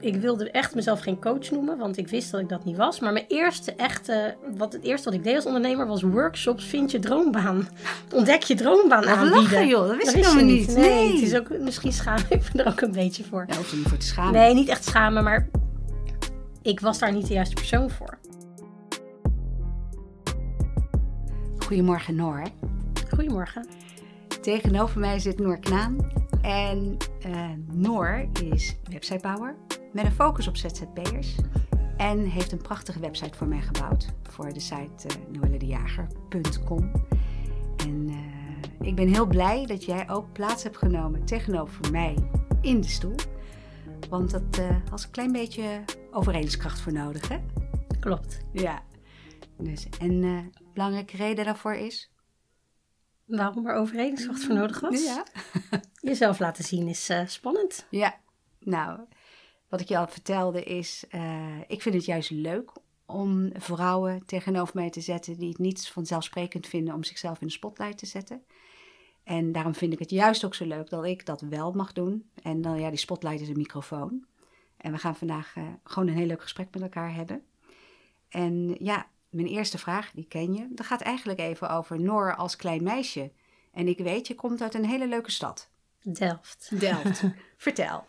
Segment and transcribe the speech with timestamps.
[0.00, 3.00] ik wilde echt mezelf geen coach noemen, want ik wist dat ik dat niet was.
[3.00, 6.64] Maar mijn eerste echte, wat het eerste wat ik deed als ondernemer was workshops.
[6.64, 7.68] Vind je droombaan.
[8.14, 9.42] Ontdek je droombaan Wat aanbieden.
[9.42, 10.76] lachen joh, dat wist Dat ik helemaal niet.
[10.76, 13.46] Nee, het is ook, misschien schaam ik me er ook een beetje voor.
[13.56, 14.32] Hoef je niet voor te schamen.
[14.32, 15.48] Nee, niet echt schamen, maar
[16.62, 18.18] ik was daar niet de juiste persoon voor.
[21.58, 22.42] Goedemorgen Noor.
[23.14, 23.66] Goedemorgen.
[24.42, 25.96] Tegenover mij zit Noor Knaan.
[26.42, 27.32] En eh,
[27.72, 29.54] Noor is websitebouwer
[29.98, 31.34] met een focus op ZZP'ers.
[31.96, 34.08] En heeft een prachtige website voor mij gebouwd.
[34.22, 36.92] Voor de site uh, noelledejager.com.
[37.76, 42.80] En uh, ik ben heel blij dat jij ook plaats hebt genomen tegenover mij in
[42.80, 43.14] de stoel.
[44.08, 47.38] Want dat uh, was een klein beetje overredingskracht voor nodig, hè?
[48.00, 48.40] Klopt.
[48.52, 48.82] Ja.
[49.56, 50.40] Dus, en uh,
[50.72, 52.12] belangrijke reden daarvoor is?
[53.24, 55.04] Waarom er overredingskracht voor nodig was?
[55.04, 55.24] Ja.
[56.10, 57.86] Jezelf laten zien is uh, spannend.
[57.90, 58.20] Ja.
[58.60, 59.00] Nou,
[59.68, 62.72] wat ik je al vertelde is, uh, ik vind het juist leuk
[63.06, 67.52] om vrouwen tegenover mij te zetten die het niet vanzelfsprekend vinden om zichzelf in de
[67.52, 68.42] spotlight te zetten.
[69.24, 72.30] En daarom vind ik het juist ook zo leuk dat ik dat wel mag doen.
[72.42, 74.24] En dan, ja, die spotlight is een microfoon.
[74.76, 77.42] En we gaan vandaag uh, gewoon een heel leuk gesprek met elkaar hebben.
[78.28, 80.66] En ja, mijn eerste vraag, die ken je.
[80.70, 83.30] Dat gaat eigenlijk even over Noor als klein meisje.
[83.72, 85.68] En ik weet, je komt uit een hele leuke stad.
[86.02, 86.80] Delft.
[86.80, 87.22] Delft.
[87.56, 88.04] Vertel.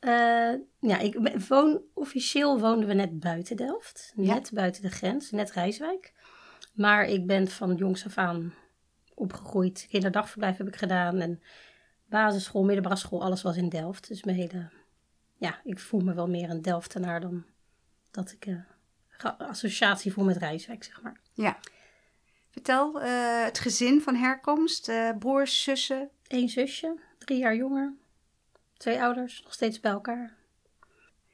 [0.00, 4.12] Uh, ja, ik woon, officieel woonden we net buiten Delft.
[4.14, 4.54] Net ja.
[4.54, 6.12] buiten de grens, net Rijswijk.
[6.74, 8.54] Maar ik ben van jongs af aan
[9.14, 9.86] opgegroeid.
[9.88, 11.18] Kinderdagverblijf heb ik gedaan.
[11.20, 11.42] En
[12.06, 14.08] basisschool, middelbare school, alles was in Delft.
[14.08, 14.70] Dus mijn hele...
[15.36, 17.44] Ja, ik voel me wel meer een Delftenaar dan
[18.10, 18.46] dat ik...
[18.46, 18.60] Uh,
[19.38, 21.20] associatie voel met Rijswijk, zeg maar.
[21.32, 21.58] Ja.
[22.50, 26.10] Vertel, uh, het gezin van herkomst, broers, zussen?
[26.26, 27.94] Eén zusje, drie jaar jonger.
[28.80, 30.36] Twee ouders, nog steeds bij elkaar.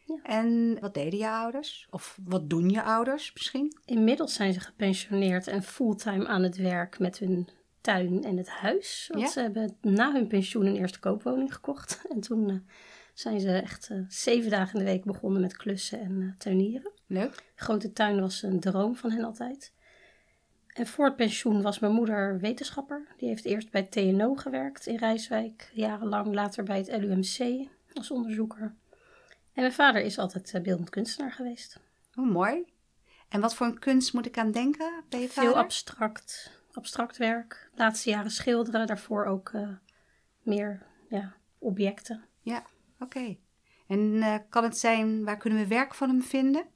[0.05, 0.19] Ja.
[0.23, 1.87] En wat deden je ouders?
[1.91, 3.77] Of wat doen je ouders misschien?
[3.85, 7.49] Inmiddels zijn ze gepensioneerd en fulltime aan het werk met hun
[7.81, 9.09] tuin en het huis.
[9.13, 9.31] Want Ja?
[9.31, 12.03] ze hebben na hun pensioen een eerste koopwoning gekocht.
[12.13, 12.57] En toen uh,
[13.15, 16.93] zijn ze echt uh, zeven dagen in de week begonnen met klussen en uh, tuinieren.
[17.07, 17.45] Leuk.
[17.55, 19.73] Grote tuin was een droom van hen altijd.
[20.77, 23.07] En voor het pensioen was mijn moeder wetenschapper.
[23.17, 26.35] Die heeft eerst bij TNO gewerkt in Rijswijk, jarenlang.
[26.35, 28.75] Later bij het LUMC als onderzoeker.
[29.53, 31.81] En mijn vader is altijd uh, beeldend kunstenaar geweest.
[32.15, 32.65] Oh, mooi.
[33.29, 35.51] En wat voor een kunst moet ik aan denken bij je vader?
[35.51, 37.71] Veel abstract, abstract werk.
[37.75, 39.69] Laatste jaren schilderen, daarvoor ook uh,
[40.43, 42.25] meer ja, objecten.
[42.41, 42.59] Ja,
[42.99, 43.19] oké.
[43.19, 43.41] Okay.
[43.87, 46.67] En uh, kan het zijn, waar kunnen we werk van hem vinden?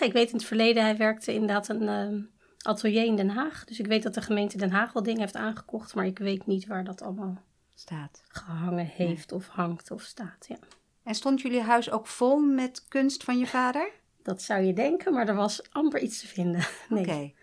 [0.00, 2.24] Ik weet in het verleden, hij werkte inderdaad een uh,
[2.62, 3.64] atelier in Den Haag.
[3.64, 5.94] Dus ik weet dat de gemeente Den Haag wel dingen heeft aangekocht.
[5.94, 7.42] Maar ik weet niet waar dat allemaal
[7.74, 8.22] staat.
[8.28, 10.46] gehangen heeft of hangt of staat.
[10.48, 10.58] Ja.
[11.02, 13.90] En stond jullie huis ook vol met kunst van je vader?
[14.22, 16.66] Dat zou je denken, maar er was amper iets te vinden.
[16.88, 17.34] Nee, okay.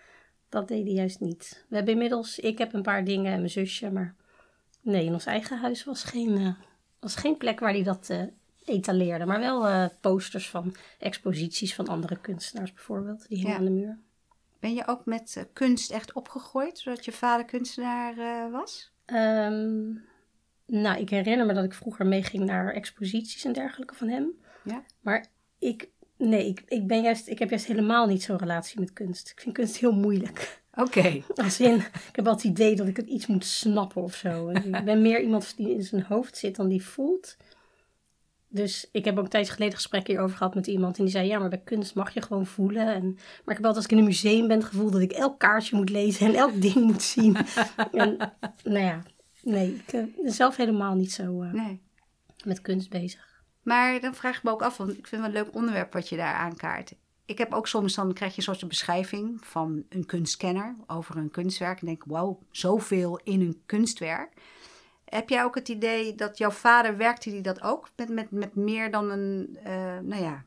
[0.49, 1.65] dat deed hij juist niet.
[1.69, 3.91] We hebben inmiddels, ik heb een paar dingen en mijn zusje.
[3.91, 4.15] Maar
[4.81, 6.53] nee, in ons eigen huis was geen, uh,
[6.99, 8.09] was geen plek waar hij dat...
[8.11, 8.21] Uh,
[8.67, 13.57] etaleerde, maar wel uh, posters van exposities van andere kunstenaars bijvoorbeeld, die hingen ja.
[13.57, 13.99] aan de muur.
[14.67, 18.91] Ben je ook met uh, kunst echt opgegroeid, zodat je vader kunstenaar uh, was?
[19.05, 20.05] Um,
[20.65, 24.31] nou, ik herinner me dat ik vroeger meeging naar exposities en dergelijke van hem.
[24.63, 24.83] Ja.
[25.01, 25.25] Maar
[25.59, 29.29] ik, nee, ik, ik ben juist, ik heb juist helemaal niet zo'n relatie met kunst.
[29.29, 30.61] Ik vind kunst heel moeilijk.
[30.73, 30.97] Oké.
[30.99, 31.23] Okay.
[31.43, 34.49] Als in, ik heb altijd het idee dat ik het iets moet snappen of zo.
[34.49, 37.37] ik ben meer iemand die in zijn hoofd zit dan die voelt.
[38.57, 40.97] Dus ik heb ook een tijdje geleden een gesprek hierover gehad met iemand.
[40.97, 42.93] En die zei, ja, maar bij kunst mag je gewoon voelen.
[42.93, 45.11] En, maar ik heb altijd als ik in een museum ben het gevoel dat ik
[45.11, 47.35] elk kaartje moet lezen en elk ding moet zien.
[47.91, 48.17] en
[48.63, 49.03] nou ja,
[49.41, 51.81] nee, ik ben zelf helemaal niet zo uh, nee.
[52.45, 53.43] met kunst bezig.
[53.61, 55.93] Maar dan vraag ik me ook af, want ik vind het wel een leuk onderwerp
[55.93, 56.93] wat je daar aankaart.
[57.25, 61.31] Ik heb ook soms, dan krijg je een soort beschrijving van een kunstkenner over een
[61.31, 61.79] kunstwerk.
[61.79, 64.33] En denk, wauw, zoveel in een kunstwerk.
[65.09, 67.89] Heb jij ook het idee dat jouw vader, werkte die dat ook?
[67.95, 70.43] Met, met, met meer dan een, uh, nou ja,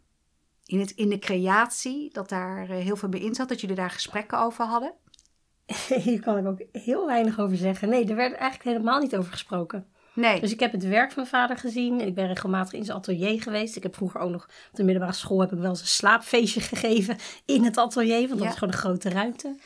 [0.64, 3.76] in, het, in de creatie, dat daar uh, heel veel bij in zat, dat jullie
[3.76, 4.92] daar gesprekken over hadden?
[6.04, 7.88] Hier kan ik ook heel weinig over zeggen.
[7.88, 9.86] Nee, er werd eigenlijk helemaal niet over gesproken.
[10.14, 10.40] Nee.
[10.40, 12.00] Dus ik heb het werk van mijn vader gezien.
[12.00, 13.76] En ik ben regelmatig in zijn atelier geweest.
[13.76, 16.60] Ik heb vroeger ook nog op de middelbare school heb ik wel eens een slaapfeestje
[16.76, 18.28] gegeven in het atelier.
[18.28, 18.48] Want dat Ja.
[18.48, 19.56] is gewoon een grote ruimte.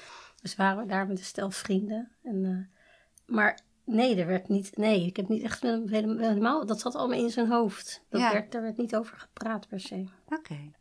[0.42, 2.12] Dus waren we daar met een stel vrienden.
[2.22, 4.76] En, uh, maar nee, er werd niet.
[4.76, 6.66] Nee, ik heb niet echt helemaal.
[6.66, 8.02] Dat zat allemaal in zijn hoofd.
[8.08, 8.32] Dat Ja.
[8.32, 10.04] werd, daar werd niet over gepraat per se.
[10.28, 10.72] Oké.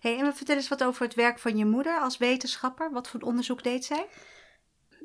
[0.00, 2.90] Hey, en vertel eens wat over het werk van je moeder als wetenschapper.
[2.92, 4.06] Wat voor onderzoek deed zij?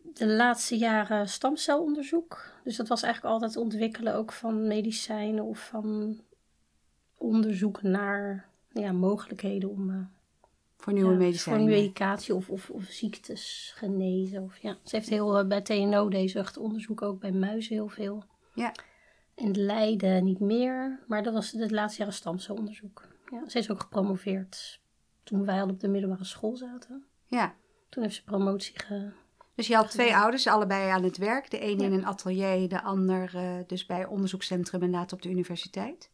[0.03, 2.51] De laatste jaren stamcelonderzoek.
[2.63, 6.19] Dus dat was eigenlijk altijd ontwikkelen ook van medicijnen of van
[7.17, 10.05] onderzoek naar ja, mogelijkheden om uh,
[10.83, 11.61] voor nieuwe ja, medicijnen.
[11.61, 14.43] Voor medicatie of, of, of ziektes genezen.
[14.43, 14.77] Of, ja.
[14.83, 18.23] Ze heeft heel uh, bij TNO deze echt onderzoek ook bij muizen heel veel.
[18.53, 18.71] Ja.
[19.35, 23.07] In Leiden niet meer, maar dat was het laatste jaar een stamcelonderzoek.
[23.31, 24.79] Ja, ze is ook gepromoveerd
[25.23, 27.05] toen wij al op de middelbare school zaten.
[27.27, 27.55] Ja.
[27.89, 29.11] Toen heeft ze promotie ge...
[29.55, 31.51] Dus je had twee ouders, allebei aan het werk.
[31.51, 35.29] De een in een atelier, de ander uh, dus bij onderzoekscentrum en later op de
[35.29, 36.11] universiteit.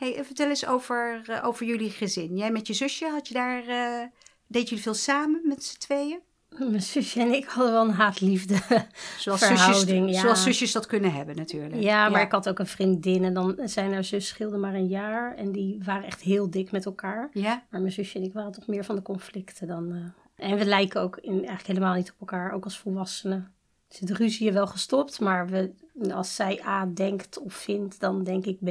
[0.00, 2.36] Hey, vertel eens over, uh, over jullie gezin.
[2.36, 4.06] Jij met je zusje, had je daar, uh,
[4.46, 6.20] deed jullie veel samen met z'n tweeën?
[6.70, 8.58] Mijn zusje en ik hadden wel een haatliefde
[9.18, 10.20] zoals zusjes, ja.
[10.20, 11.82] zoals zusjes dat kunnen hebben natuurlijk.
[11.82, 12.26] Ja, maar ja.
[12.26, 15.36] ik had ook een vriendin en dan zijn haar zus scheelde maar een jaar.
[15.36, 17.28] En die waren echt heel dik met elkaar.
[17.32, 17.66] Ja.
[17.70, 19.92] Maar mijn zusje en ik waren toch meer van de conflicten dan...
[19.92, 20.04] Uh...
[20.34, 23.52] En we lijken ook in, eigenlijk helemaal niet op elkaar, ook als volwassenen.
[23.88, 25.72] Dus de ruzie wel gestopt, maar we,
[26.12, 28.68] als zij A denkt of vindt, dan denk ik B.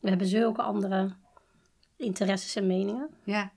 [0.00, 1.10] We hebben zulke andere
[1.96, 3.08] interesses en meningen.
[3.24, 3.52] Ja.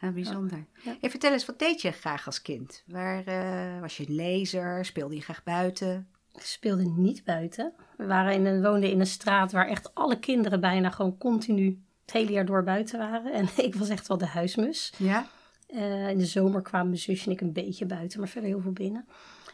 [0.00, 0.66] Ja, bijzonder.
[0.82, 0.96] Ja.
[1.00, 2.82] Hey, vertel eens, wat deed je graag als kind?
[2.86, 4.84] Waar, uh, was je een lezer?
[4.84, 6.08] Speelde je graag buiten?
[6.34, 7.72] Ik speelde niet buiten.
[7.96, 11.82] We waren in een, woonden in een straat waar echt alle kinderen bijna gewoon continu
[12.00, 13.32] het hele jaar door buiten waren.
[13.32, 14.92] En ik was echt wel de huismus.
[14.98, 15.26] Ja?
[15.68, 18.60] Uh, in de zomer kwamen mijn zusje en ik een beetje buiten, maar verder heel
[18.60, 19.06] veel binnen.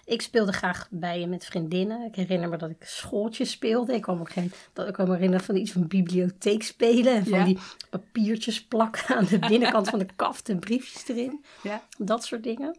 [0.05, 2.05] Ik speelde graag bijen met vriendinnen.
[2.05, 3.95] Ik herinner me dat ik schooltjes speelde.
[3.95, 7.15] Ik kwam ook geen, dat ik me herinneren van iets van bibliotheek spelen.
[7.15, 7.45] En van Ja.
[7.45, 7.59] die
[7.91, 11.45] papiertjes plakken aan de binnenkant van de kaft en briefjes erin.
[11.63, 11.83] Ja.
[11.99, 12.79] Dat soort dingen.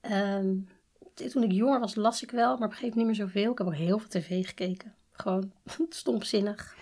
[0.00, 0.54] Ehm,
[1.30, 3.52] toen ik jonger was, las ik wel, maar op een gegeven moment niet meer zoveel.
[3.52, 4.94] Ik heb ook heel veel tv gekeken.
[5.12, 5.52] Gewoon
[5.88, 6.76] stomzinnig.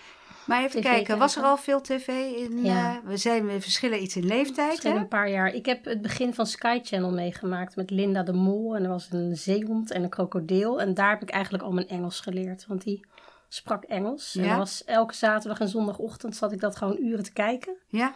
[0.51, 2.63] Maar even kijken, was er al veel tv in?
[2.63, 2.95] Ja.
[2.95, 4.89] eh, we, zijn, we verschillen iets in leeftijd, hè?
[4.89, 5.53] een paar jaar.
[5.53, 8.75] Ik heb het begin van Sky Channel meegemaakt met Linda de Mol.
[8.75, 10.81] En er was een zeehond en een krokodil.
[10.81, 12.65] En daar heb ik eigenlijk al mijn Engels geleerd.
[12.67, 13.05] Want die
[13.47, 14.35] sprak Engels.
[14.35, 14.57] En Ja?
[14.57, 17.75] was elke zaterdag en zondagochtend zat ik dat gewoon uren te kijken.
[17.87, 18.13] Ja?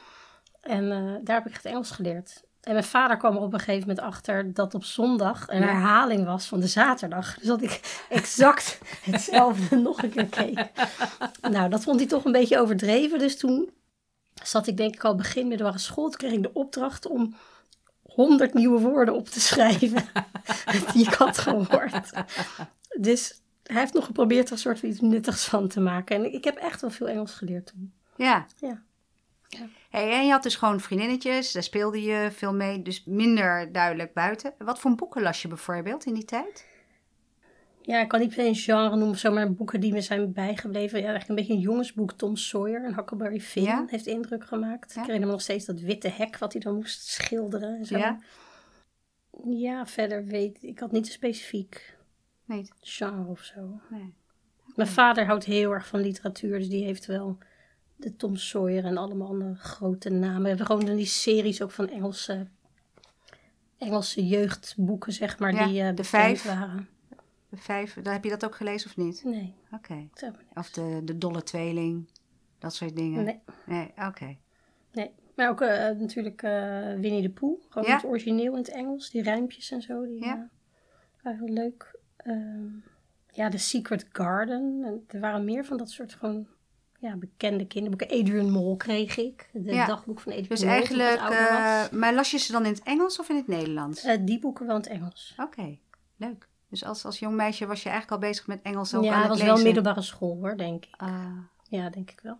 [0.61, 2.43] En eh, daar heb ik het Engels geleerd.
[2.65, 5.65] En mijn vader kwam er op een gegeven moment achter dat op zondag een Ja.
[5.65, 7.35] herhaling was van de zaterdag.
[7.35, 8.79] Dus dat ik exact
[9.11, 10.69] hetzelfde nog een keer keek.
[11.51, 13.19] Nou, dat vond hij toch een beetje overdreven.
[13.19, 13.69] Dus toen
[14.43, 16.09] zat ik denk ik al begin middelbare school.
[16.09, 17.35] Toen kreeg ik de opdracht om
[18.01, 20.03] 100 nieuwe woorden op te schrijven
[20.93, 22.11] die ik had gehoord.
[22.99, 26.15] Dus hij heeft nog geprobeerd er een soort van iets nuttigs van te maken.
[26.15, 27.93] En ik heb echt wel veel Engels geleerd toen.
[28.15, 28.45] Ja.
[28.57, 28.81] Ja.
[29.95, 34.13] Hey, en je had dus gewoon vriendinnetjes, daar speelde je veel mee, dus minder duidelijk
[34.13, 34.53] buiten.
[34.57, 36.65] Wat voor boeken las je bijvoorbeeld in die tijd?
[37.81, 40.01] Ja, ik kan niet per se een genre noemen of zo, maar boeken die me
[40.01, 40.99] zijn bijgebleven.
[40.99, 42.11] Ja, eigenlijk een beetje een jongensboek.
[42.11, 43.83] Tom Sawyer en Huckleberry Finn Ja?
[43.87, 44.93] heeft indruk gemaakt.
[44.93, 44.99] Ja.
[44.99, 47.97] Ik herinner me nog steeds dat witte hek wat hij dan moest schilderen en zo.
[47.97, 48.19] Ja?
[49.45, 51.97] Ja, verder weet ik had niet een specifiek
[52.45, 52.69] Nee.
[52.81, 53.79] genre of zo.
[53.89, 54.13] nee.
[54.75, 57.37] Mijn vader houdt heel erg van literatuur, dus die heeft wel
[57.95, 60.57] de Tom Sawyer en allemaal andere grote namen.
[60.57, 62.47] We gewoon die series ook van Engelse,
[63.77, 66.43] Engelse jeugdboeken, zeg maar, Ja, die eh de vijf.
[66.43, 66.87] waren.
[67.49, 69.23] De vijf, heb je dat ook gelezen of niet?
[69.23, 70.07] Nee, Oké.
[70.53, 72.09] Of de, de dolle tweeling,
[72.59, 73.23] dat soort dingen?
[73.23, 73.39] Nee.
[73.65, 74.37] Nee, oké.
[74.91, 77.61] Nee, maar ook eh, natuurlijk eh, Winnie de Pooh.
[77.69, 77.95] Gewoon Ja.
[77.95, 79.09] het origineel in het Engels.
[79.09, 80.05] Die rijmpjes en zo.
[80.05, 80.49] Die Ja.
[81.21, 81.99] waren heel leuk.
[82.17, 82.65] Ehm,
[83.31, 84.81] ja, The Secret Garden.
[84.85, 86.47] En er waren meer van dat soort gewoon
[87.05, 88.19] ja, bekende kinderboeken.
[88.19, 89.49] Adrian Mol kreeg ik.
[89.53, 89.85] De Ja.
[89.85, 90.69] dagboek van Adrian Dus Mol.
[90.69, 94.03] eigenlijk, eh, maar las je ze dan in het Engels of in het Nederlands?
[94.03, 95.33] Eh, die boeken wel in het Engels.
[95.37, 95.77] Oké,
[96.15, 96.47] leuk.
[96.69, 99.19] Dus als, als jong meisje was je eigenlijk al bezig met Engels ook aan ja,
[99.19, 100.93] het dat was wel middelbare school hoor, denk ik.
[100.97, 101.37] Ah,
[101.69, 102.39] Ja, denk ik wel.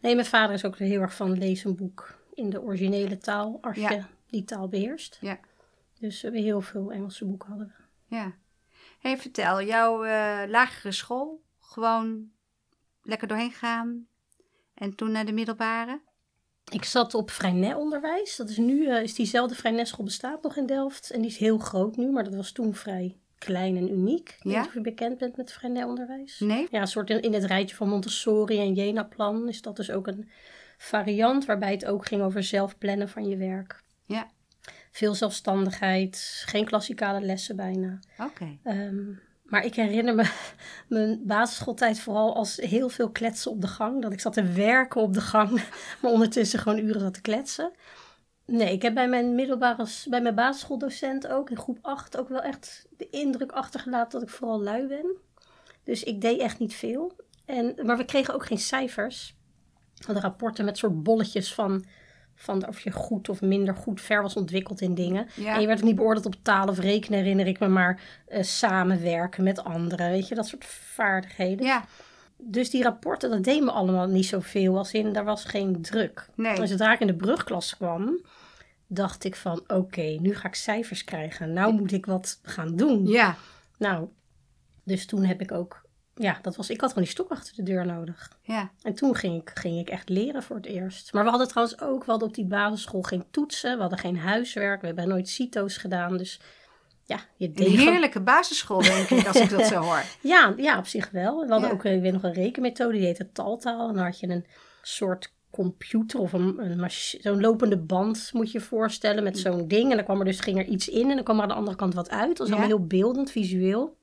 [0.00, 3.58] Nee, mijn vader is ook heel erg van lees een boek in de originele taal.
[3.60, 3.90] Als Ja.
[3.90, 5.18] je die taal beheerst.
[5.20, 5.38] Ja.
[6.00, 8.16] Dus we heel veel Engelse boeken hadden we.
[8.16, 8.32] ja.
[9.00, 12.30] hey, vertel, jouw eh, lagere school, gewoon
[13.02, 14.06] lekker doorheen gaan
[14.76, 16.00] en toen naar de middelbare?
[16.72, 18.36] Ik zat op Vrijnet-onderwijs.
[18.36, 21.10] Dat is nu, eh, is diezelfde Vrijnet-school bestaat nog in Delft.
[21.10, 24.28] En die is heel groot nu, maar dat was toen vrij klein en uniek.
[24.28, 24.58] Ik weet Ja?
[24.58, 26.38] niet of je bekend bent met Vrijnet-onderwijs.
[26.40, 26.66] Nee?
[26.70, 30.06] Ja, een soort in, in het rijtje van Montessori en Jena-plan is dat dus ook
[30.06, 30.28] een
[30.78, 33.82] variant waarbij het ook ging over zelf plannen van je werk.
[34.04, 34.30] Ja,
[34.90, 37.98] Veel zelfstandigheid, geen klassikale lessen bijna.
[38.18, 38.58] oké.
[38.62, 39.04] Ehm,
[39.46, 40.30] maar ik herinner me
[40.88, 44.02] mijn basisschooltijd vooral als heel veel kletsen op de gang.
[44.02, 45.50] Dat ik zat te werken op de gang,
[46.02, 47.72] maar ondertussen gewoon uren zat te kletsen.
[48.46, 52.42] Nee, ik heb bij mijn middelbare, bij mijn basisschooldocent ook in groep 8 ook wel
[52.42, 55.16] echt de indruk achtergelaten dat ik vooral lui ben.
[55.84, 57.16] Dus ik deed echt niet veel.
[57.44, 59.36] En, maar we kregen ook geen cijfers.
[59.94, 61.84] We hadden rapporten met soort bolletjes van,
[62.36, 65.28] van of je goed of minder goed ver was ontwikkeld in dingen.
[65.34, 65.54] Ja.
[65.54, 68.42] En je werd ook niet beoordeeld op taal of rekenen, herinner ik me, maar eh,
[68.42, 70.10] samenwerken met anderen.
[70.10, 71.66] Weet je, dat soort vaardigheden.
[71.66, 71.84] Ja,
[72.36, 74.78] dus die rapporten, dat deed me allemaal niet zoveel.
[74.78, 76.28] Als in, daar was geen druk.
[76.34, 76.56] Nee.
[76.56, 78.20] En zodra ik in de brugklas kwam,
[78.86, 79.64] dacht ik van...
[79.66, 81.52] Oké, nu ga ik cijfers krijgen.
[81.52, 83.06] Nou moet ik wat gaan doen.
[83.06, 83.36] Ja.
[83.78, 84.08] Nou,
[84.82, 85.84] dus toen heb ik ook...
[86.18, 88.30] Ja, dat was, ik had gewoon die stok achter de deur nodig.
[88.42, 88.70] Ja.
[88.82, 91.12] En toen ging ik, ging ik echt leren voor het eerst.
[91.12, 93.74] Maar we hadden trouwens ook, we hadden op die basisschool geen toetsen.
[93.74, 94.80] We hadden geen huiswerk.
[94.80, 96.16] We hebben nooit CITO's gedaan.
[96.16, 96.40] Dus
[97.04, 100.02] ja, je Een deed gewoon- heerlijke basisschool, denk ik, als ik dat zo hoor.
[100.20, 101.40] Ja, ja, op zich wel.
[101.40, 101.74] We hadden Ja.
[101.74, 103.88] ook ik weet nog een rekenmethode, die heette Taltaal.
[103.88, 104.46] En dan had je een
[104.82, 109.90] soort computer of een, een zo'n lopende band, moet je je voorstellen, met zo'n ding.
[109.90, 111.54] En dan kwam er dus, ging er iets in en dan kwam er aan de
[111.54, 112.28] andere kant wat uit.
[112.28, 112.54] Dat was Ja.
[112.54, 113.96] allemaal heel beeldend, visueel.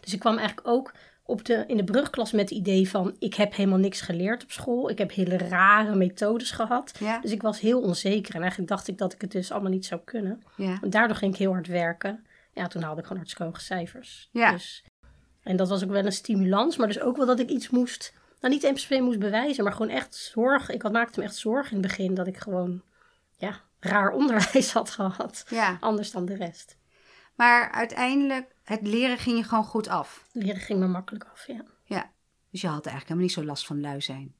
[0.00, 0.92] Dus ik kwam eigenlijk ook
[1.26, 4.50] op de, in de brugklas met het idee van, ik heb helemaal niks geleerd op
[4.50, 4.90] school.
[4.90, 6.92] Ik heb hele rare methodes gehad.
[6.98, 7.20] Ja.
[7.20, 8.34] Dus ik was heel onzeker.
[8.34, 10.42] En eigenlijk dacht ik dat ik het dus allemaal niet zou kunnen.
[10.56, 10.78] Ja.
[10.82, 12.26] En daardoor ging ik heel hard werken.
[12.52, 14.28] Ja, toen haalde ik gewoon hartstikke hoge cijfers.
[14.32, 14.50] Ja.
[14.52, 14.84] Dus,
[15.42, 18.14] en dat was ook wel een stimulans, maar dus ook wel dat ik iets moest,
[18.40, 20.70] nou niet se moest bewijzen, maar gewoon echt zorg.
[20.70, 22.82] Ik had, maakte me echt zorgen in het begin dat ik gewoon,
[23.36, 25.44] ja, raar onderwijs had gehad.
[25.48, 25.76] ja.
[25.80, 26.76] Anders dan de rest.
[27.34, 30.28] Maar uiteindelijk, het leren ging je gewoon goed af.
[30.32, 31.64] Leren ging me makkelijk af, ja.
[31.84, 32.10] Ja.
[32.50, 34.34] Dus je had eigenlijk helemaal niet zo last van lui zijn.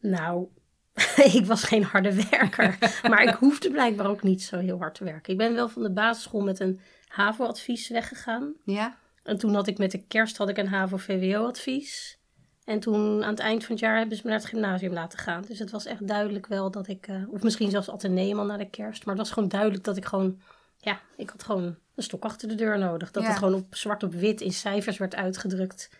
[0.00, 0.48] Nou,
[1.38, 2.78] ik was geen harde werker,
[3.10, 5.32] maar ik hoefde blijkbaar ook niet zo heel hard te werken.
[5.32, 8.54] Ik ben wel van de basisschool met een HAVO-advies weggegaan.
[8.64, 8.98] Ja?
[9.22, 12.18] En toen had ik met de kerst had ik een HAVO-VWO-advies.
[12.64, 15.18] En toen aan het eind van het jaar hebben ze me naar het gymnasium laten
[15.18, 15.42] gaan.
[15.42, 18.56] Dus het was echt duidelijk wel dat ik, eh, of misschien zelfs Atheneum al na
[18.56, 19.04] de kerst.
[19.04, 20.40] Maar het was gewoon duidelijk dat ik gewoon,
[20.76, 23.10] ja, ik had gewoon een stok achter de deur nodig.
[23.10, 23.28] Dat Ja.
[23.28, 25.90] het gewoon op zwart op wit in cijfers werd uitgedrukt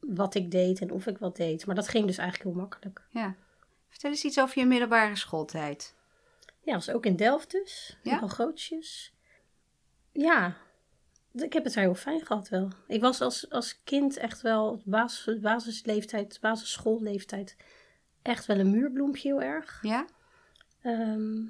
[0.00, 1.66] wat ik deed en of ik wat deed.
[1.66, 3.02] Maar dat ging dus eigenlijk heel makkelijk.
[3.10, 3.34] Ja.
[3.88, 5.94] Vertel eens iets over je middelbare schooltijd.
[6.62, 7.98] Ja, was ook in Delft dus.
[8.02, 8.12] Ja?
[8.12, 9.14] Nogal grootjes.
[10.12, 10.56] Ja,
[11.32, 12.68] ik heb het daar heel fijn gehad wel.
[12.86, 17.56] Ik was als, als kind echt wel basis, basisleeftijd, basisschoolleeftijd
[18.22, 19.78] echt wel een muurbloempje heel erg.
[19.82, 20.06] Ja?
[20.82, 21.40] Ehm,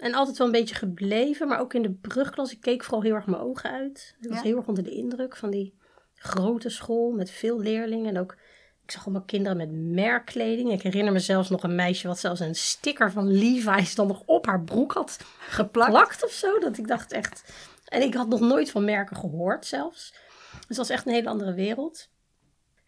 [0.00, 2.52] en altijd wel een beetje gebleven, maar ook in de brugklas.
[2.52, 4.16] Ik keek vooral heel erg mijn ogen uit.
[4.20, 4.42] Ik was Ja.
[4.44, 5.78] heel erg onder de indruk van die
[6.14, 8.14] grote school met veel leerlingen.
[8.14, 8.36] En ook,
[8.84, 10.72] ik zag allemaal kinderen met merkkleding.
[10.72, 14.22] Ik herinner me zelfs nog een meisje wat zelfs een sticker van Levi's dan nog
[14.26, 15.18] op haar broek had
[15.58, 16.58] geplakt of zo.
[16.58, 17.52] Dat ik dacht echt...
[17.84, 20.10] En ik had nog nooit van merken gehoord zelfs.
[20.50, 22.08] Dus het was echt een hele andere wereld.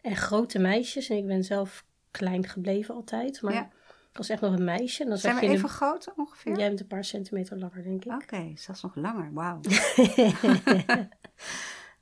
[0.01, 1.09] En grote meisjes.
[1.09, 3.43] En ik ben zelf klein gebleven altijd.
[3.43, 3.69] Maar Ja.
[4.13, 5.03] Ik was echt nog een meisje.
[5.03, 6.59] En dan Zijn zag we je even de- groot ongeveer?
[6.59, 8.13] Jij bent een paar centimeter langer, denk ik.
[8.13, 9.33] Oké, zelfs nog langer.
[9.33, 9.61] Wauw.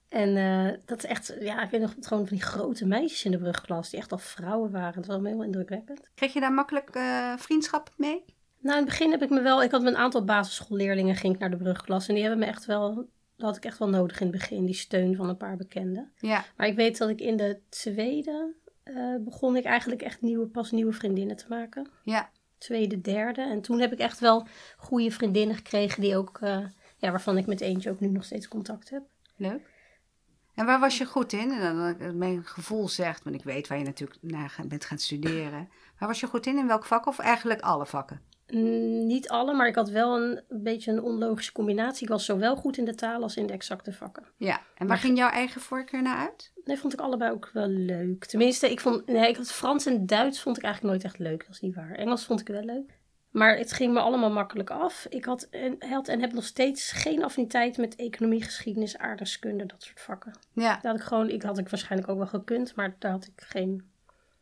[0.09, 3.31] en eh, dat is echt, ja, ik weet nog gewoon van die grote meisjes in
[3.31, 4.95] de brugklas, die echt al vrouwen waren.
[4.97, 6.01] Het was allemaal heel indrukwekkend.
[6.15, 8.25] Kreeg je daar makkelijk eh, vriendschap mee?
[8.59, 11.35] Nou, in het begin heb ik me wel, ik had met een aantal basisschoolleerlingen, ging
[11.35, 12.09] ik naar de brugklas.
[12.09, 12.95] En die hebben me echt wel,
[13.37, 16.13] dat had ik echt wel nodig in het begin, die steun van een paar bekenden.
[16.17, 16.45] Ja.
[16.57, 18.55] Maar ik weet dat ik in de tweede,
[18.95, 21.91] eh, begon ik eigenlijk echt nieuwe, pas nieuwe vriendinnen te maken.
[22.03, 22.31] Ja.
[22.59, 23.43] tweede, derde.
[23.43, 26.67] En toen heb ik echt wel goede vriendinnen gekregen die ook, eh,
[26.97, 29.03] ja, waarvan ik met eentje ook nu nog steeds contact heb.
[29.37, 29.69] Leuk.
[30.55, 31.51] En waar was je goed in?
[31.51, 35.69] En mijn gevoel zegt, want ik weet waar je natuurlijk naar bent gaan studeren.
[35.99, 36.59] Waar was je goed in?
[36.59, 37.07] In welk vak?
[37.07, 38.21] Of eigenlijk alle vakken?
[38.53, 42.03] Niet alle, maar ik had wel een, een beetje een onlogische combinatie.
[42.03, 44.25] Ik was zowel goed in de taal als in de exacte vakken.
[44.37, 44.57] Ja.
[44.57, 46.53] En waar Maar- ging jouw eigen voorkeur naar uit?
[46.65, 48.25] Nee, vond ik allebei ook wel leuk.
[48.25, 51.41] Tenminste, ik vond, nee, ik had Frans en Duits vond ik eigenlijk nooit echt leuk.
[51.47, 51.91] Dat is niet waar.
[51.93, 52.99] Engels vond ik wel leuk.
[53.31, 55.07] Maar het ging me allemaal makkelijk af.
[55.09, 59.83] Ik had en, had en heb nog steeds geen affiniteit met economie, geschiedenis, aardrijkskunde, dat
[59.83, 60.33] soort vakken.
[60.53, 60.79] Ja.
[60.83, 63.33] Daar had ik gewoon, ik had ik waarschijnlijk ook wel gekund, maar daar had ik
[63.47, 63.83] geen,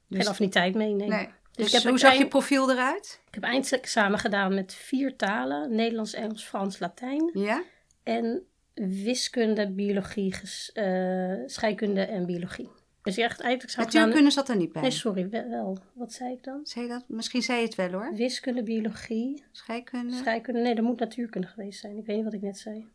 [0.08, 0.94] Dus- geen affiniteit mee.
[0.94, 1.08] Nee.
[1.08, 1.28] Nee.
[1.58, 3.20] Dus, heb hoe zag je profiel eruit?
[3.28, 7.30] Ik heb eindexamen gedaan met vier talen: Nederlands, Engels, Frans, Latijn.
[7.32, 7.62] Ja?
[8.02, 10.34] En wiskunde, biologie,
[10.72, 12.70] eh, scheikunde en biologie.
[13.02, 13.92] Dus echt eindexamen.
[13.92, 14.82] Natuurkunde zat er niet bij.
[14.82, 15.78] Nee, sorry, wel-.
[15.94, 16.60] Wat zei ik dan?
[16.62, 17.04] Zei dat?
[17.08, 18.12] Misschien zei je het wel hoor.
[18.14, 20.16] Wiskunde, biologie, Scheikunde?
[20.16, 20.60] scheikunde.
[20.60, 21.96] Nee, dat moet natuurkunde geweest zijn.
[21.96, 22.88] Ik weet niet wat ik net zei.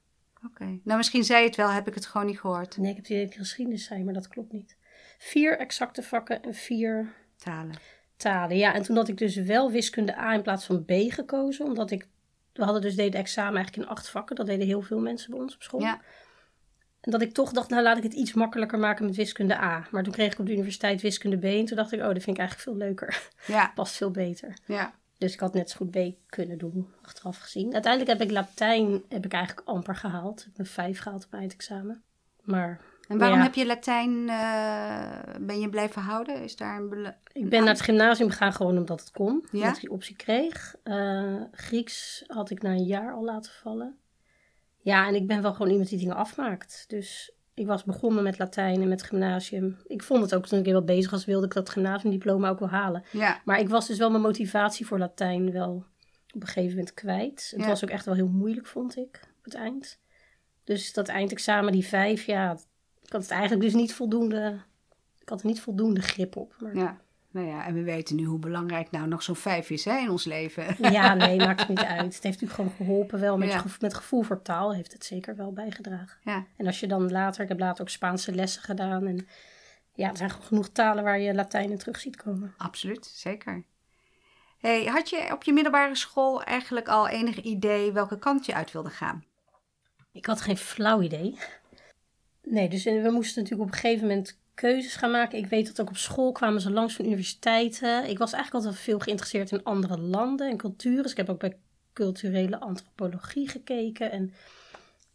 [0.46, 0.80] Oké.
[0.84, 2.78] Nou, misschien zei je het wel, heb ik het gewoon niet gehoord.
[2.78, 4.78] Nee, ik heb die geschiedenis zei, maar dat klopt niet.
[5.18, 7.76] Vier exacte vakken en vier Talen.
[8.18, 8.58] Talen.
[8.58, 11.66] Ja, en toen had ik dus wel wiskunde A in plaats van B gekozen.
[11.66, 12.08] Omdat ik,
[12.54, 14.36] we hadden dus deden examen eigenlijk in acht vakken.
[14.36, 15.82] Dat deden heel veel mensen bij ons op school.
[15.82, 16.02] Ja.
[17.02, 19.88] En dat ik toch dacht, nou laat ik het iets makkelijker maken met wiskunde A.
[19.92, 21.44] Maar toen kreeg ik op de universiteit wiskunde B.
[21.44, 23.30] En toen dacht ik, oh, dat vind ik eigenlijk veel leuker.
[23.48, 23.72] Ja.
[23.76, 24.54] Past veel beter.
[24.66, 24.94] Ja.
[25.18, 25.98] Dus ik had net zo goed B
[26.30, 27.74] kunnen doen, achteraf gezien.
[27.74, 30.40] Uiteindelijk heb ik Latijn heb ik eigenlijk amper gehaald.
[30.40, 32.04] Ik heb een vijf gehaald op mijn eindexamen.
[32.42, 33.44] Maar En waarom Ja.
[33.44, 36.44] heb je Latijn, eh, ben je blijven houden?
[36.44, 39.46] Is daar een bela- ik ben naar het gymnasium gegaan gewoon omdat het kon.
[39.52, 39.58] Ja?
[39.60, 40.76] Omdat ik die optie kreeg.
[40.84, 43.98] Eh, Grieks had ik na een jaar al laten vallen.
[44.80, 46.86] Ja, en ik ben wel gewoon iemand die dingen afmaakt.
[46.88, 49.78] Dus Ik was begonnen met Latijn en met gymnasium.
[49.88, 52.70] Ik vond het ook toen ik wel bezig was, wilde ik dat gymnasiumdiploma ook wel
[52.70, 53.04] halen.
[53.12, 53.42] Ja.
[53.46, 55.86] Maar ik was dus wel mijn motivatie voor Latijn wel
[56.34, 57.48] op een gegeven moment kwijt.
[57.52, 57.68] Het Ja.
[57.68, 60.00] was ook echt wel heel moeilijk, vond ik, op het eind.
[60.64, 62.60] Dus dat eindexamen, die vijf, ja, ik
[63.14, 64.60] had het eigenlijk dus niet voldoende...
[65.22, 66.56] Ik had er niet voldoende grip op.
[66.60, 66.98] Maar ja.
[67.32, 70.10] Nou ja, en we weten nu hoe belangrijk nou nog zo'n vijf is hè, in
[70.10, 70.76] ons leven.
[70.92, 72.14] Ja, nee, maakt het niet uit.
[72.14, 73.38] Het heeft natuurlijk gewoon geholpen wel.
[73.38, 73.54] Met, Ja.
[73.54, 76.18] je gevo- met gevoel voor taal heeft het zeker wel bijgedragen.
[76.24, 76.46] Ja.
[76.58, 79.08] En als je dan later, ik heb later ook Spaanse lessen gedaan.
[79.08, 79.28] En
[79.94, 82.54] ja, er zijn gewoon genoeg talen waar je Latijn in terug ziet komen.
[82.58, 83.64] Absoluut, zeker.
[84.60, 88.72] Hey, had je op je middelbare school eigenlijk al enig idee welke kant je uit
[88.72, 89.24] wilde gaan?
[90.12, 91.38] Ik had geen flauw idee.
[92.44, 95.38] Nee, dus we moesten natuurlijk op een gegeven moment keuzes gaan maken.
[95.38, 98.10] Ik weet dat ook op school kwamen ze langs van universiteiten.
[98.10, 101.04] Ik was eigenlijk altijd veel geïnteresseerd in andere landen en culturen.
[101.04, 101.58] Dus ik heb ook bij
[101.94, 104.12] culturele antropologie gekeken.
[104.12, 104.34] En,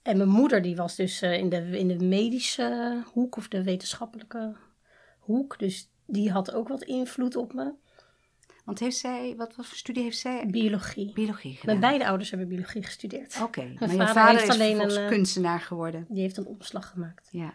[0.02, 3.62] en mijn moeder die was dus eh, in, de, in de medische hoek of de
[3.62, 4.56] wetenschappelijke
[5.18, 5.58] hoek.
[5.58, 7.73] Dus die had ook wat invloed op me.
[8.69, 10.47] Want heeft zij, wat, wat voor studie heeft zij?
[10.47, 11.13] Biologie.
[11.13, 11.79] Biologie gedaan.
[11.79, 13.41] Mijn beide ouders hebben biologie gestudeerd.
[13.43, 16.07] Oké, maar vader je vader is alleen een, eh, kunstenaar geworden.
[16.09, 17.29] Die heeft een omslag gemaakt.
[17.31, 17.55] Ja.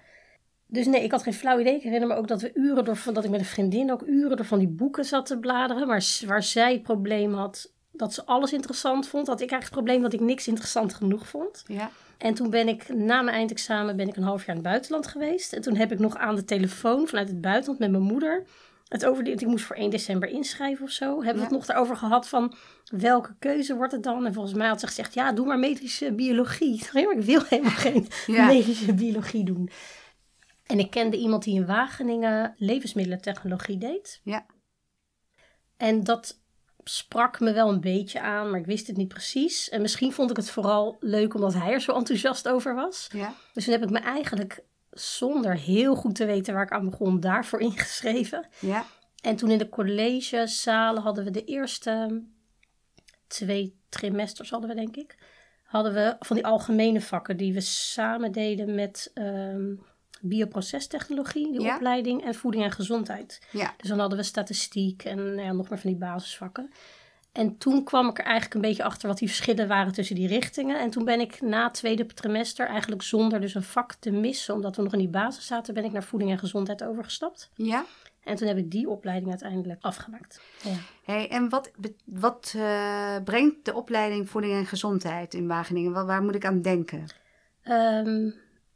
[0.67, 1.75] Dus nee, ik had geen flauw idee.
[1.75, 4.37] Ik herinner me ook dat we uren door, dat ik met een vriendin ook uren
[4.37, 5.87] door van die boeken zat te bladeren.
[5.87, 9.83] Maar waar zij het probleem had dat ze alles interessant vond, had ik eigenlijk het
[9.83, 11.63] probleem dat ik niks interessant genoeg vond.
[11.67, 11.91] Ja.
[12.17, 15.07] En toen ben ik na mijn eindexamen ben ik een half jaar in het buitenland
[15.07, 15.53] geweest.
[15.53, 18.43] En toen heb ik nog aan de telefoon vanuit het buitenland met mijn moeder
[19.01, 21.05] het ik moest voor 1 december inschrijven of zo.
[21.15, 21.43] Hebben we Ja.
[21.43, 24.25] het nog daarover gehad van welke keuze wordt het dan?
[24.25, 26.73] En volgens mij had ze gezegd, ja, doe maar medische biologie.
[26.75, 28.45] Ik ik wil helemaal geen Ja.
[28.45, 29.69] medische biologie doen.
[30.65, 34.19] En ik kende iemand die in Wageningen levensmiddelentechnologie deed.
[34.23, 34.45] Ja.
[35.77, 36.41] En dat
[36.83, 39.69] sprak me wel een beetje aan, maar ik wist het niet precies.
[39.69, 43.09] En misschien vond ik het vooral leuk omdat hij er zo enthousiast over was.
[43.13, 43.33] Ja.
[43.53, 47.19] Dus toen heb ik me eigenlijk zonder heel goed te weten waar ik aan begon,
[47.19, 48.47] daarvoor ingeschreven.
[48.59, 48.85] Ja.
[49.21, 52.23] En toen in de collegezalen hadden we de eerste
[53.27, 55.17] twee trimesters, hadden we denk ik.
[55.63, 59.75] Hadden we van die algemene vakken die we samen deden met ehm,
[60.21, 61.75] bioprocestechnologie, die Ja.
[61.75, 63.41] opleiding, en voeding en gezondheid.
[63.51, 63.73] Ja.
[63.77, 66.71] Dus dan hadden we statistiek en nou ja, nog meer van die basisvakken.
[67.33, 70.27] En toen kwam ik er eigenlijk een beetje achter wat die verschillen waren tussen die
[70.27, 70.79] richtingen.
[70.79, 74.53] En toen ben ik na het tweede trimester, eigenlijk zonder dus een vak te missen,
[74.53, 77.49] omdat we nog in die basis zaten, ben ik naar voeding en gezondheid overgestapt.
[77.55, 77.85] Ja.
[78.23, 80.41] En toen heb ik die opleiding uiteindelijk afgemaakt.
[80.63, 80.75] Ja.
[81.03, 81.71] Hey, en wat,
[82.05, 85.91] wat eh, brengt de opleiding voeding en gezondheid in Wageningen?
[85.91, 87.05] Waar, waar moet ik aan denken?
[87.63, 88.29] Ehm,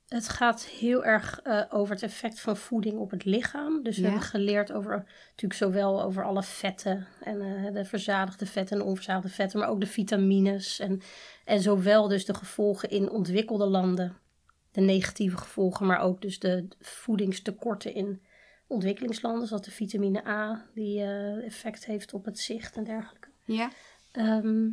[0.07, 3.83] het gaat heel erg eh, over het effect van voeding op het lichaam.
[3.83, 4.07] Dus we Ja.
[4.09, 8.89] hebben geleerd over, natuurlijk zowel over alle vetten en eh, de verzadigde vetten en de
[8.89, 10.79] onverzadigde vetten, maar ook de vitamines.
[10.79, 11.01] En,
[11.45, 14.17] en zowel dus de gevolgen in ontwikkelde landen,
[14.71, 18.21] de negatieve gevolgen, maar ook dus de voedingstekorten in
[18.67, 23.27] ontwikkelingslanden, zoals de vitamine A, die eh, effect heeft op het zicht en dergelijke.
[23.45, 23.69] Ja.
[24.11, 24.69] Ehm,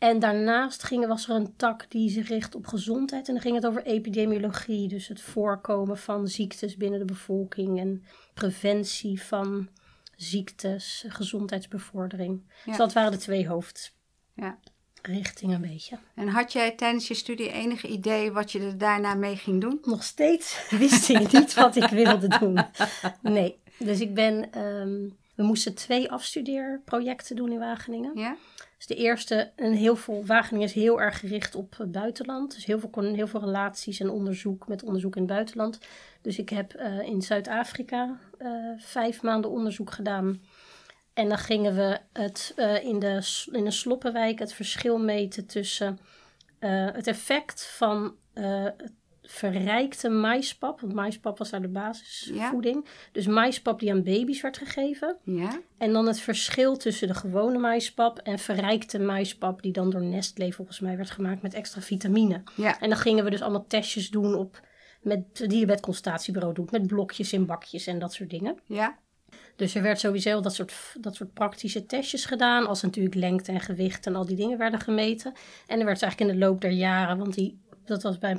[0.00, 3.26] en daarnaast ging, was er een tak die zich richt op gezondheid.
[3.28, 4.88] En dan ging het over epidemiologie.
[4.88, 7.80] Dus het voorkomen van ziektes binnen de bevolking.
[7.80, 9.68] En preventie van
[10.16, 12.42] ziektes, gezondheidsbevordering.
[12.46, 12.52] Ja.
[12.64, 13.48] Dus dat waren de twee Ja.
[13.48, 15.98] hoofdrichtingen een beetje.
[16.14, 19.78] En had jij tijdens je studie enige idee wat je er daarna mee ging doen?
[19.82, 22.58] Nog steeds wist ik niet wat ik wilde doen.
[23.22, 24.52] Nee, dus ik ben...
[24.52, 25.08] ehm,
[25.40, 28.18] we moesten twee afstudeerprojecten doen in Wageningen.
[28.18, 28.36] Ja.
[28.76, 32.54] Dus de eerste, en heel veel, Wageningen is heel erg gericht op het buitenland.
[32.54, 35.78] Dus heel veel, heel veel relaties en onderzoek met onderzoek in het buitenland.
[36.22, 38.48] Dus ik heb eh, in Zuid-Afrika eh,
[38.78, 40.40] vijf maanden onderzoek gedaan.
[41.12, 45.98] En dan gingen we het, eh, in, de, in een sloppenwijk het verschil meten tussen
[46.58, 48.92] eh, het effect van eh, het
[49.30, 50.80] verrijkte maispap.
[50.80, 52.86] Want maispap was daar de basisvoeding.
[53.12, 55.16] Dus maispap die aan baby's werd gegeven.
[55.24, 55.60] Ja.
[55.78, 60.52] En dan het verschil tussen de gewone maispap en verrijkte maispap, die dan door Nestlé
[60.52, 62.42] volgens mij werd gemaakt met extra vitamine.
[62.56, 62.80] Ja.
[62.80, 64.60] En dan gingen we dus allemaal testjes doen op,
[65.00, 68.58] met, het consultatiebureau doet, met blokjes in bakjes en dat soort dingen.
[68.66, 68.98] Ja.
[69.56, 73.60] Dus er werd sowieso dat soort, dat soort praktische testjes gedaan, als natuurlijk lengte en
[73.60, 75.32] gewicht en al die dingen werden gemeten.
[75.66, 78.38] En er werd eigenlijk in de loop der jaren, want die, dat was bij een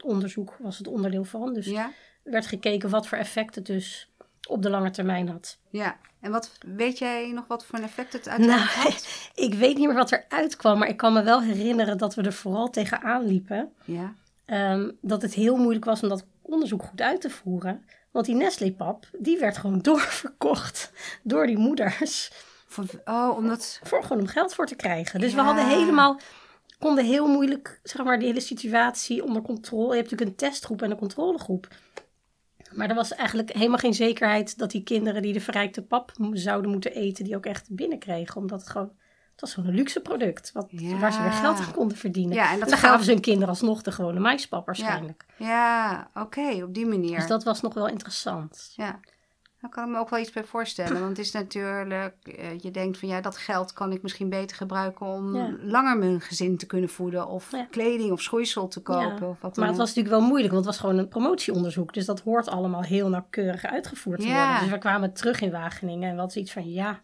[0.00, 1.54] promotieonderzoek, was het onderdeel van.
[1.54, 1.90] Dus Ja.
[2.22, 4.10] werd gekeken wat voor effect het dus
[4.48, 5.58] op de lange termijn had.
[5.70, 5.96] Ja.
[6.20, 9.30] En wat weet jij nog wat voor een effect het Nou, uiteindelijk had?
[9.46, 12.22] ik weet niet meer wat eruit kwam, maar ik kan me wel herinneren dat we
[12.22, 13.72] er vooral tegenaan liepen.
[13.84, 14.14] Ja.
[14.44, 17.84] Ehm, dat het heel moeilijk was om dat onderzoek goed uit te voeren.
[18.10, 22.30] Want die Nestlé-pap, die werd gewoon doorverkocht door die moeders.
[22.66, 23.80] Van, oh, omdat...
[23.82, 25.20] Voor gewoon om geld voor te krijgen.
[25.20, 26.20] Dus we hadden helemaal
[26.80, 29.88] konden heel moeilijk, zeg maar, de hele situatie onder controle.
[29.90, 31.68] Je hebt natuurlijk een testgroep en een controlegroep.
[32.72, 36.70] Maar er was eigenlijk helemaal geen zekerheid dat die kinderen die de verrijkte pap zouden
[36.70, 38.36] moeten eten, die ook echt binnenkregen.
[38.36, 38.92] Omdat het gewoon,
[39.32, 40.98] het was een luxe product, wat, Ja.
[40.98, 42.34] waar ze weer geld aan konden verdienen.
[42.34, 45.26] Ja, en en, dat dan geld- gaven ze hun kinderen alsnog de gewone maispap waarschijnlijk.
[45.36, 47.16] Ja, oké, op die manier.
[47.16, 48.72] Dus dat was nog wel interessant.
[48.76, 49.00] Ja,
[49.60, 50.92] daar kan ik me ook wel iets bij voorstellen.
[51.00, 54.56] Want het is natuurlijk, eh, je denkt van ja, dat geld kan ik misschien beter
[54.56, 55.56] gebruiken om Ja.
[55.60, 57.26] langer mijn gezin te kunnen voeden.
[57.28, 57.64] Of Ja.
[57.70, 59.18] kleding of schoeisel te kopen.
[59.20, 61.94] Ja, Of wat Maar het was natuurlijk wel moeilijk, want het was gewoon een promotieonderzoek.
[61.94, 64.60] Dus dat hoort allemaal heel nauwkeurig uitgevoerd te worden.
[64.60, 67.00] Dus we kwamen terug in Wageningen en hadden zoiets van ja.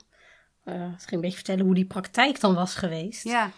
[0.64, 3.24] ging een beetje vertellen hoe die praktijk dan was geweest.
[3.24, 3.50] Ja.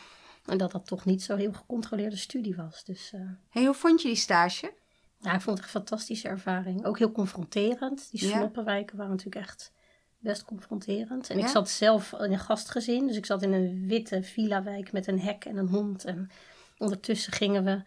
[0.47, 2.85] En dat dat toch niet zo heel gecontroleerde studie was.
[2.85, 4.73] Dus eh, Hey, hoe vond je die stage?
[5.21, 6.85] Ja, ik vond het een fantastische ervaring.
[6.85, 8.11] Ook heel confronterend.
[8.11, 9.73] Die sloppenwijken waren natuurlijk echt
[10.19, 11.31] best confronterend.
[11.31, 11.45] En Ja.
[11.45, 13.07] ik zat zelf in een gastgezin.
[13.07, 16.05] Dus ik zat in een witte villa-wijk met een hek en een hond.
[16.05, 16.31] En
[16.79, 17.83] ondertussen gingen we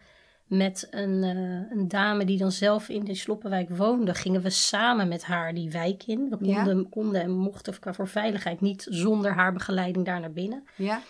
[0.46, 5.08] met een, eh, een dame die dan zelf in de Sloppenwijk woonde, gingen we samen
[5.08, 6.28] met haar die wijk in.
[6.30, 6.54] We Ja.
[6.64, 10.64] konden, konden en mochten qua voor veiligheid niet zonder haar begeleiding daar naar binnen.
[10.76, 11.02] Ja,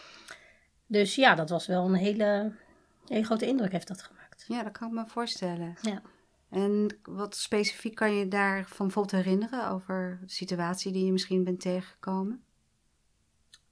[0.86, 2.52] Dus ja, dat was wel een hele,
[3.06, 4.21] hele grote indruk heeft dat gemaakt.
[4.46, 5.74] Ja dat kan ik me voorstellen.
[5.82, 6.02] Ja.
[6.50, 11.60] En wat specifiek kan je daarvan bijvoorbeeld herinneren over de situatie die je misschien bent
[11.60, 12.44] tegengekomen?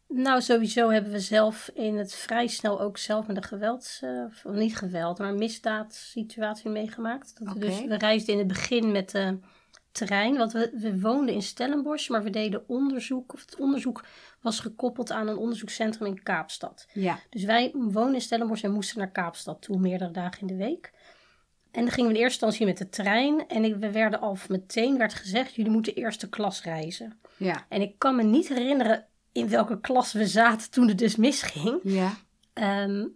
[0.08, 4.02] Nou, sowieso hebben we zelf in het vrij snel ook zelf met een gewelds...
[4.02, 7.44] eh, of niet geweld, maar een misdaadsituatie meegemaakt.
[7.44, 9.38] Dat we, dus, we reisden in het begin met de
[9.92, 10.36] trein.
[10.36, 13.32] Want we, we woonden in Stellenbosch, maar we deden onderzoek.
[13.32, 14.04] Of het onderzoek
[14.40, 16.86] was gekoppeld aan een onderzoekscentrum in Kaapstad.
[16.92, 20.56] Ja, Dus wij woonden in Stellenbosch en moesten naar Kaapstad toe, meerdere dagen in de
[20.64, 20.92] week.
[21.70, 23.48] En dan gingen we in eerste instantie met de trein.
[23.48, 27.20] En ik, we werden al meteen werd gezegd, jullie moeten eerste klas reizen.
[27.36, 31.16] ja, En ik kan me niet herinneren in welke klas we zaten toen het dus
[31.16, 31.80] misging.
[31.82, 32.12] ja,
[32.52, 33.06] Ehm,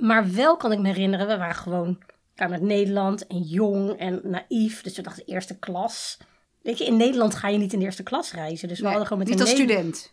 [0.00, 1.98] maar wel kan ik me herinneren, we waren gewoon
[2.36, 4.82] kwamen uit Nederland en jong en naïef.
[4.82, 6.18] Dus we dachten eerste klas.
[6.62, 8.68] Weet je, in Nederland ga je niet in de eerste klas reizen.
[8.68, 10.12] Dus we Nee, hadden gewoon met niet een als student.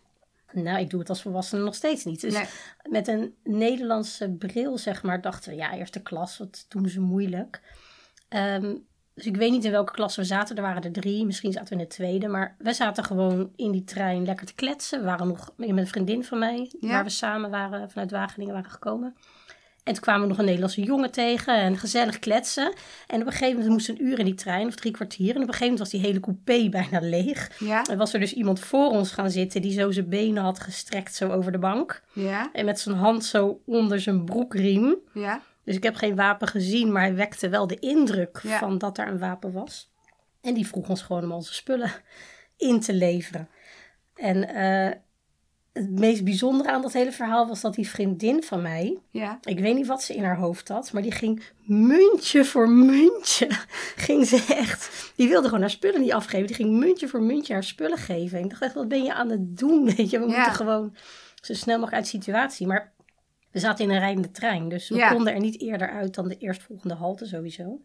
[0.51, 2.21] Nou, ik doe het als volwassene nog steeds niet.
[2.21, 2.45] Dus Nee.
[2.89, 7.61] met een Nederlandse bril, zeg maar, dachten we, ja, eerste klas, wat doen ze moeilijk.
[8.29, 8.75] Ehm,
[9.15, 10.55] dus ik weet niet in welke klas we zaten.
[10.55, 12.27] Er waren er drie, misschien zaten we in de tweede.
[12.27, 14.99] Maar we zaten gewoon in die trein lekker te kletsen.
[14.99, 16.87] We waren nog met een vriendin van mij, Ja.
[16.89, 19.15] waar we samen waren, vanuit Wageningen waren gekomen.
[19.83, 22.73] En toen kwamen we nog een Nederlandse jongen tegen en gezellig kletsen.
[23.07, 25.29] En op een gegeven moment we moesten een uur in die trein, of drie kwartier.
[25.35, 27.51] En op een gegeven moment was die hele coupé bijna leeg.
[27.59, 30.59] Ja, Er was er dus iemand voor ons gaan zitten die zo zijn benen had
[30.59, 32.03] gestrekt zo over de bank.
[32.13, 34.95] ja, En met zijn hand zo onder zijn broekriem.
[35.13, 38.59] ja, Dus ik heb geen wapen gezien, maar hij wekte wel de indruk Ja.
[38.59, 39.91] van dat er een wapen was.
[40.41, 41.91] En die vroeg ons gewoon om onze spullen
[42.57, 43.47] in te leveren.
[44.15, 44.91] En eh,
[45.73, 49.37] het meest bijzondere aan dat hele verhaal was dat die vriendin van mij, ja.
[49.43, 53.47] ik weet niet wat ze in haar hoofd had, maar die ging muntje voor muntje.
[53.95, 55.11] Ging ze echt.
[55.15, 56.47] Die wilde gewoon haar spullen niet afgeven.
[56.47, 58.37] Die ging muntje voor muntje haar spullen geven.
[58.37, 59.85] En ik dacht echt, wat ben je aan het doen?
[59.95, 60.35] Weet je, we Ja.
[60.35, 60.95] moeten gewoon
[61.41, 62.67] zo snel mogelijk uit de situatie.
[62.67, 62.91] Maar
[63.51, 65.09] we zaten in een rijdende trein, dus we Ja.
[65.13, 67.81] konden er niet eerder uit dan de eerstvolgende halte sowieso.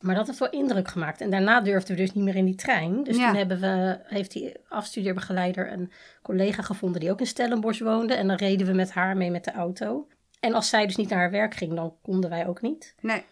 [0.00, 1.20] Maar dat heeft wel indruk gemaakt.
[1.20, 3.04] En daarna durfden we dus niet meer in die trein.
[3.04, 3.26] Dus Ja.
[3.26, 8.14] toen hebben we, heeft die afstudeerbegeleider een collega gevonden die ook in Stellenbosch woonde.
[8.14, 10.08] En dan reden we met haar mee met de auto.
[10.40, 12.94] En als zij dus niet naar haar werk ging, dan konden wij ook niet.
[13.00, 13.22] Nee,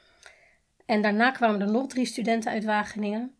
[0.86, 3.34] En daarna kwamen er nog drie studenten uit Wageningen.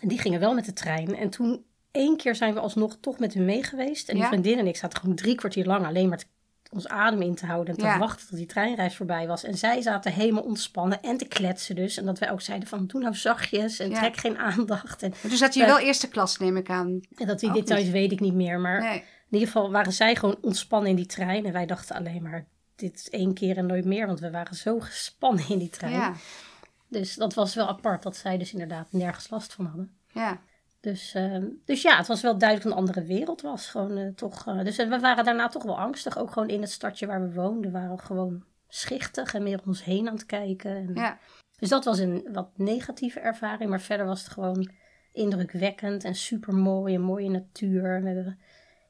[0.00, 1.16] En die gingen wel met de trein.
[1.16, 4.08] En toen één keer zijn we alsnog toch met hun mee geweest.
[4.08, 4.28] En die Ja.
[4.28, 6.26] vriendin en ik zaten gewoon drie kwartier lang alleen maar te-
[6.72, 7.74] ons adem in te houden.
[7.74, 7.98] En te Ja.
[7.98, 9.44] wachten tot die treinreis voorbij was.
[9.44, 11.96] En zij zaten helemaal ontspannen en te kletsen dus.
[11.96, 13.98] En dat wij ook zeiden van doe nou zachtjes en Ja.
[13.98, 15.02] trek geen aandacht.
[15.02, 17.00] En, toen zat je wel eerste klas, neem ik aan.
[17.16, 17.92] en dat die Ook details niet.
[17.92, 18.60] weet ik niet meer.
[18.60, 19.04] Maar Nee, in
[19.38, 21.44] ieder geval waren zij gewoon ontspannen in die trein.
[21.46, 24.06] En wij dachten alleen maar dit is één keer en nooit meer.
[24.06, 25.92] Want we waren zo gespannen in die trein.
[25.92, 26.12] ja,
[26.88, 29.96] Dus dat was wel apart dat zij dus inderdaad nergens last van hadden.
[30.12, 30.40] ja,
[30.82, 33.66] Dus, ehm, dus ja, het was wel duidelijk een andere wereld was.
[33.66, 34.46] Gewoon eh, toch.
[34.46, 36.18] eh, dus eh, we waren daarna toch wel angstig.
[36.18, 39.66] Ook gewoon in het stadje waar we woonden, waren we gewoon schichtig en meer om
[39.66, 40.76] ons heen aan het kijken.
[40.76, 41.18] En, ja.
[41.58, 43.70] Dus dat was een wat negatieve ervaring.
[43.70, 44.70] Maar verder was het gewoon
[45.12, 46.94] indrukwekkend en super mooi.
[46.94, 48.02] Een mooie natuur.
[48.02, 48.38] We hebben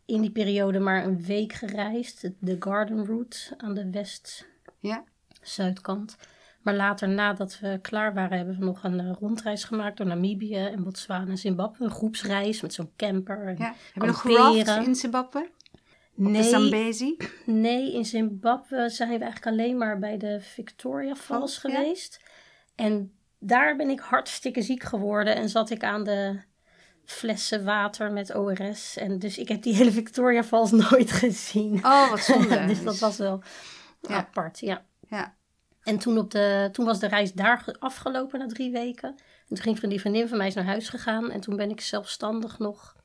[0.07, 2.31] in die periode maar een week gereisd.
[2.38, 6.16] De Garden Route aan de west-zuidkant.
[6.18, 6.24] Ja,
[6.62, 10.57] Maar later, nadat we klaar waren, hebben we nog een eh, rondreis gemaakt door Namibië
[10.57, 11.85] en Botswana en Zimbabwe.
[11.85, 13.46] Een groepsreis met zo'n camper.
[13.46, 13.75] En ja.
[13.92, 15.51] Heb je nog in Zimbabwe?
[16.14, 17.16] Nee, Zambezi?
[17.46, 21.70] nee, in Zimbabwe zijn we eigenlijk alleen maar bij de Victoria Falls ja.
[21.70, 22.20] geweest.
[22.75, 26.40] En daar ben ik hartstikke ziek geworden en zat ik aan de
[27.05, 28.96] flessen water met ORS.
[28.96, 31.85] En dus ik heb die hele Victoria Falls nooit gezien.
[31.85, 32.64] Oh, wat zonde.
[32.66, 33.42] dus dat was wel
[34.01, 34.16] Ja.
[34.16, 34.61] apart.
[34.61, 34.85] Ja.
[35.09, 35.35] Ja.
[35.85, 39.09] En toen, op de, toen was de reis daar ge- afgelopen na drie weken.
[39.49, 41.31] En toen ging die vriendin van mij is naar huis gegaan.
[41.31, 42.97] En toen ben ik zelfstandig nog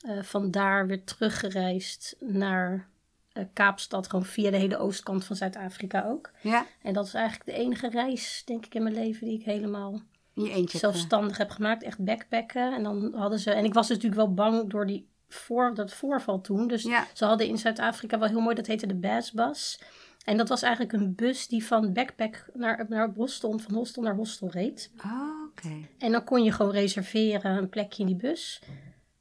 [0.00, 2.88] eh vandaar weer teruggereisd naar
[3.32, 4.08] eh, Kaapstad.
[4.08, 6.30] Gewoon via de hele oostkant van Zuid-Afrika ook.
[6.40, 9.44] Ja, En dat is eigenlijk de enige reis, denk ik, in mijn leven die ik
[9.44, 10.00] helemaal
[10.34, 11.82] eh, zelfstandig heb gemaakt.
[11.82, 12.72] Echt backpacken.
[12.74, 13.50] En dan hadden ze.
[13.50, 16.68] En ik was dus natuurlijk wel bang door die voor, dat voorval toen.
[16.68, 17.06] Dus Ja.
[17.14, 19.80] ze hadden in Zuid-Afrika wel heel mooi, dat heette de Bass Bus.
[20.24, 24.14] En dat was eigenlijk een bus die van backpack naar, naar hostel, van hostel naar
[24.14, 24.90] hostel reed.
[25.04, 25.88] Oh, oké.
[25.98, 28.62] En dan kon je gewoon reserveren een plekje in die bus.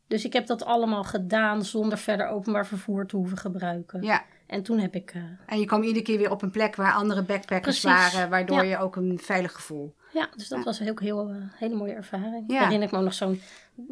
[0.07, 4.01] Dus ik heb dat allemaal gedaan zonder verder openbaar vervoer te hoeven gebruiken.
[4.01, 6.75] Ja, En toen heb ik, eh, en je kwam iedere keer weer op een plek
[6.75, 8.12] waar andere backpackers Precies.
[8.13, 8.69] waren, waardoor Ja.
[8.69, 9.95] je ook een veilig gevoel.
[10.13, 10.63] ja, dus dat Ja.
[10.63, 12.43] was ook een heel, eh, hele mooie ervaring.
[12.47, 12.63] Ja.
[12.63, 13.41] Herinner ik me ook nog zo'n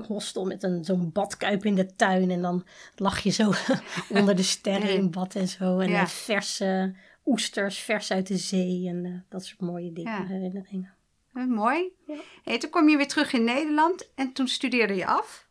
[0.07, 2.31] hostel met een, zo'n badkuip in de tuin.
[2.31, 2.65] En dan
[2.95, 3.51] lag je zo
[4.19, 5.79] onder de sterren in bad en zo.
[5.79, 6.01] En Ja.
[6.01, 6.93] eh, verse
[7.25, 8.87] oesters, vers uit de zee.
[8.87, 10.25] En dat soort mooie dingen, Ja.
[10.25, 10.93] herinneringen.
[11.31, 11.91] Mooi.
[12.07, 12.15] Ja.
[12.43, 15.46] Hey, toen kwam je weer terug in Nederland en toen studeerde je af.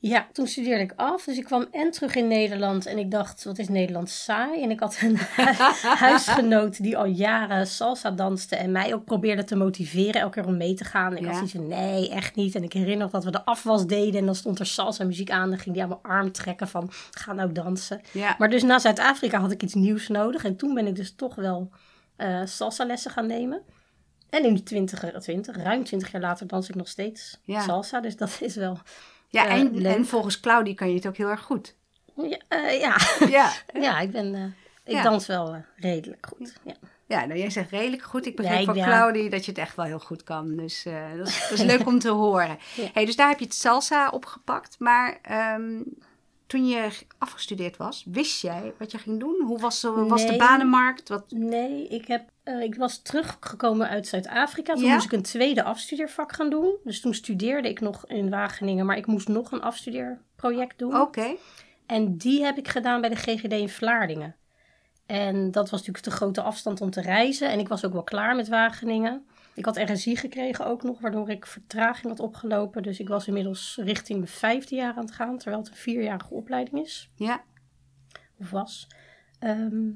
[0.00, 1.24] Ja, toen studeerde ik af.
[1.24, 2.86] Dus ik kwam en terug in Nederland.
[2.86, 4.62] En ik dacht, wat is Nederland saai?
[4.62, 5.16] En ik had een
[6.06, 8.56] huisgenoot die al jaren salsa danste.
[8.56, 11.10] En mij ook probeerde te motiveren elke keer om mee te gaan.
[11.10, 11.26] En ik Ja.
[11.28, 12.54] had zoiets van, nee, echt niet.
[12.54, 14.20] En ik herinner dat we de afwas deden.
[14.20, 15.48] En dan stond er salsa muziek aan.
[15.50, 18.00] Dan ging die aan mijn arm trekken van, ga nou dansen.
[18.12, 18.34] Ja.
[18.38, 20.44] Maar dus na Zuid-Afrika had ik iets nieuws nodig.
[20.44, 21.70] En toen ben ik dus toch wel
[22.16, 23.60] eh salsa lessen gaan nemen.
[24.30, 27.60] En in 2020, ruim 20 jaar later, dans ik nog steeds Ja.
[27.60, 28.00] salsa.
[28.00, 28.78] Dus dat is wel...
[29.28, 31.74] Ja, Eh, en, en volgens Claudie kan je het ook heel erg goed.
[32.14, 32.96] Ja, eh, ja.
[33.38, 33.52] Ja,
[33.86, 34.34] ja ik ben...
[34.34, 34.44] eh,
[34.84, 35.02] ik Ja.
[35.02, 36.54] dans wel redelijk goed.
[36.64, 36.74] Ja.
[37.06, 38.26] ja nou, jij zegt redelijk goed.
[38.26, 38.84] Ik begrijp Ja, van ja.
[38.84, 40.56] Claudie dat je het echt wel heel goed kan.
[40.56, 40.82] Dus
[41.16, 42.58] dat, is, dat is leuk om te horen.
[42.74, 42.88] Ja.
[42.92, 44.76] Hey, dus daar heb je het salsa opgepakt.
[44.78, 45.80] Maar ehm,
[46.46, 46.88] toen je
[47.18, 49.42] afgestudeerd was, wist jij wat je ging doen?
[49.46, 51.08] Hoe was, de- was de banenmarkt?
[51.08, 54.74] Wat, Nee, ik, heb, eh, ik was teruggekomen uit Zuid-Afrika.
[54.74, 54.92] Toen Ja?
[54.92, 56.76] moest ik een tweede afstudeervak gaan doen.
[56.84, 58.86] Dus toen studeerde ik nog in Wageningen.
[58.86, 61.00] Maar ik moest nog een afstudeerproject doen.
[61.00, 61.36] Oké.
[61.86, 64.36] En die heb ik gedaan bij de GGD in Vlaardingen.
[65.06, 67.50] En dat was natuurlijk te grote afstand om te reizen.
[67.50, 69.26] En ik was ook wel klaar met Wageningen.
[69.54, 72.82] Ik had RSI gekregen ook nog, waardoor ik vertraging had opgelopen.
[72.82, 76.34] Dus ik was inmiddels richting mijn vijfde jaar aan het gaan, terwijl het een vierjarige
[76.34, 77.10] opleiding is.
[77.14, 77.42] Ja.
[78.38, 78.88] Of was.
[79.38, 79.90] Ehm,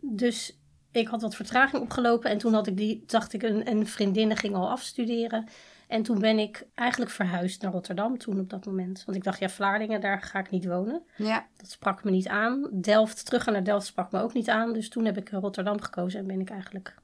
[0.00, 0.58] dus
[1.00, 2.30] ik had wat vertraging opgelopen.
[2.30, 5.46] En toen had ik die, dacht ik, een, een vriendin ging al afstuderen.
[5.88, 9.02] En toen ben ik eigenlijk verhuisd naar Rotterdam toen op dat moment.
[9.04, 11.02] Want ik dacht, ja, Vlaardingen, daar ga ik niet wonen.
[11.16, 11.46] Ja.
[11.56, 12.68] Dat sprak me niet aan.
[12.72, 14.72] Delft, teruggaan naar Delft sprak me ook niet aan.
[14.72, 16.94] Dus toen heb ik Rotterdam gekozen en ben ik eigenlijk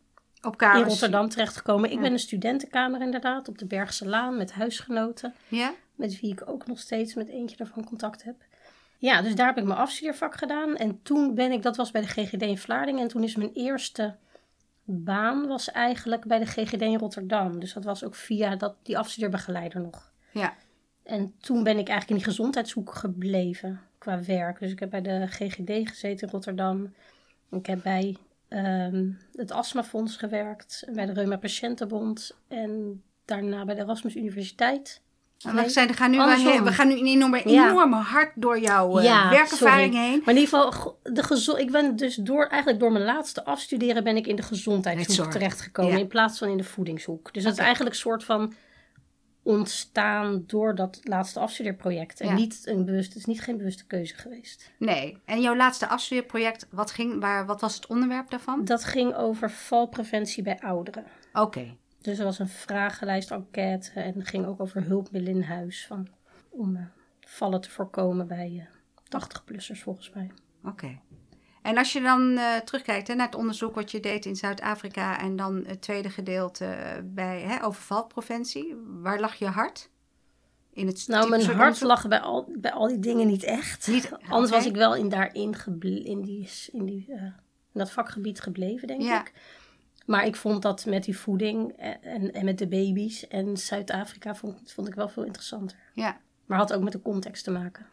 [0.42, 0.80] Op kamers.
[0.82, 1.88] in Rotterdam terechtgekomen.
[1.90, 2.00] Ik Ja.
[2.02, 5.34] ben een studentenkamer inderdaad, op de Bergse Laan met huisgenoten.
[5.48, 5.72] Ja.
[5.94, 8.34] Met wie ik ook nog steeds met eentje daarvan contact heb.
[9.00, 10.76] Ja, dus daar heb ik mijn afstudeervak gedaan.
[10.76, 13.02] En toen ben ik, dat was bij de GGD in Vlaardingen.
[13.02, 14.16] En toen is mijn eerste
[14.84, 17.60] baan was eigenlijk bij de GGD in Rotterdam.
[17.60, 20.12] Dus dat was ook via dat, die afstudeerbegeleider nog.
[20.32, 20.54] Ja.
[21.02, 24.58] En toen ben ik eigenlijk in die gezondheidshoek gebleven qua werk.
[24.58, 26.94] Dus ik heb bij de GGD gezeten in Rotterdam.
[27.50, 28.16] Ik heb bij
[28.48, 30.82] ehm, het Astmafonds gewerkt.
[30.86, 32.36] en Bij de Reuma Patiëntenbond.
[32.48, 35.02] En daarna bij de Erasmus Universiteit.
[35.42, 37.68] Gaan nu wel we gaan nu een enorme, Ja.
[37.70, 40.08] enorme hard door jouw eh, Ja, werkervaring sorry.
[40.08, 40.18] heen.
[40.24, 44.04] Maar in ieder geval, de gezo- ik ben dus door, eigenlijk door mijn laatste afstuderen
[44.04, 45.92] ben ik in de gezondheidshoek terechtgekomen.
[45.92, 45.98] Ja.
[45.98, 47.32] In plaats van in de voedingshoek.
[47.34, 48.52] Dus dat is eigenlijk een soort van
[49.42, 52.20] ontstaan door dat laatste afstudeerproject.
[52.20, 52.34] En Ja.
[52.34, 54.70] niet een bewust, het is niet geen bewuste keuze geweest.
[54.78, 55.18] Nee.
[55.24, 58.64] En jouw laatste afstudeerproject, wat, ging, waar, wat was het onderwerp daarvan?
[58.64, 61.04] Dat ging over valpreventie bij ouderen.
[61.32, 61.76] Oké.
[62.00, 65.86] Dus er was een vragenlijst, enquête en het ging ook over hulpmiddelen in huis.
[65.86, 66.08] Van,
[66.48, 66.82] om eh,
[67.20, 70.30] vallen te voorkomen bij eh 80-plussers volgens mij.
[70.64, 70.98] Oké.
[71.62, 75.18] En als je dan eh, terugkijkt hè, naar het onderzoek wat je deed in Zuid-Afrika
[75.20, 77.62] en dan het tweede gedeelte bij hè,
[79.02, 79.90] waar lag je hart?
[80.72, 81.88] In het Nou, mijn hart onderzoek?
[81.88, 83.88] lag bij al, bij al die dingen niet echt.
[83.88, 85.54] Niet- Anders was ik wel in daarin
[86.04, 87.32] in, die, in, die, in
[87.72, 89.20] dat vakgebied gebleven, denk Ja.
[89.20, 89.32] ik.
[90.10, 94.34] Maar ik vond dat met die voeding en, en, en met de baby's en Zuid-Afrika
[94.34, 95.76] vond, vond ik wel veel interessanter.
[95.94, 96.20] Ja.
[96.46, 97.86] Maar had ook met de context te maken.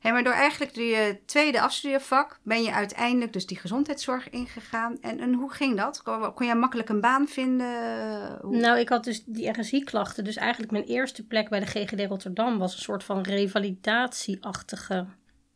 [0.00, 4.96] Hey, maar door eigenlijk die eh, tweede afstudeervak ben je uiteindelijk dus die gezondheidszorg ingegaan.
[5.00, 6.02] En, en hoe ging dat?
[6.02, 8.38] Kon, kon jij makkelijk een baan vinden?
[8.40, 10.24] Hoe- Nou, ik had dus die RSI-klachten.
[10.24, 15.06] Dus eigenlijk mijn eerste plek bij de GGD Rotterdam was een soort van revalidatieachtige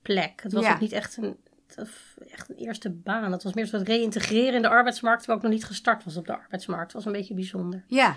[0.02, 0.42] plek.
[0.42, 0.72] Het was Ja.
[0.72, 1.36] ook niet echt een,
[2.30, 3.32] echt een eerste baan.
[3.32, 6.26] Het was meer soort reïntegreren in de arbeidsmarkt, terwijl ik nog niet gestart was op
[6.26, 6.84] de arbeidsmarkt.
[6.84, 7.84] Het was een beetje bijzonder.
[7.86, 8.16] Ja.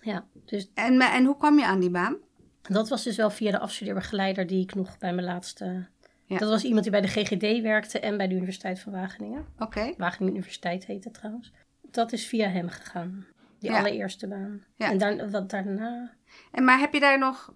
[0.00, 2.16] Ja, dus En, en hoe kwam je aan die baan?
[2.62, 5.86] dat was dus wel via de afstudeerbegeleider die ik nog bij mijn laatste
[6.24, 6.38] Ja.
[6.38, 9.46] Dat was iemand die bij de GGD werkte en bij de Universiteit van Wageningen.
[9.58, 9.94] Oké.
[9.96, 11.52] Wageningen Universiteit heet het trouwens.
[11.90, 13.26] Dat is via hem gegaan.
[13.58, 13.78] Die Ja.
[13.78, 14.64] allereerste baan.
[14.76, 14.90] Ja.
[14.90, 16.10] En daar, wat daarna...
[16.52, 17.52] En maar heb je daar nog...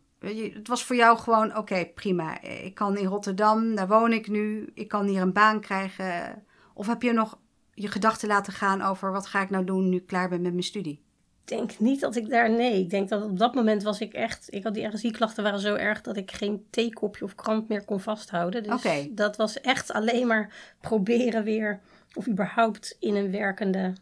[0.55, 2.41] Het was voor jou gewoon, oké, prima.
[2.43, 4.71] Ik kan in Rotterdam, daar woon ik nu.
[4.75, 6.45] Ik kan hier een baan krijgen.
[6.75, 7.39] Of heb je nog
[7.75, 9.13] je gedachten laten gaan over...
[9.13, 11.05] wat ga ik nou doen nu ik klaar ben met mijn studie?
[11.45, 12.51] Ik denk niet dat ik daar...
[12.51, 14.55] Nee, ik denk dat op dat moment was ik echt...
[14.55, 18.01] Ik had die RSI-klachten waren zo erg dat ik geen theekopje of krant meer kon
[18.01, 18.63] vasthouden.
[18.63, 21.81] Dus dat was echt alleen maar proberen weer...
[22.15, 23.93] Of überhaupt in een werkende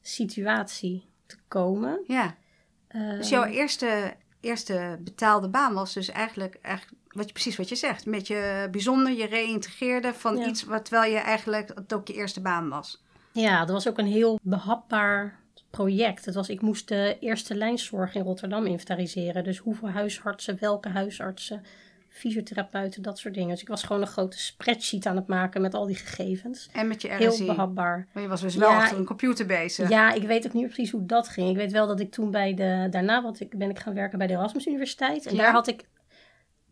[0.00, 2.00] situatie te komen.
[2.06, 2.34] Ja.
[2.88, 7.68] Eh, Dus jouw eerste, eerste betaalde baan was dus eigenlijk, eigenlijk wat je, precies wat
[7.68, 8.06] je zegt.
[8.06, 10.46] Met je bijzonder, je reïntegreerde van Ja.
[10.46, 13.02] iets wat terwijl je eigenlijk het ook je eerste baan was.
[13.32, 15.38] Ja, dat was ook een heel behapbaar
[15.70, 16.24] project.
[16.24, 19.44] Het was, ik moest de eerste lijnzorg in Rotterdam inventariseren.
[19.44, 21.62] Dus hoeveel huisartsen, welke huisartsen,
[22.16, 23.48] fysiotherapeuten, dat soort dingen.
[23.48, 26.68] Dus ik was gewoon een grote spreadsheet aan het maken met al die gegevens.
[26.72, 27.46] En met je Heel RSI.
[27.46, 28.08] behapbaar.
[28.12, 29.88] Maar je was dus wel Ja, achter een computer bezig.
[29.88, 31.50] Ja, ik weet ook niet precies hoe dat ging.
[31.50, 32.86] Ik weet wel dat ik toen bij de...
[32.90, 35.26] Daarna want ik, ben ik gaan werken bij de Erasmus Universiteit.
[35.26, 35.42] En Ja.
[35.42, 35.84] daar had ik...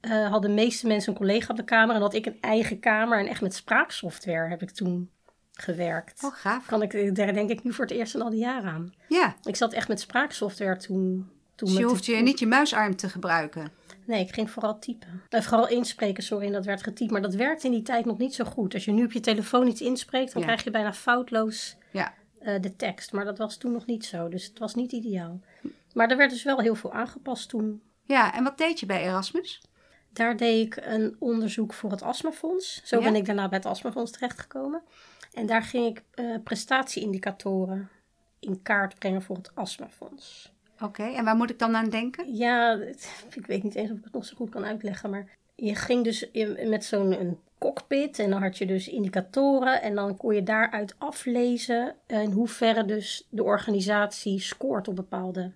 [0.00, 1.94] eh, hadden de meeste mensen een collega op de kamer.
[1.94, 3.18] En had ik een eigen kamer.
[3.18, 5.11] En echt met spraaksoftware heb ik toen
[5.52, 6.24] gewerkt.
[6.24, 6.66] Oh, gaaf.
[6.66, 8.94] Kan ik, daar denk ik nu voor het eerst in al die jaren aan.
[9.09, 11.31] Ja, Ik zat echt met spraaksoftware toen.
[11.55, 13.70] toen dus je hoeft je niet je muisarm te gebruiken.
[14.07, 15.23] Nee, ik ging vooral typen.
[15.29, 17.11] Eh, vooral inspreken, sorry, en dat werd getypt.
[17.11, 18.75] Maar dat werkte in die tijd nog niet zo goed.
[18.75, 20.47] Als je nu op je telefoon iets inspreekt, dan Ja.
[20.49, 22.15] krijg je bijna foutloos Ja.
[22.41, 23.12] eh, de tekst.
[23.12, 25.41] Maar dat was toen nog niet zo, dus het was niet ideaal.
[25.95, 27.83] Maar er werd dus wel heel veel aangepast toen.
[28.05, 29.62] Ja, en wat deed je bij Erasmus?
[30.12, 32.81] Daar deed ik een onderzoek voor het astmafonds.
[32.85, 33.03] Zo Ja.
[33.05, 34.83] ben ik daarna bij het astmafonds terechtgekomen.
[35.33, 37.91] En daar ging ik eh, prestatieindicatoren
[38.41, 40.52] in kaart brengen voor het astmafonds.
[40.83, 42.35] Oké, en waar moet ik dan aan denken?
[42.35, 42.79] Ja,
[43.35, 46.05] ik weet niet eens of ik het nog zo goed kan uitleggen, maar je ging
[46.05, 46.31] dus
[46.66, 51.95] met zo'n cockpit en dan had je dus indicatoren en dan kon je daaruit aflezen
[52.07, 55.53] in hoeverre dus de organisatie scoort op bepaalde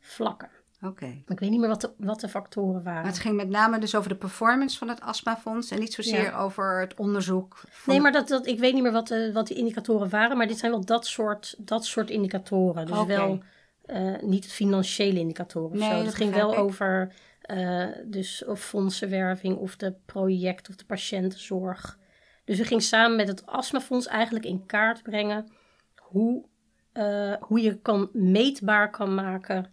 [0.00, 0.48] vlakken.
[0.82, 1.22] Oké.
[1.26, 3.02] Ik weet niet meer wat de, wat de factoren waren.
[3.02, 6.22] Maar het ging met name dus over de performance van het astmafonds en niet zozeer
[6.22, 6.38] Ja.
[6.38, 7.62] over het onderzoek.
[7.68, 10.36] Van Nee, maar dat, dat, ik weet niet meer wat, de, wat die indicatoren waren,
[10.36, 12.86] maar dit zijn wel dat soort, dat soort indicatoren.
[12.86, 13.42] Dus wel
[13.88, 15.96] eh, niet financiële indicatoren of Nee, zo.
[15.96, 16.58] dat Het ging wel ik.
[16.58, 21.98] over eh, dus of fondsenwerving of de project of de patiëntenzorg.
[22.44, 25.52] Dus we gingen samen met het astmafonds eigenlijk in kaart brengen
[25.96, 26.44] hoe,
[26.92, 29.72] eh, hoe je kan meetbaar kan maken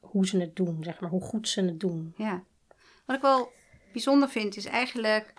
[0.00, 2.14] hoe ze het doen, zeg maar, hoe goed ze het doen.
[2.16, 2.42] Ja.
[3.06, 3.52] Wat ik wel
[3.92, 5.32] bijzonder vind is eigenlijk,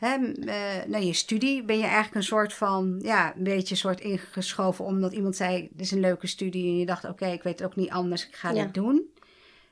[0.00, 3.74] hè, m- eh, na je studie ben je eigenlijk een soort van, ja, een beetje
[3.74, 7.42] soort ingeschoven omdat iemand zei, dit is een leuke studie en je dacht, oké, ik
[7.42, 8.62] weet het ook niet anders, ik ga Ja.
[8.64, 9.10] dit doen.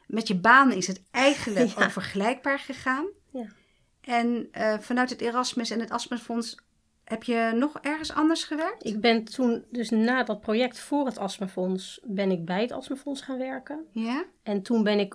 [0.07, 1.85] Met je baan is het eigenlijk Ja.
[1.85, 3.07] ook vergelijkbaar gegaan.
[3.33, 3.47] Ja.
[4.01, 6.57] En eh, vanuit het Erasmus en het Astmafonds
[7.05, 8.85] heb je nog ergens anders gewerkt?
[8.87, 13.21] Ik ben toen, dus na dat project voor het astmafonds, ben ik bij het astmafonds
[13.23, 13.85] gaan werken.
[13.93, 14.25] Ja?
[14.43, 15.15] En toen ben ik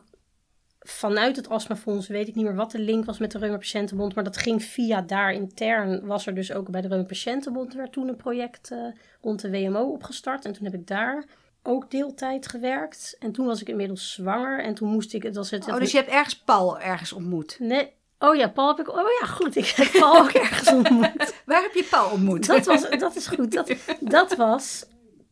[0.83, 4.15] vanuit het astmafonds, weet ik niet meer wat de link was met de Reuma Patiëntenbond,
[4.15, 7.91] maar dat ging via daar intern, was er dus ook bij de Reuma Patiëntenbond, werd
[7.91, 8.79] toen een project eh,
[9.21, 10.45] rond de WMO opgestart.
[10.45, 11.25] En toen heb ik daar
[11.63, 13.15] ook deeltijd gewerkt.
[13.19, 15.37] En toen was ik inmiddels zwanger en toen moest ik, het.
[15.37, 17.55] Oh, dus je hebt ergens Paul ergens ontmoet.
[17.59, 21.41] Nee, oh ja, Paul heb ik, oh ja, goed, ik heb Paul ook ergens ontmoet.
[21.45, 22.45] Waar heb je Paul ontmoet?
[22.45, 23.51] Dat, was, dat is goed.
[23.51, 24.85] Dat, dat was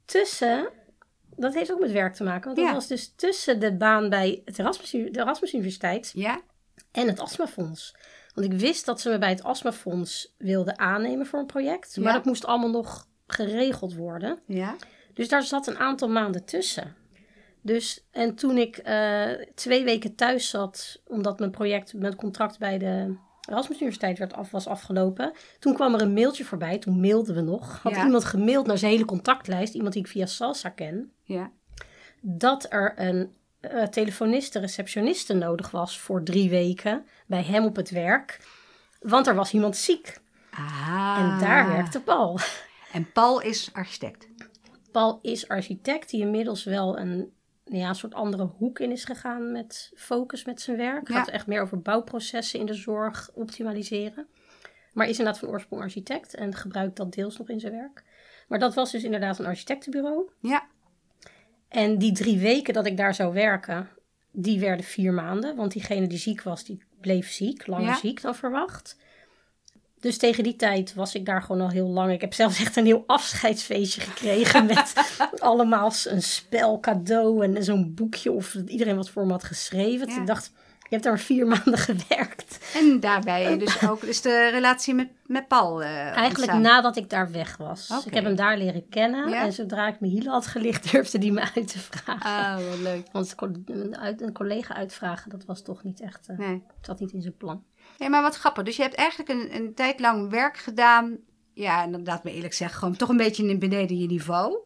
[0.05, 0.69] tussen.
[1.41, 2.43] Dat heeft ook met werk te maken.
[2.45, 2.73] Want dat Ja.
[2.73, 6.41] was dus tussen de baan bij het Erasmus, de Erasmus Universiteit Ja?
[6.91, 7.95] en het Astmafonds.
[8.34, 11.97] Want ik wist dat ze me bij het Astmafonds wilden aannemen voor een project.
[11.97, 12.13] Maar Ja.
[12.13, 14.39] dat moest allemaal nog geregeld worden.
[14.47, 14.75] Ja?
[15.13, 16.95] Dus daar zat een aantal maanden tussen.
[17.62, 22.77] Dus, en toen ik eh, twee weken thuis zat, omdat mijn project, mijn contract bij
[22.77, 23.15] de
[23.49, 26.77] Erasmus Universiteit werd af, was afgelopen, toen kwam er een mailtje voorbij.
[26.77, 27.80] Toen mailden we nog.
[27.82, 28.06] Had Ja.
[28.06, 31.51] iemand gemaild naar zijn hele contactlijst, iemand die ik via Salsa ken, Ja?
[32.21, 37.89] dat er een eh telefoniste, receptioniste nodig was voor drie weken bij hem op het
[37.89, 38.39] werk.
[38.99, 40.17] Want er was iemand ziek.
[40.51, 41.17] Ah.
[41.19, 42.39] En daar werkte Paul.
[42.93, 44.27] En Paul is architect.
[44.91, 47.34] Paul is architect die inmiddels wel een,
[47.79, 51.08] ja, een soort andere hoek in is gegaan met focus met zijn werk.
[51.08, 51.15] Ja.
[51.15, 54.27] Gaat echt meer over bouwprocessen in de zorg optimaliseren.
[54.93, 58.04] Maar is inderdaad van oorsprong architect en gebruikt dat deels nog in zijn werk.
[58.48, 60.29] Maar dat was dus inderdaad een architectenbureau.
[60.39, 60.67] Ja.
[61.67, 63.89] En die drie weken dat ik daar zou werken,
[64.31, 65.56] die werden vier maanden.
[65.56, 67.96] Want diegene die ziek was, die bleef ziek, langer Ja.
[67.96, 68.98] ziek dan verwacht.
[70.02, 72.12] Dus tegen die tijd was ik daar gewoon al heel lang.
[72.12, 74.93] Ik heb zelfs echt een heel afscheidsfeestje gekregen met
[75.39, 80.10] allemaal een spel cadeau en zo'n boekje of dat iedereen wat voor me had geschreven.
[80.10, 80.19] Ja.
[80.19, 82.60] Ik dacht, Je hebt daar vier maanden gewerkt.
[82.75, 86.62] En daarbij dus ook is de relatie met, met Paul uh, Eigenlijk ontstaan.
[86.62, 88.04] nadat ik daar weg was.
[88.06, 89.29] Ik heb hem daar leren kennen.
[89.29, 89.43] Ja.
[89.43, 92.21] En zodra ik mijn hielen had gelicht, durfde hij me uit te vragen.
[92.21, 93.08] Ah, wat leuk.
[93.12, 93.35] Want
[93.65, 96.27] een, uit- een collega uitvragen, dat was toch niet echt...
[96.27, 96.63] eh, Nee.
[96.81, 97.63] zat niet in zijn plan.
[98.02, 98.63] Ja, maar wat grappig.
[98.63, 101.17] Dus je hebt eigenlijk een, een tijd lang werk gedaan.
[101.54, 104.58] Ja, en laat me eerlijk zeggen, gewoon toch een beetje in beneden je niveau.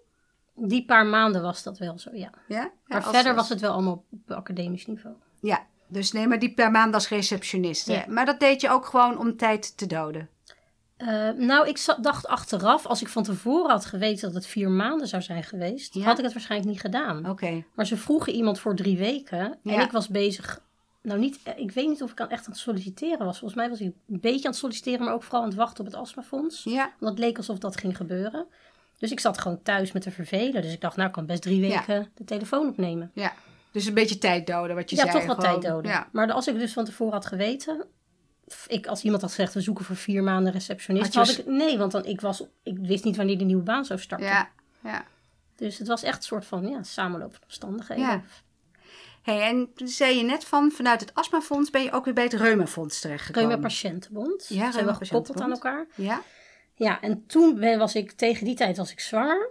[0.55, 2.29] Die paar maanden was dat wel zo, ja.
[2.47, 2.61] Ja?
[2.61, 5.15] Ja, Maar verder als- was het wel allemaal op academisch niveau.
[5.41, 7.91] Ja, dus nee, maar die per maand als receptioniste.
[7.91, 8.05] Ja.
[8.07, 10.29] Maar dat deed je ook gewoon om tijd te doden.
[10.97, 15.07] Eh, nou, ik dacht achteraf, als ik van tevoren had geweten dat het vier maanden
[15.07, 16.03] zou zijn geweest, Ja.
[16.03, 17.29] had ik het waarschijnlijk niet gedaan.
[17.29, 17.63] Oké.
[17.75, 19.81] Maar ze vroegen iemand voor drie weken en Ja.
[19.83, 20.63] ik was bezig.
[21.05, 23.39] Nou, niet, ik weet niet of ik aan echt aan het solliciteren was.
[23.39, 25.79] Volgens mij was ik een beetje aan het solliciteren, maar ook vooral aan het wachten
[25.79, 26.63] op het astmafonds.
[26.63, 28.45] Ja, Want het leek alsof dat ging gebeuren.
[28.97, 30.61] Dus ik zat gewoon thuis met te vervelen.
[30.61, 31.67] Dus ik dacht, nou, ik kan best drie Ja.
[31.77, 33.11] weken de telefoon opnemen.
[33.13, 33.33] ja.
[33.71, 35.13] Dus een beetje tijd doden, wat je ja, zei.
[35.13, 35.59] toch wat gewoon.
[35.61, 35.91] tijd doden.
[35.91, 36.07] Ja.
[36.11, 37.85] Maar als ik dus van tevoren had geweten,
[38.67, 41.91] ik, als iemand had gezegd, we zoeken voor vier maanden receptionist, Had ik, nee, want
[41.91, 44.27] dan, ik, was, ik wist niet wanneer de nieuwe baan zou starten.
[44.27, 44.49] Ja,
[44.83, 45.05] ja.
[45.55, 48.03] Dus het was echt een soort van ja, samenloop van omstandigheden.
[48.05, 48.21] Ja.
[49.25, 52.23] Hey, en toen zei je net van, vanuit het astmafonds ben je ook weer bij
[52.23, 53.49] het reumafonds terechtgekomen.
[53.49, 54.45] Reuma Patiëntenbond.
[54.49, 55.87] Ja, zijn we gekoppeld aan elkaar.
[55.95, 56.21] Ja?
[56.75, 59.49] Ja, en toen ben, was ik, tegen die tijd was ik zwanger.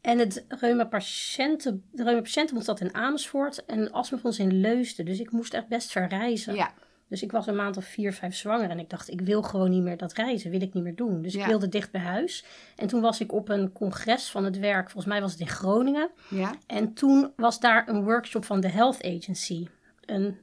[0.00, 5.04] En het Reuma Patiënten, de Reuma Patiëntenbond zat in Amersfoort en het astmafonds in Leusden.
[5.04, 6.54] Dus ik moest echt best ver reizen.
[6.54, 6.72] Ja.
[7.08, 8.70] Dus ik was een maand of vier, vijf zwanger.
[8.70, 10.50] En ik dacht, ik wil gewoon niet meer dat reizen.
[10.50, 11.22] Wil ik niet meer doen.
[11.22, 11.40] Dus Ja.
[11.40, 12.44] ik wilde dicht bij huis.
[12.76, 14.84] En toen was ik op een congres van het werk.
[14.90, 16.10] Volgens mij was het in Groningen.
[16.30, 16.54] Ja?
[16.66, 19.66] En toen was daar een workshop van de Health Agency.
[20.04, 20.38] Een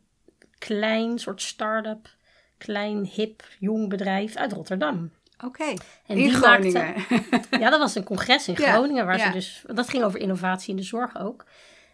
[0.57, 2.15] klein soort start-up,
[2.57, 5.11] klein, hip, jong bedrijf uit Rotterdam.
[5.43, 5.73] Oké.
[6.07, 6.93] In Groningen.
[7.59, 9.05] Ja, dat was een congres in Ja, Groningen.
[9.05, 11.45] Waar ze dus, dat ging over innovatie in de zorg ook.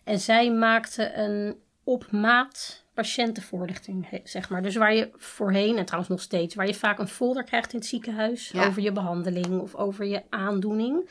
[0.03, 4.61] En zij maakte een op maat patiëntenvoorlichting, zeg maar.
[4.63, 7.79] Dus waar je voorheen, en trouwens nog steeds, waar je vaak een folder krijgt in
[7.79, 8.65] het ziekenhuis Ja.
[8.67, 11.09] over je behandeling of over je aandoening,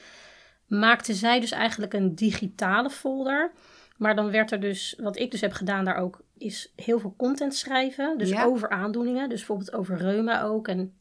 [0.67, 3.53] maakte zij dus eigenlijk een digitale folder.
[3.97, 7.15] Maar dan werd er dus, wat ik dus heb gedaan daar ook, is heel veel
[7.17, 8.19] content schrijven.
[8.19, 8.45] Dus Ja.
[8.45, 9.29] over aandoeningen.
[9.29, 10.69] Dus bijvoorbeeld over reuma ook.
[10.69, 10.95] En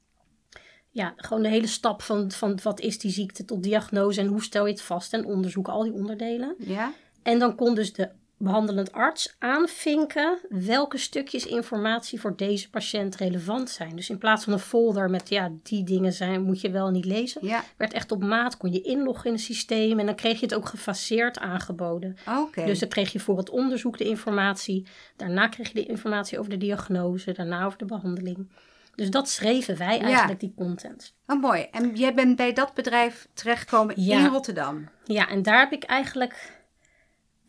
[0.90, 4.44] ja, gewoon de hele stap van, van wat is die ziekte tot diagnose en hoe
[4.44, 6.56] stel je het vast en onderzoeken, al die onderdelen.
[6.58, 6.92] Ja?
[7.24, 8.10] En dan kon dus de
[8.40, 13.96] behandelend arts aanvinken welke stukjes informatie voor deze patiënt relevant zijn.
[13.96, 17.06] Dus in plaats van een folder met ja, die dingen zijn, moet je wel niet
[17.06, 17.46] lezen.
[17.46, 17.64] Ja.
[17.78, 20.56] Werd echt op maat, kon je inloggen in het systeem en dan kreeg je het
[20.56, 22.18] ook gefaseerd aangeboden.
[22.56, 26.52] Dus dan kreeg je voor het onderzoek de informatie, daarna kreeg je de informatie over
[26.52, 28.50] de diagnose, daarna over de behandeling.
[28.96, 31.14] Dus dat schreven wij eigenlijk, die content.
[31.28, 31.68] Oh, mooi.
[31.72, 34.20] En jij bent bij dat bedrijf terechtgekomen Ja.
[34.20, 34.90] in Rotterdam.
[35.04, 36.59] Ja, en daar heb ik eigenlijk.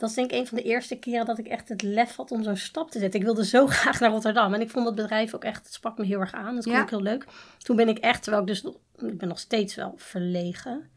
[0.00, 2.30] Dat is denk ik een van de eerste keren dat ik echt het lef had
[2.30, 3.20] om zo'n stap te zetten.
[3.20, 4.54] Ik wilde zo graag naar Rotterdam.
[4.54, 6.54] En ik vond dat bedrijf ook echt, het sprak me heel erg aan.
[6.54, 6.82] Dat vond Ja.
[6.82, 7.24] ik heel leuk.
[7.58, 10.90] Toen ben ik echt, terwijl ik dus, nog- ik ben nog steeds wel verlegen.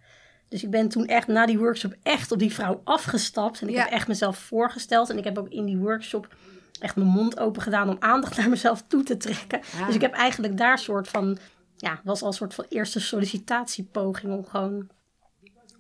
[0.47, 3.61] Dus ik ben toen echt na die workshop echt op die vrouw afgestapt.
[3.61, 3.81] En ik Ja.
[3.83, 5.09] heb echt mezelf voorgesteld.
[5.09, 6.35] En ik heb ook in die workshop
[6.79, 9.61] echt mijn mond open gedaan om aandacht naar mezelf toe te trekken.
[9.85, 11.37] Dus ik heb eigenlijk daar soort van,
[11.77, 14.87] ja, was al een soort van eerste sollicitatiepoging om gewoon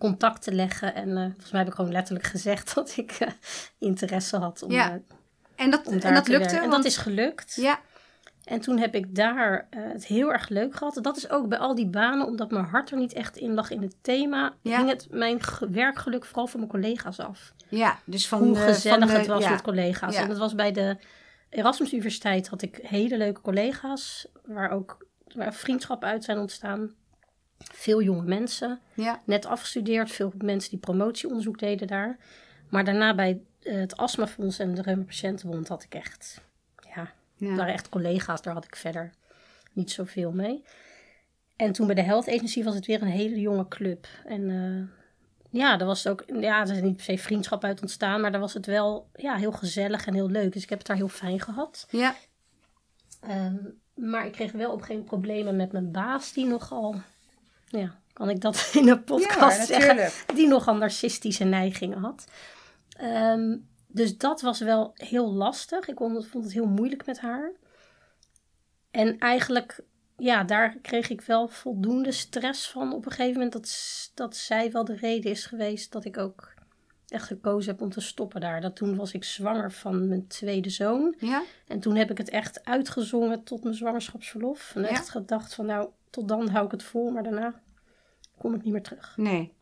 [0.09, 0.95] contact te leggen.
[0.95, 3.27] En eh, volgens mij heb ik gewoon letterlijk gezegd dat ik eh,
[3.77, 4.89] interesse had om, Ja.
[4.91, 4.95] eh,
[5.55, 6.55] En dat, om en dat te lukte?
[6.55, 7.55] En want- dat is gelukt.
[7.55, 7.79] Ja,
[8.43, 10.99] En toen heb ik daar het heel erg leuk gehad.
[11.01, 13.69] Dat is ook bij al die banen, omdat mijn hart er niet echt in lag
[13.71, 14.75] in het thema, Ja.
[14.77, 17.53] ging het mijn ge- werkgeluk vooral van mijn collega's af.
[17.69, 19.49] ja, dus van Hoe de, gezellig van de- het was ja.
[19.49, 20.15] met collega's.
[20.15, 20.97] En dat was bij de
[21.49, 26.93] Erasmus Universiteit had ik hele leuke collega's, waar ook waar vriendschappen uit zijn ontstaan.
[27.57, 30.11] Veel jonge mensen Ja, net afgestudeerd.
[30.11, 32.17] Veel mensen die promotieonderzoek deden daar.
[32.69, 36.41] Maar daarna bij eh, het astmafonds en de Reuma Patiëntenbond had ik echt...
[36.95, 37.47] Ja, ja.
[37.47, 38.41] dat waren echt collega's.
[38.41, 39.11] Daar had ik verder
[39.73, 40.63] niet zoveel mee.
[41.55, 44.07] En toen bij de Health Agency was het weer een hele jonge club.
[44.25, 45.03] En eh,
[45.59, 46.23] ja, er was ook...
[46.39, 48.21] Ja, er is niet per se vriendschap uit ontstaan.
[48.21, 50.53] Maar daar was het wel ja, heel gezellig en heel leuk.
[50.53, 51.87] Dus ik heb het daar heel fijn gehad.
[51.89, 52.15] ja.
[53.21, 53.55] Ehm,
[53.93, 56.95] maar ik kreeg wel op geen problemen met mijn baas, die nogal,
[57.79, 62.25] ja, kan ik dat in de podcast Ja, zeggen, die nogal narcistische neigingen had.
[62.97, 63.57] Ehm,
[63.87, 65.87] dus dat was wel heel lastig.
[65.87, 67.51] Ik vond het, vond het heel moeilijk met haar.
[68.91, 69.79] En eigenlijk,
[70.17, 73.53] ja, daar kreeg ik wel voldoende stress van op een gegeven moment.
[73.53, 76.53] Dat, dat zij wel de reden is geweest dat ik ook
[77.07, 78.61] echt gekozen heb om te stoppen daar.
[78.61, 81.15] Dat toen was ik zwanger van mijn tweede zoon.
[81.19, 81.43] Ja?
[81.67, 84.71] En toen heb ik het echt uitgezongen tot mijn zwangerschapsverlof.
[84.75, 84.87] En Ja.
[84.87, 87.61] echt gedacht van nou, tot dan hou ik het vol, maar daarna
[88.43, 89.13] kom ik niet meer terug.
[89.15, 89.53] Nee.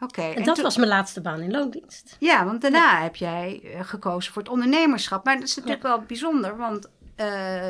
[0.00, 0.22] Oké.
[0.22, 2.16] En, dat was mijn laatste baan in loondienst.
[2.18, 5.24] Ja, want daarna heb jij eh, gekozen voor het ondernemerschap.
[5.24, 7.68] Maar dat is natuurlijk wel bijzonder, want eh,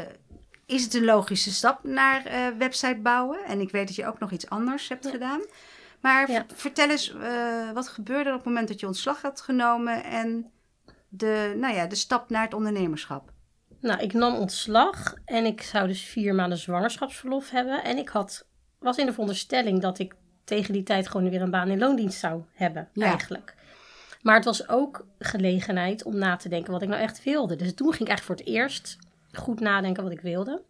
[0.66, 3.45] is het een logische stap naar eh, website bouwen?
[3.45, 5.41] En ik weet dat je ook nog iets anders hebt gedaan.
[6.01, 7.14] Maar vertel eens,
[7.74, 10.51] wat gebeurde er op het moment dat je ontslag had genomen en
[11.09, 13.32] de, nou ja, de stap naar het ondernemerschap?
[13.80, 17.84] Nou, ik nam ontslag en ik zou dus vier maanden zwangerschapsverlof hebben.
[17.84, 18.47] En ik had,
[18.78, 20.14] was in de veronderstelling dat ik
[20.47, 23.07] tegen die tijd gewoon weer een baan in loondienst zou hebben, Ja.
[23.07, 23.55] eigenlijk.
[24.23, 27.57] Maar het was ook gelegenheid om na te denken wat ik nou echt wilde.
[27.57, 28.99] Dus toen ging ik eigenlijk voor het eerst
[29.33, 30.63] goed nadenken wat ik wilde.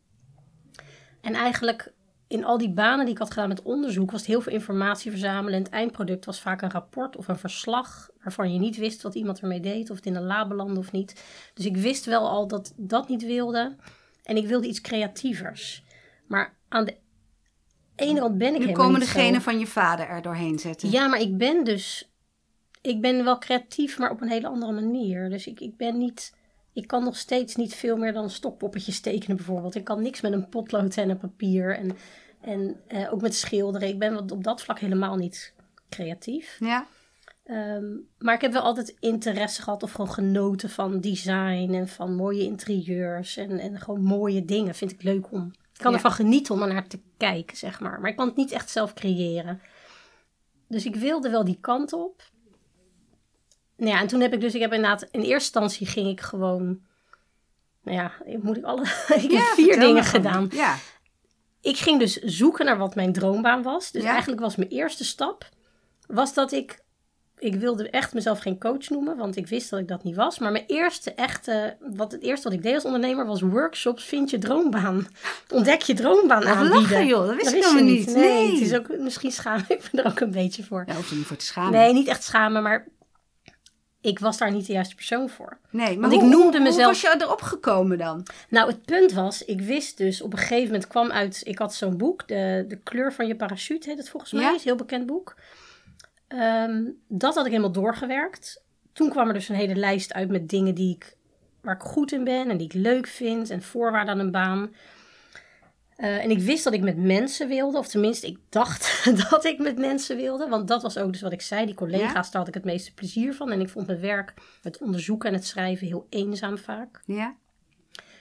[1.20, 1.93] En eigenlijk
[2.29, 5.11] in al die banen die ik had gedaan met onderzoek, was het heel veel informatie
[5.11, 5.59] verzamelen.
[5.59, 9.14] En het eindproduct was vaak een rapport of een verslag waarvan je niet wist wat
[9.14, 11.24] iemand ermee deed, of het in een lab belandde of niet.
[11.55, 13.77] Dus ik wist wel al dat dat niet wilde.
[14.22, 15.85] En ik wilde iets creatievers.
[16.27, 16.97] Maar aan de
[17.97, 20.59] ene kant ben ik Nu komen niet de zo- genen van je vader er doorheen
[20.59, 20.90] zetten.
[20.90, 22.11] Ja, maar ik ben dus...
[22.80, 25.30] Ik ben wel creatief, maar op een hele andere manier.
[25.30, 26.34] Dus ik, ik ben niet...
[26.72, 29.74] Ik kan nog steeds niet veel meer dan stokpoppetjes tekenen bijvoorbeeld.
[29.74, 31.76] Ik kan niks met een potlood en een papier.
[31.76, 31.97] En,
[32.40, 33.88] en eh, ook met schilderen.
[33.88, 35.55] Ik ben op dat vlak helemaal niet
[35.88, 36.57] creatief.
[36.61, 36.86] Ja?
[37.44, 37.84] Ehm,
[38.18, 42.42] maar ik heb wel altijd interesse gehad of gewoon genoten van design en van mooie
[42.42, 44.74] interieurs en, en gewoon mooie dingen.
[44.74, 45.47] Vind ik leuk om.
[45.72, 45.97] Ik kan Ja.
[45.97, 48.00] ervan genieten om er naar te kijken, zeg maar.
[48.00, 49.60] Maar ik kan het niet echt zelf creëren.
[50.68, 52.22] Dus ik wilde wel die kant op.
[53.76, 56.20] Nou ja, en toen heb ik dus, ik heb inderdaad, in eerste instantie ging ik
[56.20, 56.80] gewoon,
[57.82, 58.12] nou ja,
[58.42, 58.82] moet ik alle,
[59.22, 60.48] ik heb vier dingen gedaan.
[60.52, 60.76] Ja.
[61.60, 63.90] Ik ging dus zoeken naar wat mijn droombaan was.
[63.90, 64.10] Dus Ja.
[64.10, 65.48] eigenlijk was mijn eerste stap,
[66.06, 66.84] was dat ik,
[67.39, 70.39] ik wilde echt mezelf geen coach noemen, want ik wist dat ik dat niet was.
[70.39, 74.30] Maar mijn eerste echte, wat het eerste wat ik deed als ondernemer was workshops, vind
[74.30, 75.07] je droombaan.
[75.53, 76.80] Ontdek je droombaan aanbieden.
[76.80, 78.07] lachen joh, dat wist Dat ik helemaal niet.
[78.14, 78.51] Nee, Nee.
[78.53, 80.84] het is ook, misschien schaam ik me er ook een beetje voor.
[80.95, 81.72] Hoef je niet voor te schamen.
[81.72, 82.87] Nee, niet echt schamen, maar
[84.01, 85.59] ik was daar niet de juiste persoon voor.
[85.70, 88.22] Nee, maar Want ik hoe- noemde hoe- mezelf- Hoe was je erop gekomen dan?
[88.49, 91.74] Nou, het punt was, ik wist dus op een gegeven moment kwam uit, ik had
[91.74, 94.49] zo'n boek, de, de kleur van je parachute heet het volgens mij, Ja.
[94.51, 95.34] is een heel bekend boek.
[96.29, 98.64] Ehm, dat had ik helemaal doorgewerkt.
[98.93, 101.16] Toen kwam er dus een hele lijst uit met dingen die ik,
[101.61, 104.74] waar ik goed in ben en die ik leuk vind en voorwaarden aan een baan.
[105.97, 109.59] Eh, en ik wist dat ik met mensen wilde, of tenminste, ik dacht dat ik
[109.59, 110.49] met mensen wilde.
[110.49, 111.66] Want dat was ook dus wat ik zei.
[111.66, 113.53] Die collega's, daar had ik het meeste plezier van.
[113.53, 117.03] En ik vond mijn werk, het onderzoeken en het schrijven heel eenzaam vaak.
[117.05, 117.35] Ja?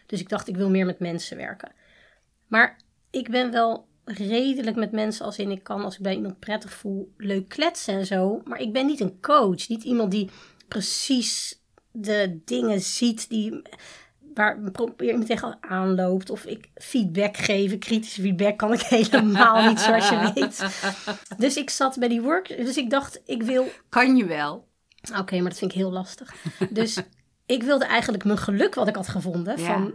[0.06, 1.72] Dus ik dacht, ik wil meer met mensen werken.
[2.48, 2.78] Maar
[3.10, 6.74] ik ben wel redelijk met mensen als in ik kan, als ik bij iemand prettig
[6.74, 8.42] voel, leuk kletsen en zo.
[8.44, 9.68] Maar ik ben niet een coach.
[9.68, 10.30] Niet iemand die
[10.68, 11.60] precies
[11.92, 13.62] de dingen ziet die
[14.34, 16.30] waar probeer iemand tegenaan loopt.
[16.30, 17.80] Of ik feedback geven.
[17.80, 20.66] Kritische feedback kan ik helemaal niet, zoals je weet.
[21.38, 22.48] Dus ik zat bij die work.
[22.48, 24.68] Dus ik dacht, ik wil Kan je wel.
[25.20, 26.34] Oké, maar dat vind ik heel lastig.
[26.70, 27.02] Dus
[27.46, 29.66] ik wilde eigenlijk mijn geluk wat ik had gevonden Ja.
[29.66, 29.94] van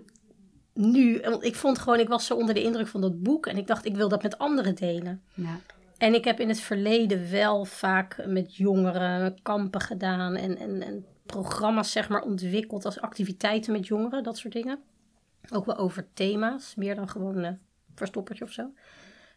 [0.81, 1.21] nu.
[1.21, 3.47] Want ik vond gewoon, ik was zo onder de indruk van dat boek.
[3.47, 5.23] En ik dacht, ik wil dat met anderen delen.
[5.35, 5.59] Ja.
[5.99, 10.37] En ik heb in het verleden wel vaak met jongeren kampen gedaan.
[10.37, 14.23] En, en, en programma's zeg maar ontwikkeld als activiteiten met jongeren.
[14.23, 14.79] Dat soort dingen.
[15.53, 16.75] Ook wel over thema's.
[16.75, 17.59] Meer dan gewoon een
[17.95, 18.71] verstoppertje of zo.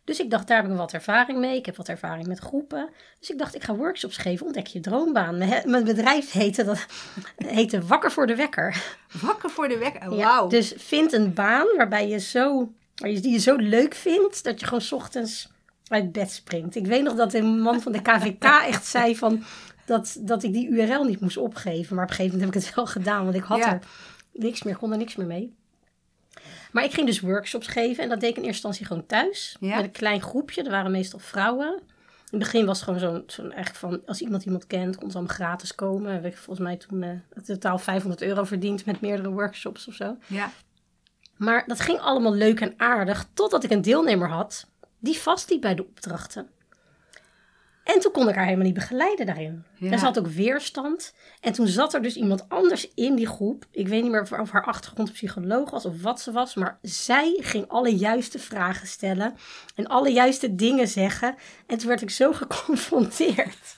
[0.06, 1.58] Dus ik dacht, daar heb ik wat ervaring mee.
[1.58, 2.90] Ik heb wat ervaring met groepen.
[3.20, 4.46] Dus ik dacht, ik ga workshops geven.
[4.46, 5.38] Ontdek je droombaan.
[5.66, 6.86] Mijn bedrijf heette, dat,
[7.58, 8.84] heette Wakker voor de Wekker.
[9.22, 10.48] Wakker voor de Ja, Wauw.
[10.48, 14.82] dus vind een baan waarbij je zo, die je zo leuk vindt, dat je gewoon
[14.82, 15.52] 's ochtends
[15.88, 16.76] uit bed springt.
[16.76, 19.44] Ik weet nog dat een man van de KVK echt zei van,
[19.86, 21.96] dat, dat ik die URL niet moest opgeven.
[21.96, 23.74] Maar op een gegeven moment heb ik het wel gedaan, want ik had Ja.
[23.74, 23.80] er
[24.34, 25.56] niks meer, kon er niks meer mee.
[26.72, 29.56] Maar ik ging dus workshops geven en dat deed ik in eerste instantie gewoon thuis.
[29.60, 29.76] Ja.
[29.76, 31.82] Met een klein groepje, er waren meestal vrouwen.
[32.32, 35.12] In het begin was het gewoon zo'n, zo'n echt van, als iemand iemand kent, kon
[35.12, 36.14] ze allemaal gratis komen.
[36.14, 40.18] Heb ik volgens mij toen eh, totaal 500 euro verdiend met meerdere workshops of zo.
[40.28, 40.52] Ja.
[41.38, 44.68] Maar dat ging allemaal leuk en aardig, totdat ik een deelnemer had
[45.04, 46.48] die vastliep bij de opdrachten.
[47.84, 49.64] En toen kon ik haar helemaal niet begeleiden daarin.
[49.76, 49.92] Ja.
[49.92, 51.14] Er zat ook weerstand.
[51.40, 53.66] En toen zat er dus iemand anders in die groep.
[53.72, 56.56] Ik weet niet meer of, of haar achtergrond psycholoog was of wat ze was.
[56.56, 59.36] Maar zij ging alle juiste vragen stellen.
[59.76, 61.36] En alle juiste dingen zeggen.
[61.68, 63.76] En toen werd ik zo geconfronteerd.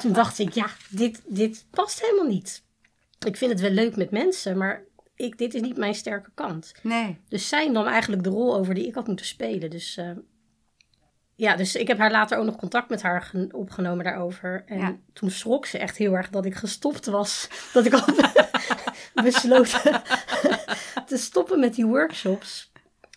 [0.00, 2.62] toen dacht ik, ja, dit, dit past helemaal niet.
[3.26, 4.84] Ik vind het wel leuk met mensen, maar
[5.16, 6.72] ik, dit is niet mijn sterke kant.
[6.82, 7.18] Nee.
[7.28, 9.70] Dus zij nam eigenlijk de rol over die ik had moeten spelen.
[9.70, 10.10] Dus eh,
[11.42, 14.62] ja, dus ik heb haar later ook nog contact met haar gen- opgenomen daarover.
[14.66, 14.96] En Ja.
[15.12, 17.48] toen schrok ze echt heel erg dat ik gestopt was.
[17.72, 18.04] Dat ik al
[19.24, 20.02] besloten
[21.06, 22.72] te stoppen met die workshops.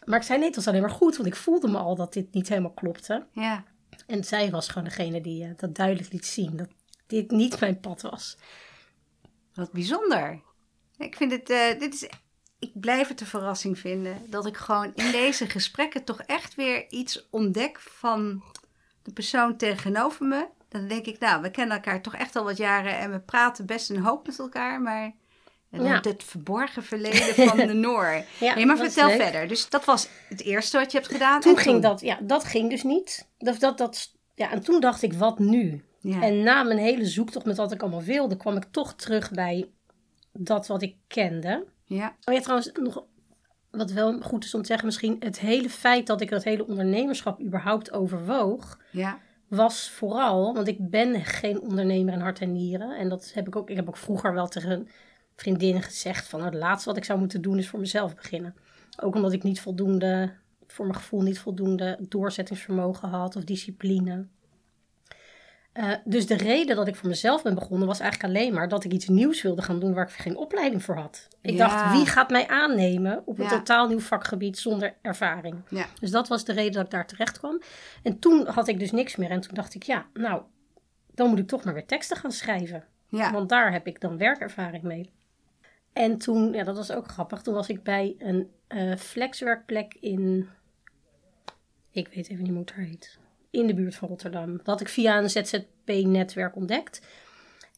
[0.06, 2.14] Maar ik zei nee, het was alleen maar goed, want ik voelde me al dat
[2.14, 3.26] dit niet helemaal klopte.
[3.32, 3.64] Ja.
[4.08, 6.56] En zij was gewoon degene die eh, dat duidelijk liet zien.
[6.58, 6.70] Dat
[7.08, 8.38] dit niet mijn pad was.
[9.54, 10.42] Wat bijzonder.
[10.98, 12.10] Ik vind het, eh, dit is,
[12.60, 16.86] ik blijf het een verrassing vinden dat ik gewoon in deze gesprekken toch echt weer
[16.90, 18.44] iets ontdek van
[19.04, 20.48] de persoon tegenover me.
[20.70, 23.66] Dan denk ik, nou, we kennen elkaar toch echt al wat jaren en we praten
[23.66, 25.14] best een hoop met elkaar, maar
[25.70, 26.00] Ja.
[26.02, 28.24] het verborgen verleden van de Noor.
[28.40, 29.48] Ja, nee, maar vertel verder.
[29.48, 31.42] Dus dat was het eerste wat je hebt gedaan.
[31.42, 33.28] Toen en ging dat, ja, dat ging dus niet.
[33.38, 35.84] Dat, dat, dat, ja, en toen dacht ik, wat nu?
[36.00, 36.22] Ja.
[36.22, 39.70] En na mijn hele zoektocht met wat ik allemaal wilde, kwam ik toch terug bij
[40.32, 41.66] dat wat ik kende.
[41.86, 43.04] Ja, Oh ja, trouwens, nog
[43.72, 46.68] wat wel goed is om te zeggen, misschien het hele feit dat ik dat hele
[46.68, 52.98] ondernemerschap überhaupt overwoog, ja, was vooral, want ik ben geen ondernemer in hart en nieren.
[52.98, 54.88] En dat heb ik ook, ik heb ook vroeger wel tegen
[55.36, 58.56] vriendinnen gezegd van, nou, het laatste wat ik zou moeten doen is voor mezelf beginnen.
[59.02, 60.34] Ook omdat ik niet voldoende,
[60.68, 64.28] voor mijn gevoel niet voldoende doorzettingsvermogen had of discipline.
[65.76, 68.84] Eh, dus de reden dat ik voor mezelf ben begonnen was eigenlijk alleen maar dat
[68.84, 71.28] ik iets nieuws wilde gaan doen waar ik geen opleiding voor had.
[71.42, 71.58] Ik Ja.
[71.68, 73.50] dacht, wie gaat mij aannemen op een Ja.
[73.50, 75.56] totaal nieuw vakgebied zonder ervaring?
[75.70, 77.62] ja, Dus dat was de reden dat ik daar terecht kwam.
[78.04, 79.30] En toen had ik dus niks meer.
[79.30, 80.42] En toen dacht ik, ja, nou,
[81.14, 82.84] dan moet ik toch maar weer teksten gaan schrijven.
[83.32, 85.10] Want daar heb ik dan werkervaring mee.
[85.94, 87.42] En toen, ja, dat was ook grappig.
[87.42, 90.50] Toen was ik bij een eh, flexwerkplek in,
[91.92, 93.20] ik weet even niet hoe het heet,
[93.56, 94.58] in de buurt van Rotterdam.
[94.58, 97.02] Dat had ik via een ZZP-netwerk ontdekt.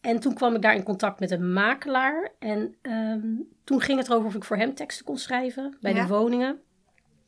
[0.01, 2.31] En toen kwam ik daar in contact met een makelaar.
[2.39, 3.25] En ehm,
[3.63, 6.01] toen ging het erover of ik voor hem teksten kon schrijven bij Ja.
[6.01, 6.49] de woningen.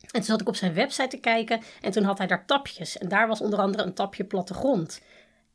[0.00, 2.98] En toen zat ik op zijn website te kijken en toen had hij daar tapjes.
[2.98, 5.00] En daar was onder andere een tapje plattegrond.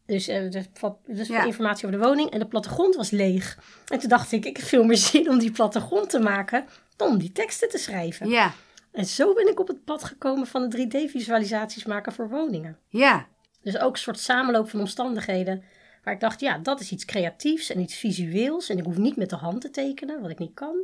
[0.06, 0.66] Dus, eh, dus,
[1.06, 1.44] dus Ja.
[1.46, 2.30] informatie over de woning.
[2.30, 3.58] En de plattegrond was leeg.
[3.88, 6.66] En toen dacht ik, ik heb veel meer zin om die plattegrond te maken
[6.96, 8.30] dan om die teksten te schrijven.
[8.30, 8.54] ja,
[8.96, 12.78] En zo ben ik op het pad gekomen van de 3D-visualisaties maken voor woningen.
[12.90, 13.28] ja,
[13.62, 15.64] Dus ook een soort samenloop van omstandigheden.
[16.04, 18.70] Waar ik dacht, ja, dat is iets creatiefs en iets visueels.
[18.70, 20.76] En ik hoef niet met de hand te tekenen, wat ik niet kan.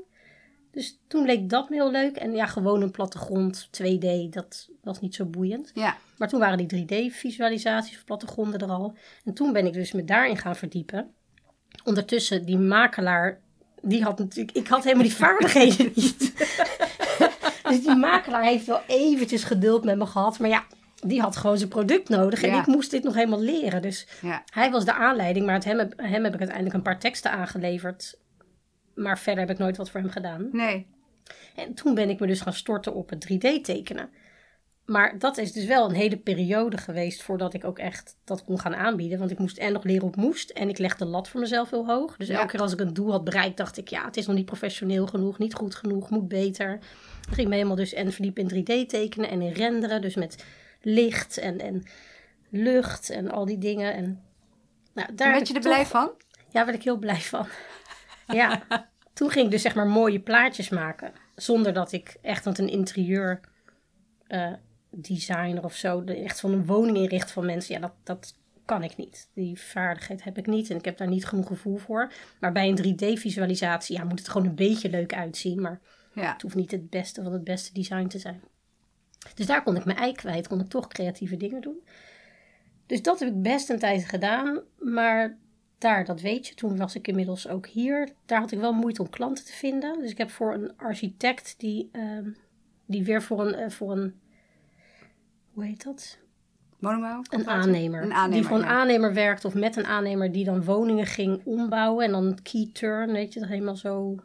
[0.71, 2.15] Dus toen leek dat me heel leuk.
[2.15, 5.71] En ja, gewoon een plattegrond, 2D, dat was niet zo boeiend.
[5.73, 8.95] ja, Maar toen waren die 3D-visualisaties of plattegronden er al.
[9.25, 11.13] En toen ben ik dus me daarin gaan verdiepen.
[11.83, 13.41] Ondertussen, die makelaar,
[13.81, 14.57] die had natuurlijk...
[14.57, 16.33] Ik had helemaal die vaardigheden niet.
[17.71, 20.39] Dus die makelaar heeft wel eventjes geduld met me gehad.
[20.39, 20.63] Maar ja,
[21.05, 22.43] die had gewoon zijn product nodig.
[22.43, 22.59] En Ja.
[22.59, 23.81] ik moest dit nog helemaal leren.
[23.81, 25.45] Dus ja, hij was de aanleiding.
[25.45, 28.19] Maar het hem, heb- hem heb ik uiteindelijk een paar teksten aangeleverd.
[28.95, 30.49] Maar verder heb ik nooit wat voor hem gedaan.
[30.51, 30.87] nee,
[31.55, 34.09] En toen ben ik me dus gaan storten op het 3D tekenen.
[34.85, 38.59] Maar dat is dus wel een hele periode geweest voordat ik ook echt dat kon
[38.59, 39.19] gaan aanbieden.
[39.19, 40.49] Want ik moest en nog leren op moest.
[40.49, 42.17] En ik legde de lat voor mezelf heel hoog.
[42.17, 42.35] Dus Ja.
[42.37, 43.87] elke keer als ik een doel had bereikt, dacht ik...
[43.87, 46.79] ja, het is nog niet professioneel genoeg, niet goed genoeg, moet beter.
[47.37, 50.01] Me helemaal dus en verdiepen in 3D tekenen en in renderen.
[50.01, 50.45] Dus met
[50.81, 51.83] licht en, en
[52.49, 53.93] lucht en al die dingen.
[53.93, 54.21] En,
[54.93, 56.11] nou, daar werd je er toch- blij van?
[56.29, 57.47] ja, daar werd ik heel blij van.
[58.39, 58.63] ja,
[59.13, 61.11] toen ging ik dus zeg maar mooie plaatjes maken.
[61.35, 63.39] Zonder dat ik echt, want een interieur
[64.27, 64.53] eh,
[64.89, 68.97] designer of zo, echt van een woning inricht van mensen, ja, dat, dat kan ik
[68.97, 69.29] niet.
[69.33, 72.11] Die vaardigheid heb ik niet en ik heb daar niet genoeg gevoel voor.
[72.39, 75.61] Maar bij een 3D-visualisatie, ja, moet het gewoon een beetje leuk uitzien.
[75.61, 75.79] Maar
[76.13, 78.41] Ja, het hoeft niet het beste van het beste design te zijn.
[79.35, 81.83] Dus daar kon ik mijn ei kwijt, kon ik toch creatieve dingen doen.
[82.85, 85.37] Dus dat heb ik best een tijd gedaan, maar
[85.77, 88.09] daar, dat weet je, toen was ik inmiddels ook hier.
[88.25, 89.99] Daar had ik wel moeite om klanten te vinden.
[89.99, 92.29] Dus ik heb voor een architect die, ehm,
[92.85, 94.19] die weer voor een, eh, voor een,
[95.53, 96.17] hoe heet dat?
[97.29, 98.03] Een aannemer.
[98.03, 98.69] Een aannemer, Die voor een ja.
[98.69, 102.05] aannemer werkt of met een aannemer die dan woningen ging ombouwen.
[102.05, 104.15] En dan key turn, weet je, dat helemaal zo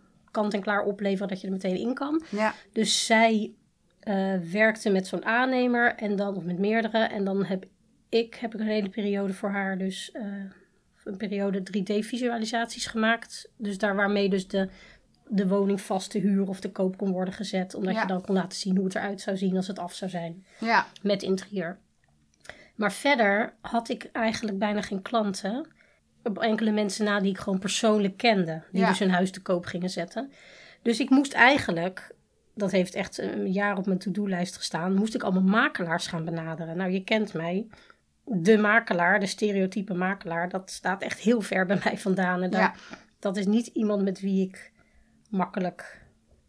[0.40, 2.22] kant en klaar opleveren dat je er meteen in kan.
[2.30, 3.52] Ja, Dus zij
[4.00, 6.98] eh, werkte met zo'n aannemer en dan of met meerdere.
[6.98, 7.64] En dan heb
[8.08, 10.22] ik heb ik een hele periode voor haar dus eh,
[11.04, 13.48] een periode 3D-visualisaties gemaakt.
[13.56, 14.68] Dus daar waarmee dus de,
[15.28, 17.74] de woning vast te huur of te koop kon worden gezet.
[17.74, 18.00] Omdat Ja.
[18.00, 20.44] je dan kon laten zien hoe het eruit zou zien als het af zou zijn
[20.58, 21.78] ja, met interieur.
[22.74, 25.66] Maar verder had ik eigenlijk bijna geen klanten.
[26.26, 28.62] Op enkele mensen na die ik gewoon persoonlijk kende.
[28.72, 28.88] Die Ja.
[28.88, 30.32] dus hun huis te koop gingen zetten.
[30.82, 32.14] Dus ik moest eigenlijk,
[32.54, 36.76] dat heeft echt een jaar op mijn to-do-lijst gestaan, moest ik allemaal makelaars gaan benaderen.
[36.76, 37.66] Nou, je kent mij.
[38.24, 42.42] De makelaar, de stereotype makelaar, dat staat echt heel ver bij mij vandaan.
[42.42, 42.74] En ja,
[43.18, 44.72] dat is niet iemand met wie ik
[45.30, 46.04] makkelijk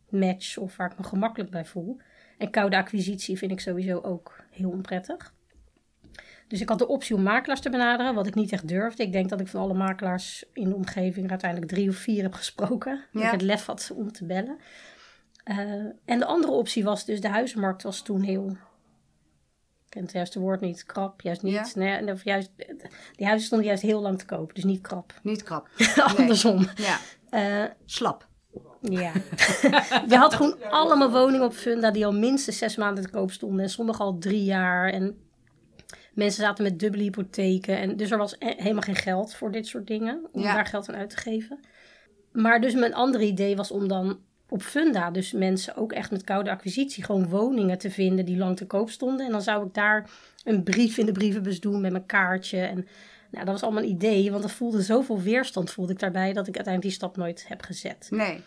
[0.09, 1.99] match of waar ik me gemakkelijk bij voel.
[2.37, 5.33] En koude acquisitie vind ik sowieso ook heel onprettig.
[6.47, 9.03] Dus ik had de optie om makelaars te benaderen, wat ik niet echt durfde.
[9.03, 12.33] Ik denk dat ik van alle makelaars in de omgeving uiteindelijk drie of vier heb
[12.33, 13.03] gesproken.
[13.11, 13.25] Dat Ja.
[13.27, 14.57] ik het lef had om te bellen.
[15.43, 15.57] Eh,
[16.05, 18.57] en de andere optie was dus, de huizenmarkt was toen heel
[19.89, 20.83] ken het juiste woord niet.
[20.85, 21.53] Krap, juist niet.
[21.53, 21.99] Ja.
[21.99, 22.49] Nee, of juist,
[23.15, 25.13] die huizen stonden juist heel lang te koop, dus niet krap.
[25.23, 25.67] Niet krap.
[26.17, 26.67] Andersom.
[26.75, 26.97] Ja,
[27.29, 28.27] Eh, slap.
[28.81, 29.11] ja.
[30.09, 33.59] Je had gewoon allemaal woningen op Funda die al minstens zes maanden te koop stonden.
[33.63, 34.89] En sommige al drie jaar.
[34.89, 35.26] En
[36.17, 37.77] mensen zaten met dubbele hypotheken.
[37.77, 40.27] En dus er was e- helemaal geen geld voor dit soort dingen.
[40.31, 40.53] Om Ja.
[40.53, 41.59] daar geld aan uit te geven.
[42.31, 46.23] Maar dus mijn andere idee was om dan op Funda, dus mensen ook echt met
[46.23, 49.25] koude acquisitie, gewoon woningen te vinden die lang te koop stonden.
[49.25, 50.09] En dan zou ik daar
[50.43, 52.59] een brief in de brievenbus doen met mijn kaartje.
[52.59, 52.87] En
[53.31, 56.47] nou, dat was allemaal een idee, want er voelde zoveel weerstand voelde ik daarbij dat
[56.47, 58.07] ik uiteindelijk die stap nooit heb gezet.
[58.11, 58.39] Nee.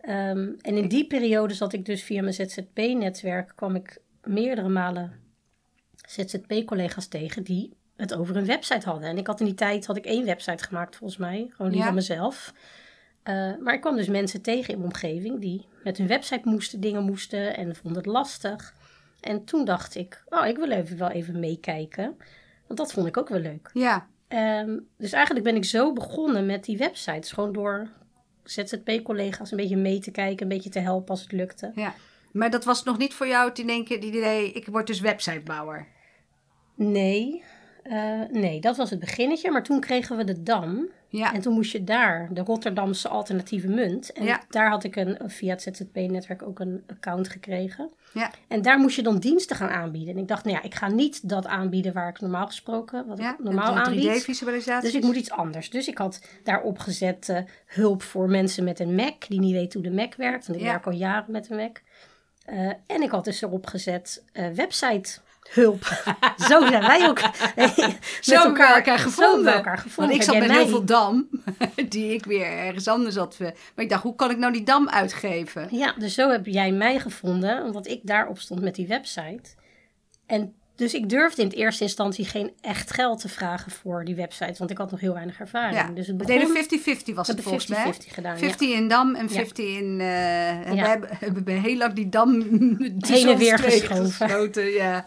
[0.00, 5.12] Ehm, en in die periode zat ik dus via mijn ZZP-netwerk, kwam ik meerdere malen
[6.08, 9.08] ZZP-collega's tegen die het over een website hadden.
[9.08, 11.80] En ik had in die tijd had ik één website gemaakt volgens mij, gewoon die
[11.80, 11.86] Ja.
[11.86, 12.52] van mezelf.
[13.22, 16.80] Eh, maar ik kwam dus mensen tegen in mijn omgeving die met hun website moesten,
[16.80, 18.74] dingen moesten en vonden het lastig.
[19.20, 22.16] En toen dacht ik, oh, ik wil even wel even meekijken.
[22.66, 23.70] Want dat vond ik ook wel leuk.
[23.72, 27.32] Ja, Ehm, dus eigenlijk ben ik zo begonnen met die websites.
[27.32, 27.88] Gewoon door
[28.44, 31.72] ZZP-collega's een beetje mee te kijken, een beetje te helpen als het lukte.
[31.74, 31.94] ja.
[32.32, 35.86] Maar dat was nog niet voor jou het denken, het idee, ik word dus websitebouwer.
[36.78, 37.42] Nee,
[37.82, 39.50] eh, nee, dat was het beginnetje.
[39.50, 40.88] Maar toen kregen we de Dam.
[41.10, 44.12] Ja, En toen moest je daar, de Rotterdamse alternatieve munt.
[44.12, 44.40] En Ja.
[44.48, 47.90] daar had ik een, via het ZZP-netwerk ook een account gekregen.
[48.14, 50.14] ja, En daar moest je dan diensten gaan aanbieden.
[50.14, 53.18] En ik dacht, nou ja, ik ga niet dat aanbieden waar ik normaal gesproken, wat
[53.18, 53.32] ja.
[53.32, 54.22] ik normaal aanbied.
[54.22, 54.90] 3D-visualisatie.
[54.90, 55.70] Dus ik moet iets anders.
[55.70, 59.90] Dus ik had daarop gezet hulp voor mensen met een Mac, die niet weten hoe
[59.90, 60.46] de Mac werkt.
[60.46, 61.80] Want ik werk al jaren met een Mac.
[62.44, 65.18] Eh, en ik had dus erop gezet eh, website
[65.50, 65.84] hulp.
[66.48, 67.20] Zo zijn wij ook
[67.56, 67.74] met
[68.20, 69.52] Zo hebben we elkaar Zo gevonden.
[69.54, 70.16] elkaar gevonden.
[70.18, 71.28] Want ik zat met heel veel dam,
[71.88, 73.36] die ik weer ergens anders had.
[73.38, 75.68] Maar ik dacht, hoe kan ik nou die dam uitgeven?
[75.70, 79.42] Ja, dus zo heb jij mij gevonden, omdat ik daarop stond met die website.
[80.26, 84.14] En dus ik durfde in het eerste instantie geen echt geld te vragen voor die
[84.14, 85.74] website, want ik had nog heel weinig ervaring.
[85.76, 87.92] Ja, Dus het begon, deden 50-50 was het volgens mij.
[87.94, 88.32] 50-50 gedaan.
[88.32, 88.38] ja.
[88.38, 89.34] 50 in dam en Ja.
[89.34, 90.00] 50 in...
[90.00, 90.82] eh, en Ja.
[90.82, 92.30] we hebben, hebben heel lang die dam
[93.08, 94.50] Heen en weer geschoven.
[94.72, 95.04] Ja.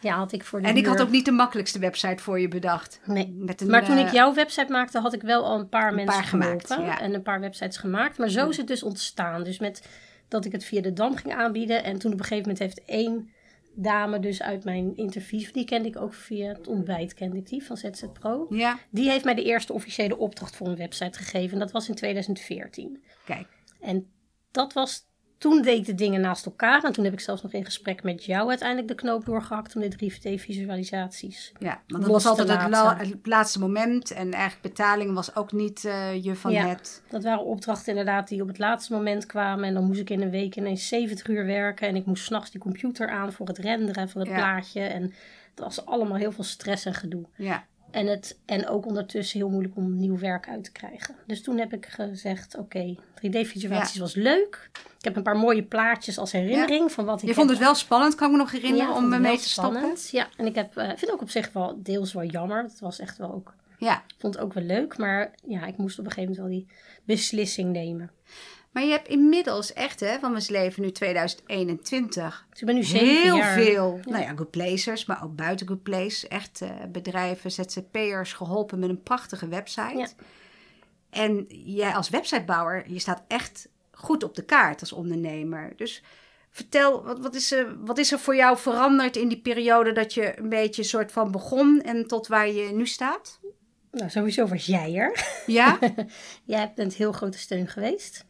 [0.00, 2.48] Ja, had ik voor de En ik had ook niet de makkelijkste website voor je
[2.48, 3.00] bedacht.
[3.04, 3.32] Nee.
[3.36, 5.94] Met een, Maar toen ik eh, jouw website maakte, had ik wel al een paar
[5.94, 6.92] mensen paar gemaakt, geholpen.
[6.92, 7.00] ja.
[7.00, 8.18] En een paar websites gemaakt.
[8.18, 9.42] Maar zo is het dus ontstaan.
[9.42, 9.88] Dus met
[10.28, 11.84] dat ik het via de Dam ging aanbieden.
[11.84, 13.30] En toen op een gegeven moment heeft één
[13.74, 15.52] dame dus uit mijn interviews...
[15.52, 18.46] Die kende ik ook via het ontbijt, kende ik die, van ZZ Pro.
[18.50, 21.52] Ja, Die heeft mij de eerste officiële opdracht voor een website gegeven.
[21.52, 23.02] En dat was in 2014.
[23.24, 23.46] kijk.
[23.80, 24.10] En
[24.50, 25.08] dat was...
[25.40, 26.84] Toen deed ik de dingen naast elkaar.
[26.84, 29.74] En toen heb ik zelfs nog in gesprek met jou uiteindelijk de knoop doorgehakt...
[29.74, 32.48] om de 3D-visualisaties Ja, want dat was altijd
[33.08, 34.10] het, laatste moment.
[34.10, 36.66] En eigenlijk betaling was ook niet eh, je van Ja.
[36.66, 37.02] het.
[37.08, 39.64] Dat waren opdrachten inderdaad die op het laatste moment kwamen.
[39.64, 41.88] En dan moest ik in een week ineens 70 uur werken.
[41.88, 44.36] En ik moest s'nachts die computer aan voor het renderen van het Ja.
[44.36, 44.80] plaatje.
[44.80, 45.12] En
[45.54, 47.24] dat was allemaal heel veel stress en gedoe.
[47.36, 51.14] Ja, En, het, en ook ondertussen heel moeilijk om nieuw werk uit te krijgen.
[51.26, 54.70] Dus toen heb ik gezegd, oké, 3D-visualisaties was leuk.
[54.98, 57.74] Ik heb een paar mooie plaatjes als herinnering van wat ik je vond het wel
[57.74, 60.08] spannend, kan ik me nog herinneren, Ja, om me mee te spannend.
[60.10, 62.62] Ja, en ik heb, eh, vind het ook op zich wel deels wel jammer.
[62.62, 65.98] Het was echt wel ook Ja, vond het ook wel leuk, maar ja, ik moest
[65.98, 66.74] op een gegeven moment wel die
[67.04, 68.10] beslissing nemen.
[68.70, 72.84] Maar je hebt inmiddels echt, hè, van mijn leven nu 2021, Dus ik ben nu
[72.84, 73.58] zeven heel jaar.
[73.58, 78.78] veel, nou ja, good placers, maar ook buiten good place, echt eh, bedrijven, ZZP'ers geholpen
[78.78, 79.98] met een prachtige website.
[79.98, 80.08] Ja.
[81.10, 85.72] En jij als websitebouwer, je staat echt goed op de kaart als ondernemer.
[85.76, 86.02] Dus
[86.50, 90.14] vertel, wat, wat, is er, wat is er voor jou veranderd in die periode dat
[90.14, 93.38] je een beetje soort van begon en tot waar je nu staat?
[93.90, 95.42] Nou, sowieso was jij er.
[95.46, 95.78] Ja?
[96.44, 98.24] jij bent heel grote steun geweest.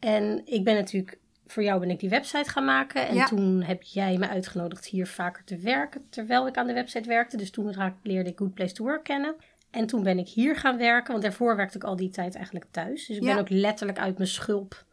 [0.00, 3.08] En ik ben natuurlijk, voor jou ben ik die website gaan maken.
[3.08, 3.24] En Ja.
[3.26, 7.36] toen heb jij me uitgenodigd hier vaker te werken, terwijl ik aan de website werkte.
[7.36, 9.34] Dus toen raak- leerde ik Good Place to Work kennen.
[9.70, 12.66] En toen ben ik hier gaan werken, want daarvoor werkte ik al die tijd eigenlijk
[12.70, 13.06] thuis.
[13.06, 13.28] Dus ik Ja.
[13.32, 14.84] ben ook letterlijk uit mijn schulp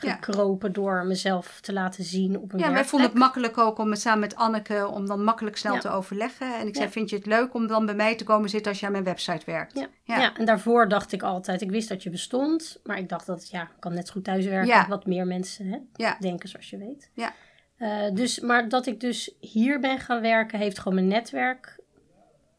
[0.00, 0.12] Ja.
[0.14, 3.94] gekropen door mezelf te laten zien op een Ja, wij vonden het makkelijk ook om
[3.94, 5.80] samen met Anneke om dan makkelijk snel Ja.
[5.80, 6.58] te overleggen.
[6.58, 6.92] En ik zei, Ja.
[6.92, 9.04] vind je het leuk om dan bij mij te komen zitten als je aan mijn
[9.04, 9.86] website werkt?
[10.04, 10.34] Ja.
[10.36, 13.62] En daarvoor dacht ik altijd, ik wist dat je bestond, maar ik dacht dat ja,
[13.62, 14.66] ik kan net zo goed thuis werken.
[14.68, 14.88] Ja.
[14.88, 16.16] Wat meer mensen hè, Ja.
[16.20, 17.10] denken, zoals je weet.
[17.14, 17.32] Ja.
[17.76, 21.78] Eh, dus, maar dat ik dus hier ben gaan werken, heeft gewoon mijn netwerk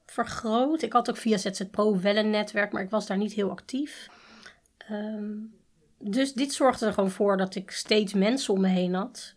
[0.05, 0.81] vergroot.
[0.81, 3.49] Ik had ook via ZZ Pro wel een netwerk, maar ik was daar niet heel
[3.51, 4.07] actief.
[4.77, 5.31] Ehm,
[5.99, 9.33] dus dit zorgde er gewoon voor dat ik steeds mensen om me heen had.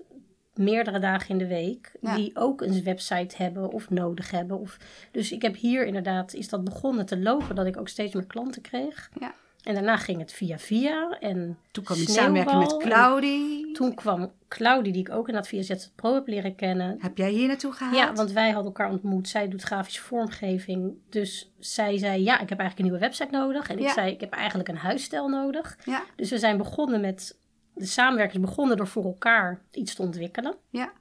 [0.54, 1.92] Meerdere dagen in de week.
[2.00, 2.14] Ja.
[2.16, 4.58] Die ook een website hebben of nodig hebben.
[4.58, 4.78] Of,
[5.10, 7.54] dus ik heb hier inderdaad, is dat begonnen te lopen.
[7.54, 9.10] Dat ik ook steeds meer klanten kreeg.
[9.20, 9.34] Ja.
[9.64, 11.16] En daarna ging het via via.
[11.20, 13.72] En Toen kwam je samenwerking met Claudie.
[13.72, 16.96] Toen kwam Claudie, die ik ook inderdaad via ZZ Pro heb leren kennen.
[17.00, 17.96] Heb jij hier naartoe gehaald?
[17.96, 19.28] Ja, want wij hadden elkaar ontmoet.
[19.28, 20.94] Zij doet grafische vormgeving.
[21.08, 23.68] Dus zij zei, ja, ik heb eigenlijk een nieuwe website nodig.
[23.70, 25.78] En ik zei, ik heb eigenlijk een huisstijl nodig.
[25.84, 27.38] Ja, Dus we zijn begonnen met...
[27.74, 30.54] De samenwerking is begonnen door voor elkaar iets te ontwikkelen.
[30.70, 30.92] ja.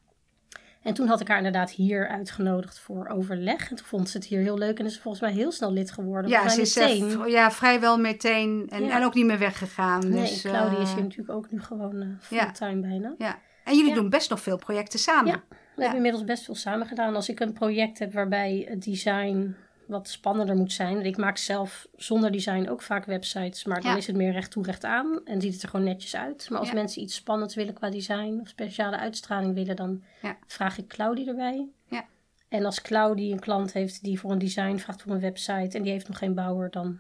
[0.84, 3.70] En toen had ik haar inderdaad hier uitgenodigd voor overleg.
[3.70, 5.72] En toen vond ze het hier heel leuk en is ze volgens mij heel snel
[5.74, 6.32] lid geworden.
[6.32, 7.30] ja ze is eh, meteen.
[7.30, 8.96] ja, vrijwel meteen en, Ja.
[8.98, 10.10] en ook niet meer weggegaan.
[10.10, 12.44] Nee, dus, Claudia eh, is hier natuurlijk ook nu gewoon eh, ja.
[12.44, 13.14] fulltime bijna.
[13.18, 13.40] Ja.
[13.64, 13.96] En jullie Ja.
[13.96, 15.32] doen best nog veel projecten samen.
[15.32, 15.44] Ja.
[15.50, 17.16] We hebben inmiddels best veel samen gedaan.
[17.16, 19.56] Als ik een project heb waarbij het design
[19.90, 21.06] wat spannender moet zijn.
[21.06, 23.64] Ik maak zelf zonder design ook vaak websites.
[23.66, 23.98] Maar dan Ja.
[23.98, 25.22] is het meer recht toe recht aan.
[25.26, 26.50] En ziet het er gewoon netjes uit.
[26.50, 26.74] Maar als Ja.
[26.74, 28.38] mensen iets spannends willen qua design.
[28.42, 29.76] Of speciale uitstraling willen.
[29.76, 30.38] Dan Ja.
[30.48, 31.68] vraag ik Claudie erbij.
[31.88, 32.06] Ja.
[32.50, 35.78] En als Claudie een klant heeft die voor een design vraagt voor een website.
[35.78, 36.72] En die heeft nog geen bouwer.
[36.72, 37.00] Dan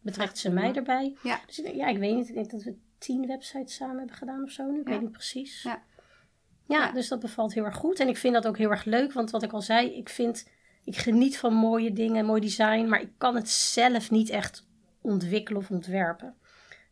[0.00, 1.16] betrekt ze mij erbij.
[1.22, 1.40] Ja.
[1.46, 2.28] Dus ik ja, ik weet niet.
[2.28, 4.80] Ik denk dat we tien websites samen hebben gedaan of zo nu.
[4.80, 5.62] Ik weet niet precies.
[6.68, 6.92] Ja.
[6.92, 8.00] dus dat bevalt heel erg goed.
[8.00, 9.12] En ik vind dat ook heel erg leuk.
[9.12, 10.48] Want wat ik al zei, ik vind...
[10.84, 12.86] Ik geniet van mooie dingen, mooi design.
[12.88, 14.66] Maar ik kan het zelf niet echt
[15.00, 16.34] ontwikkelen of ontwerpen.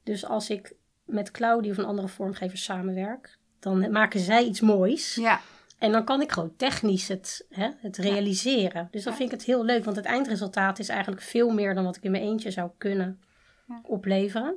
[0.03, 0.75] Dus als ik
[1.05, 3.39] met Claudie of een andere vormgever samenwerk...
[3.61, 5.15] Dan maken zij iets moois.
[5.15, 5.41] Ja.
[5.79, 8.89] En dan kan ik gewoon technisch het, hè, het realiseren.
[8.91, 9.85] Dus dan vind ik het heel leuk.
[9.85, 13.21] Want het eindresultaat is eigenlijk veel meer dan wat ik in mijn eentje zou kunnen
[13.83, 14.57] opleveren.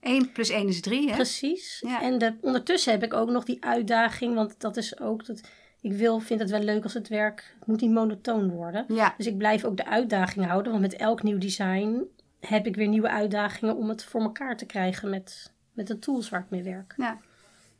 [0.00, 1.14] 1 plus 1 is 3, hè?
[1.14, 1.82] Precies.
[1.86, 2.02] Ja.
[2.02, 5.40] En de, ondertussen heb ik ook nog die uitdaging, want dat is ook dat
[5.80, 8.84] ik wil, vind het wel leuk als het werk het moet niet monotoon worden.
[8.88, 9.14] Ja.
[9.16, 12.02] Dus ik blijf ook de uitdaging houden, want met elk nieuw design
[12.40, 16.28] heb ik weer nieuwe uitdagingen om het voor elkaar te krijgen met, met de tools
[16.28, 16.94] waar ik mee werk.
[16.96, 17.18] ja.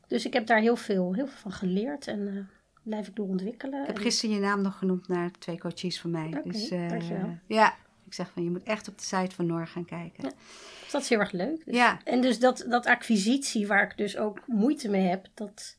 [0.06, 2.34] Dus ik heb daar heel veel, heel veel van geleerd en eh,
[2.82, 3.80] blijf ik door ontwikkelen.
[3.80, 6.26] Ik heb En- gisteren je naam nog genoemd naar twee coaches van mij.
[6.38, 7.38] Oké, dus, eh, dankjewel.
[7.46, 7.74] Ja,
[8.06, 10.24] ik zeg van je moet echt op de site van Noor gaan kijken.
[10.24, 10.30] Ja.
[10.82, 11.64] Dus dat is heel erg leuk.
[11.64, 11.98] Dus- Ja.
[12.04, 15.76] En dus dat, dat acquisitie waar ik dus ook moeite mee heb, dat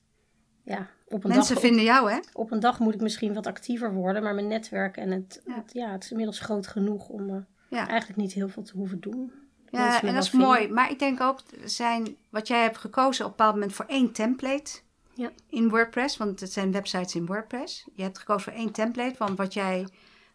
[0.64, 1.64] ja, op een Mensen dag...
[1.64, 2.20] vinden jou, hè?
[2.34, 5.56] op een dag moet ik misschien wat actiever worden, maar mijn netwerk en het, Ja.
[5.56, 7.36] het, ja, het is inmiddels groot genoeg om eh,
[7.70, 7.88] Ja.
[7.88, 9.32] eigenlijk niet heel veel te hoeven doen.
[9.70, 10.68] Ja, en dat is mooi.
[10.70, 14.12] Maar ik denk ook, zijn, wat jij hebt gekozen op een bepaald moment voor één
[14.12, 14.72] template
[15.14, 15.30] Ja.
[15.50, 17.88] in WordPress, want het zijn websites in WordPress.
[17.94, 19.88] Je hebt gekozen voor één template, want wat jij,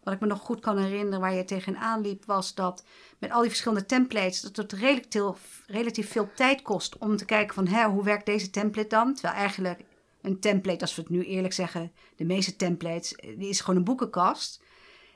[0.03, 2.83] wat ik me nog goed kan herinneren, waar je tegenaan liep, was dat
[3.19, 7.25] met al die verschillende templates, dat het relatief, veel- relatief veel tijd kost om te
[7.25, 9.13] kijken van, hè, hoe werkt deze template dan?
[9.13, 9.79] Terwijl eigenlijk
[10.27, 13.75] een template, als we het nu eerlijk zeggen, de meeste templates, eh, die is gewoon
[13.75, 14.63] een boekenkast.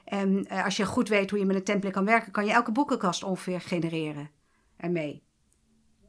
[0.05, 2.51] En eh, als je goed weet hoe je met een template kan werken, kan je
[2.51, 4.30] elke boekenkast ongeveer genereren
[4.78, 5.24] ermee.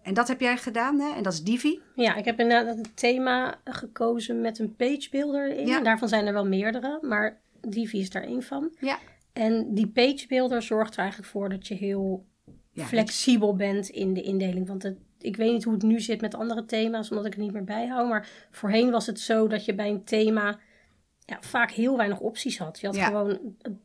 [0.02, 1.14] En dat heb jij gedaan, hè?
[1.14, 1.80] En dat is Divi.
[1.94, 5.66] Ja, ik heb inderdaad een thema gekozen met een page builder in.
[5.66, 5.80] Ja.
[5.80, 8.74] Daarvan zijn er wel meerdere, maar Divi is daar één van.
[8.80, 8.98] Ja.
[9.32, 12.26] En die page builder zorgt er eigenlijk voor dat je heel
[12.72, 14.66] Ja, flexibel bent in de indeling.
[14.66, 17.42] Want het, ik weet niet hoe het nu zit met andere thema's, omdat ik het
[17.42, 18.08] niet meer bijhoud.
[18.08, 20.58] Maar voorheen was het zo dat je bij een thema
[21.24, 22.80] ja, vaak heel weinig opties had.
[22.80, 23.04] Je had Ja.
[23.06, 23.80] gewoon een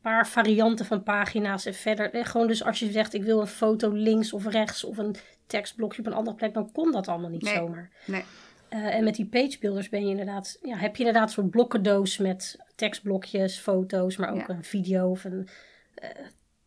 [0.00, 2.14] paar varianten van pagina's en verder.
[2.14, 5.14] En gewoon dus als je zegt ik wil een foto links of rechts of een
[5.46, 7.54] tekstblokje op een andere plek, dan kon dat allemaal niet Nee.
[7.54, 7.90] zomaar.
[8.06, 8.22] Nee.
[8.68, 12.58] Eh, en met die pagebuilders ben je inderdaad, ja, heb je inderdaad zo'n blokkendoos met
[12.74, 14.48] tekstblokjes, foto's, maar ook Ja.
[14.48, 15.48] een video of een
[15.94, 16.08] eh,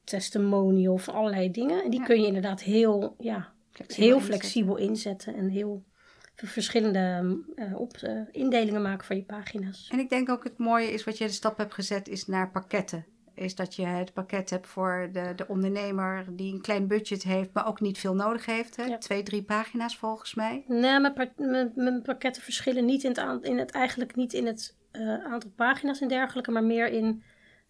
[0.04, 1.84] testimonial of allerlei dingen.
[1.84, 2.06] En die Ja.
[2.06, 5.84] kun je inderdaad heel, ja, Flexibel heel flexibel inzetten en heel
[6.36, 9.90] verschillende eh, op, eh, indelingen maken van je pagina's.
[9.92, 12.52] En ik denk ook het mooie is wat je de stap hebt gezet, is naar
[12.52, 13.06] pakketten.
[13.36, 17.50] Is dat je het pakket hebt voor de, de ondernemer die een klein budget heeft,
[17.54, 18.76] maar ook niet veel nodig heeft.
[18.76, 18.84] Hè?
[18.84, 18.98] Ja.
[18.98, 20.64] Twee, drie pagina's volgens mij.
[20.68, 24.34] Nee, mijn, pa- mijn, mijn pakketten verschillen niet in het, aan- in het eigenlijk niet
[24.34, 27.24] in het eh, aantal pagina's en dergelijke, maar meer in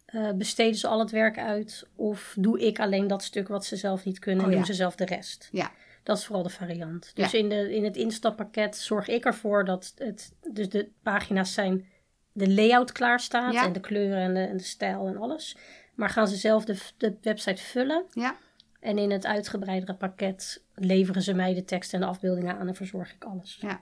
[0.06, 3.76] eh, besteden ze al het werk uit of doe ik alleen dat stuk wat ze
[3.76, 4.56] zelf niet kunnen Oh, en ja.
[4.58, 5.48] doen ze zelf de rest.
[5.52, 5.70] Ja.
[6.04, 7.10] Dat is vooral de variant.
[7.14, 7.38] Dus Ja.
[7.38, 11.86] in, de, in het instappakket zorg ik ervoor dat het, dus de pagina's zijn,
[12.32, 13.64] de layout klaar staat Ja.
[13.64, 15.56] en de kleuren en de, en de stijl en alles.
[15.94, 18.36] Maar gaan ze zelf de, de website vullen Ja.
[18.80, 22.74] en in het uitgebreidere pakket leveren ze mij de tekst en de afbeeldingen aan en
[22.74, 23.58] verzorg ik alles.
[23.60, 23.80] Ja.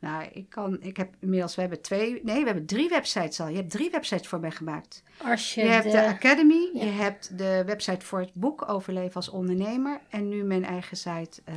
[0.00, 3.48] Nou, ik kan, ik heb inmiddels, we hebben twee, nee, we hebben drie websites al.
[3.48, 5.02] Je hebt drie websites voor mij gemaakt.
[5.24, 6.84] Als je, Je hebt de de, Academy, Ja.
[6.84, 11.42] je hebt de website voor het boek Overleven als ondernemer en nu mijn eigen site,
[11.44, 11.52] ja,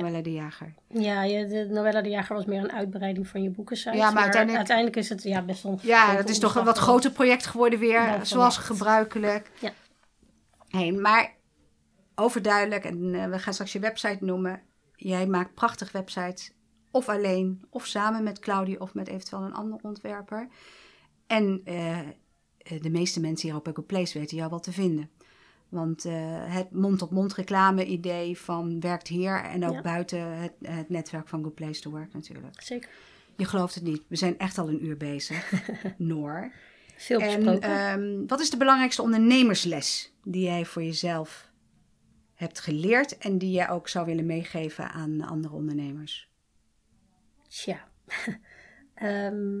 [0.00, 0.74] Noelle de Jager.
[0.88, 3.96] ja je, de Novella de Jager was meer een uitbreiding van je boekensite.
[3.96, 7.10] Ja, maar uiteindelijk- is het ja, best wel Ja, dat is toch een wat groter
[7.10, 9.50] project geworden weer, zoals gebruikelijk.
[9.60, 9.72] Ja.
[10.68, 11.32] Hey, maar
[12.14, 14.60] overduidelijk, en eh, we gaan straks je website noemen.
[14.96, 16.52] Jij maakt prachtig websites,
[16.94, 20.48] of alleen, of samen met Claudie, of met eventueel een ander ontwerper.
[21.26, 22.06] En eh, eh,
[22.80, 25.10] de meeste mensen hier op Eco Place weten jou wel te vinden.
[25.68, 26.12] Want eh,
[26.54, 29.80] het mond-op-mond reclame idee van werkt hier en ook Ja.
[29.82, 32.62] buiten het, het netwerk van Good Place to Work natuurlijk.
[32.62, 32.90] Zeker.
[33.36, 34.02] Je gelooft het niet.
[34.08, 35.52] We zijn echt al een uur bezig.
[35.98, 36.52] Noor.
[36.96, 37.70] Veel En besproken.
[37.88, 41.50] ehm, wat is de belangrijkste ondernemersles die jij voor jezelf
[42.34, 46.32] hebt geleerd en die jij ook zou willen meegeven aan andere ondernemers?
[47.54, 47.78] Tja.
[48.94, 49.58] Ehm,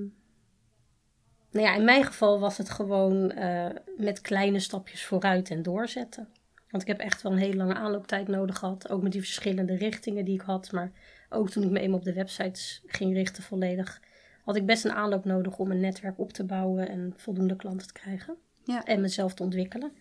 [1.50, 6.28] nou ja, in mijn geval was het gewoon eh, met kleine stapjes vooruit en doorzetten.
[6.70, 8.88] Want ik heb echt wel een hele lange aanlooptijd nodig gehad.
[8.88, 10.72] Ook met die verschillende richtingen die ik had.
[10.72, 10.92] Maar
[11.28, 14.02] ook toen ik me eenmaal op de websites ging richten volledig...
[14.44, 16.88] had ik best een aanloop nodig om een netwerk op te bouwen...
[16.88, 18.36] en voldoende klanten te krijgen.
[18.64, 18.84] Ja.
[18.84, 19.92] En mezelf te ontwikkelen.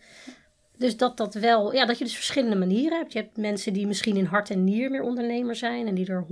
[0.78, 3.14] Dus dat dat wel, ja, dat je dus verschillende manieren hebt.
[3.14, 6.26] Je hebt mensen die misschien in hart en nier meer ondernemer zijn en die er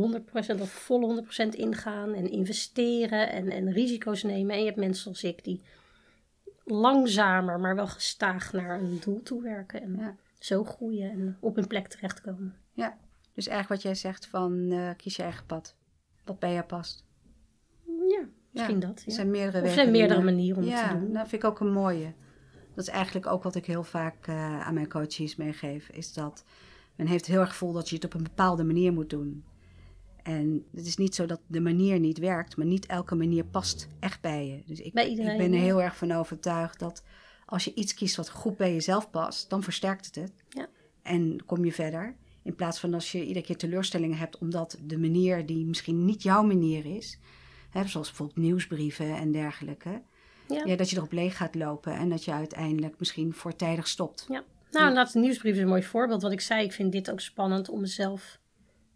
[0.58, 4.54] 100% of volle 100% ingaan en investeren en, en risico's nemen.
[4.56, 5.62] En je hebt mensen zoals ik die
[6.66, 10.16] langzamer, maar wel gestaag naar een doel toe werken en Ja.
[10.40, 12.56] zo groeien en op hun plek terechtkomen.
[12.74, 12.98] Ja,
[13.34, 15.76] dus eigenlijk wat jij zegt van eh, kies je eigen pad.
[16.26, 17.06] Wat bij jou past.
[18.10, 19.00] Ja, misschien dat.
[19.00, 19.14] Er Ja.
[19.14, 21.14] zijn meerdere er zijn meerdere die, eh, manieren om ja, het te doen.
[21.14, 22.14] dat vind ik ook een mooie.
[22.74, 25.90] Dat is eigenlijk ook wat ik heel vaak eh, aan mijn coaches meegeef.
[25.90, 26.44] Is dat
[26.96, 29.44] men heeft heel erg gevoel dat je het op een bepaalde manier moet doen.
[30.24, 33.88] En het is niet zo dat de manier niet werkt, maar niet elke manier past
[34.00, 34.64] echt bij je.
[34.66, 37.04] Dus ik, ik ben er heel erg van overtuigd dat
[37.46, 40.34] als je iets kiest wat goed bij jezelf past, dan versterkt het het.
[40.50, 40.68] Ja.
[41.02, 42.16] En kom je verder.
[42.44, 46.24] In plaats van als je iedere keer teleurstellingen hebt omdat de manier die misschien niet
[46.24, 47.20] jouw manier is,
[47.70, 50.02] hè, zoals bijvoorbeeld nieuwsbrieven en dergelijke,
[50.52, 50.62] Ja.
[50.66, 54.26] ja, dat je erop leeg gaat lopen en dat je uiteindelijk misschien voortijdig stopt.
[54.30, 54.44] Ja.
[54.72, 56.22] Nou, inderdaad, de nieuwsbrief is een mooi voorbeeld.
[56.22, 58.40] Wat ik zei, ik vind dit ook spannend om mezelf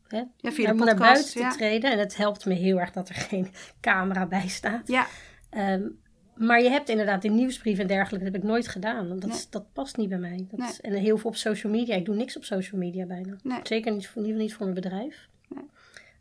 [0.08, 1.50] hè, Ja, via naar, de naar podcast, buiten ja.
[1.50, 1.92] te treden.
[1.92, 3.48] En het helpt me heel erg dat er geen
[3.82, 4.88] camera bij staat.
[4.88, 5.08] Ja,
[5.50, 5.88] Ehm,
[6.36, 9.08] maar je hebt inderdaad die nieuwsbrief en dergelijke, dat heb ik nooit gedaan.
[9.08, 9.40] Want dat, Nee.
[9.50, 10.48] dat past niet bij mij.
[10.52, 10.70] Dat, Nee.
[10.82, 11.96] En heel veel op social media.
[11.96, 13.36] Ik doe niks op social media bijna.
[13.44, 13.60] Nee.
[13.64, 15.28] Zeker niet, voor- in ieder geval niet voor mijn bedrijf.
[15.50, 15.64] Nee.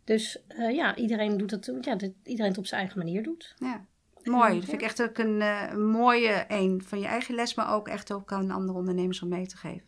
[0.04, 3.54] Dus eh, ja, iedereen doet het, ja, dat iedereen het op zijn eigen manier doet.
[3.58, 3.84] ja.
[4.24, 4.54] Mooi.
[4.54, 7.88] Dat vind ik echt ook een eh, mooie een van je eigen les, maar ook
[7.88, 9.82] echt ook aan andere ondernemers om mee te geven.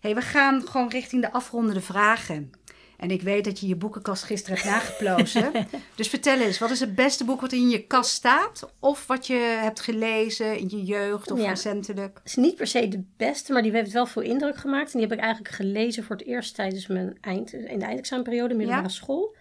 [0.00, 2.50] hey, we gaan gewoon richting de afrondende vragen.
[2.96, 5.52] En ik weet dat je je boekenkast gisteren hebt nageplozen.
[5.96, 8.70] dus vertel eens, wat is het beste boek wat in je kast staat?
[8.78, 11.48] Of wat je hebt gelezen in je jeugd of Ja.
[11.48, 12.16] recentelijk?
[12.18, 14.92] Het is niet per se de beste, maar die heeft wel veel indruk gemaakt.
[14.92, 18.54] En die heb ik eigenlijk gelezen voor het eerst tijdens mijn eind, in de eindexamenperiode,
[18.54, 18.92] middelbare Ja?
[18.94, 19.34] school.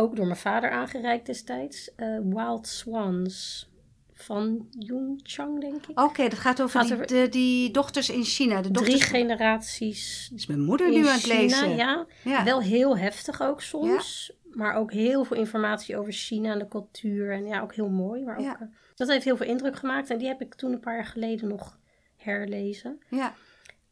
[0.00, 1.94] Ook door mijn vader aangereikt destijds.
[1.94, 3.66] Eh, Wild Swans
[4.12, 6.00] van Jung Chang, denk ik.
[6.00, 8.62] Oké, dat gaat over, Gaat die, over- de, die dochters in China.
[8.62, 11.36] De dochters Drie generaties is mijn moeder nu aan het China.
[11.40, 11.76] lezen.
[11.76, 12.06] Ja.
[12.24, 12.44] Ja.
[12.44, 14.32] Wel heel heftig ook soms.
[14.52, 17.32] Maar ook heel veel informatie over China en de cultuur.
[17.32, 18.24] En ja, ook heel mooi.
[18.24, 18.60] Maar ook, Ja.
[18.60, 20.10] eh, dat heeft heel veel indruk gemaakt.
[20.10, 21.78] En die heb ik toen een paar jaar geleden nog
[22.16, 22.98] herlezen.
[23.10, 23.34] ja.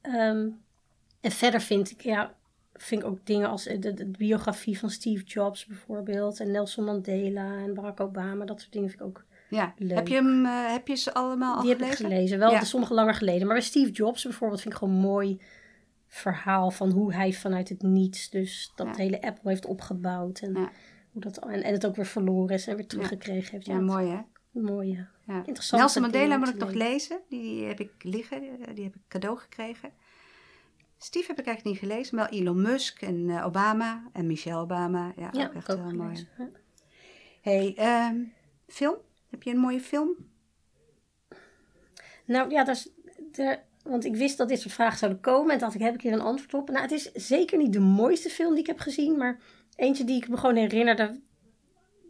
[0.03, 0.49] Ehm,
[1.21, 2.35] en verder vind ik, ja,
[2.79, 6.41] vind ik ook dingen als eh, de, de biografie van Steve Jobs bijvoorbeeld.
[6.41, 8.45] En Nelson Mandela en Barack Obama.
[8.45, 9.25] Dat soort dingen vind ik ook.
[9.51, 9.75] ja.
[9.79, 9.97] Leuk.
[9.97, 12.05] Heb, je hem, eh, heb je ze allemaal al die heb gelezen?
[12.07, 12.39] ik gelezen.
[12.39, 12.59] Wel Ja.
[12.61, 13.47] de sommige langer geleden.
[13.47, 15.41] Maar bij Steve Jobs bijvoorbeeld vind ik gewoon een mooi
[16.07, 18.97] verhaal van hoe hij vanuit het niets dus dat Ja.
[18.97, 20.39] hele Apple heeft opgebouwd.
[20.41, 20.71] En, Ja.
[21.13, 23.67] hoe dat, en, en het ook weer verloren is en weer teruggekregen heeft.
[23.67, 24.19] Ja, mooi hè?
[24.55, 25.07] Een mooie.
[25.27, 25.45] Ja.
[25.71, 27.21] Nelson Mandela moet ik nog lezen.
[27.29, 28.41] Die heb ik liggen.
[28.41, 29.91] Die- Die heb ik cadeau gekregen.
[30.99, 32.17] Steve heb ik eigenlijk niet gelezen.
[32.17, 35.13] Wel Elon Musk en eh, Obama en Michelle Obama.
[35.17, 36.29] Ja, Ja, ook echt heel ook mooi.
[36.39, 36.49] Ja.
[37.41, 38.17] Hey, ehm,
[38.67, 38.97] film?
[39.31, 40.17] Heb je een mooie film?
[42.25, 42.89] Nou ja, dat is,
[43.33, 45.53] de, want ik wist dat dit soort vragen zouden komen.
[45.53, 46.69] En dacht ik, heb ik hier een antwoord op?
[46.69, 49.17] Nou, het is zeker niet de mooiste film die ik heb gezien.
[49.17, 49.39] Maar
[49.77, 51.21] eentje die ik me gewoon herinnerde.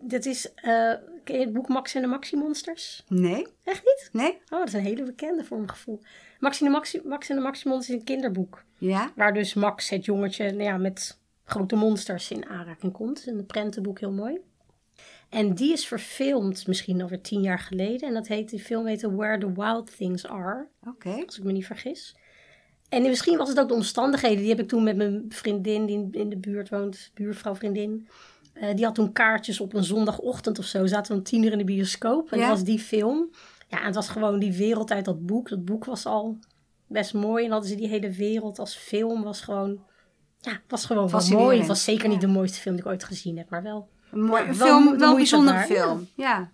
[0.09, 0.93] Dat is, eh,
[1.25, 3.05] ken je het boek Max en de Maxi Monsters?
[3.09, 3.47] Nee?
[3.65, 4.09] Echt niet?
[4.13, 4.33] Nee?
[4.33, 6.01] Oh, dat is een hele bekende voor mijn gevoel.
[6.41, 8.65] Max en de Maxi, Max en de Maxi Monsters is een kinderboek.
[8.79, 9.13] Ja?
[9.17, 13.27] Waar dus Max, het jongetje, nou ja, met grote monsters in aanraking komt.
[13.27, 14.41] Een prentenboek, heel mooi.
[15.29, 18.09] En die is verfilmd misschien alweer tien jaar geleden.
[18.09, 20.67] En dat heet, die film heette Where the Wild Things Are.
[20.87, 21.23] Oké.
[21.27, 22.17] Als ik me niet vergis.
[22.89, 24.39] En misschien was het ook de omstandigheden.
[24.39, 27.11] Die heb ik toen met mijn vriendin die in de buurt woont.
[27.15, 28.09] Buurvrouw, vriendin.
[28.61, 30.87] Eh, die had toen kaartjes op een zondagochtend of zo.
[30.87, 32.33] Zaten we om tien uur in de bioscoop.
[32.33, 32.47] En Ja.
[32.49, 33.31] dat was die film.
[33.69, 35.49] Ja, en het was gewoon die wereld uit dat boek.
[35.49, 36.39] Dat boek was al
[36.87, 37.45] best mooi.
[37.45, 39.23] En hadden ze die hele wereld als film.
[39.23, 39.85] Was gewoon...
[40.41, 41.59] Ja, het was gewoon wel mooi.
[41.59, 43.51] Het was zeker niet de mooiste film die ik ooit gezien heb.
[43.51, 46.09] Maar wel Een mooi, Ja, een wel film, wel een bijzondere film.
[46.15, 46.51] Ja.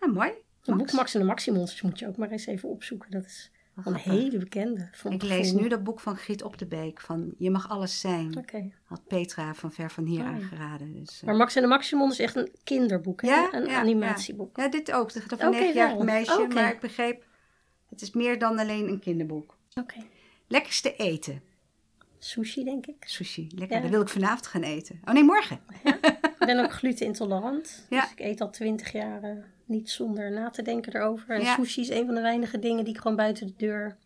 [0.00, 0.06] ja.
[0.06, 0.28] mooi.
[0.64, 0.90] een Max.
[0.90, 3.10] boek Max en de Maximons moet je ook maar eens even opzoeken.
[3.10, 4.90] Dat is een hele bekende.
[5.10, 7.00] Ik lees nu dat boek van Griet Op de Beek.
[7.00, 8.46] Van Je mag alles zijn.
[8.84, 10.32] Had Petra van Ver van Hier Oh, ja.
[10.32, 10.92] aangeraden.
[10.92, 11.26] Dus, eh.
[11.26, 13.28] Maar Max en de Maximon is echt een kinderboek, hè?
[13.28, 14.56] Ja, een ja, animatieboek.
[14.56, 15.12] Ja, dit ook.
[15.12, 16.46] Het gaat over Oké, een negenjarig meisje.
[16.54, 17.24] Maar ik begreep,
[17.88, 19.56] het is meer dan alleen een kinderboek.
[19.74, 20.02] Oké.
[20.46, 21.42] Lekkerste eten?
[22.18, 22.96] Sushi, denk ik.
[23.00, 23.80] Sushi, lekker.
[23.80, 25.00] Dat wil ik vanavond gaan eten.
[25.04, 25.60] Oh nee, morgen.
[26.22, 27.86] Ik ben ook glutenintolerant.
[27.88, 31.34] Dus ik eet al twintig jaar niet zonder na te denken erover.
[31.34, 31.54] En Ja.
[31.54, 33.96] sushi is een van de weinige dingen die ik gewoon buiten de deur...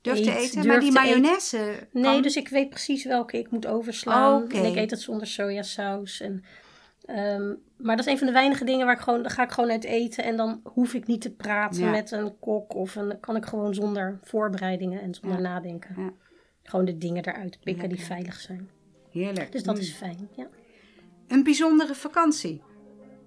[0.00, 0.54] Durf te eten?
[0.54, 1.02] durf maar die eten.
[1.02, 4.42] mayonaise Nee, kan- dus ik weet precies welke ik moet overslaan.
[4.42, 4.56] Oké.
[4.56, 6.20] En ik eet het zonder sojasaus.
[6.20, 6.44] En,
[7.04, 9.22] ehm, maar dat is een van de weinige dingen waar ik gewoon...
[9.22, 10.24] Daar ga ik gewoon uit eten.
[10.24, 11.90] En dan hoef ik niet te praten Ja.
[11.90, 12.74] met een kok.
[12.74, 15.48] Of een, kan ik gewoon zonder voorbereidingen en zonder Ja.
[15.48, 16.14] nadenken.
[16.62, 18.70] Gewoon de dingen eruit pikken die veilig zijn.
[19.10, 19.52] Heerlijk.
[19.52, 19.80] Dus dat Mm.
[19.80, 20.46] is fijn, ja.
[21.28, 22.62] Een bijzondere vakantie.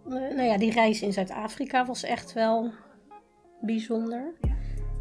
[0.10, 2.72] Nou ja, die reis in Zuid-Afrika was echt wel
[3.62, 4.34] bijzonder.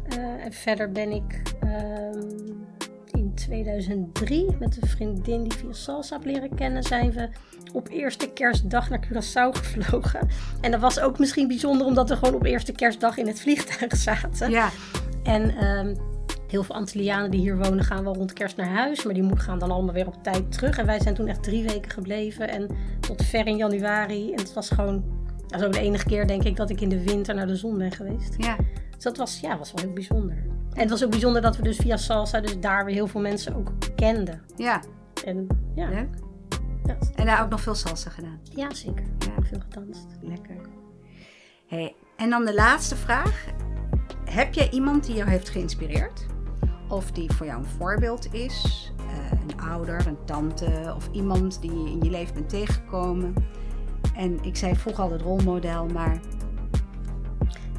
[0.09, 2.19] Eh, en verder ben ik ehm,
[3.11, 7.29] in 2003 met een vriendin die via Salsa heb leren kennen, zijn we
[7.73, 10.27] op eerste kerstdag naar Curaçao gevlogen.
[10.61, 13.95] En dat was ook misschien bijzonder omdat we gewoon op eerste kerstdag in het vliegtuig
[13.95, 14.51] zaten.
[14.51, 14.69] Ja,
[15.23, 15.95] En ehm,
[16.47, 19.03] heel veel Antillianen die hier wonen gaan wel rond kerst naar huis.
[19.03, 20.77] Maar die gaan dan allemaal weer op tijd terug.
[20.77, 22.49] En wij zijn toen echt drie weken gebleven.
[22.49, 22.67] En
[22.99, 24.31] tot ver in januari.
[24.33, 25.03] En het was gewoon
[25.59, 27.91] zo de enige keer denk ik dat ik in de winter naar de zon ben
[27.91, 28.35] geweest.
[28.37, 28.55] ja.
[28.95, 30.35] Dus dat was, ja, was wel heel bijzonder.
[30.73, 33.21] En het was ook bijzonder dat we dus via Salsa dus daar weer heel veel
[33.21, 34.41] mensen ook kenden.
[34.55, 34.81] ja.
[35.25, 36.07] En ja, Leuk.
[36.85, 38.39] ja, En daar ook nog veel salsa gedaan.
[38.55, 39.03] ja zeker.
[39.19, 39.43] Ja.
[39.43, 40.05] Veel gedanst.
[40.21, 40.55] Lekker.
[41.67, 43.45] Hey, en dan de laatste vraag.
[44.29, 46.25] Heb jij iemand die jou heeft geïnspireerd?
[46.87, 48.91] Of die voor jou een voorbeeld is?
[48.97, 53.33] Eh, een ouder, een tante of iemand die je in je leven bent tegengekomen?
[54.15, 56.19] En ik zei vroeger al het rolmodel, maar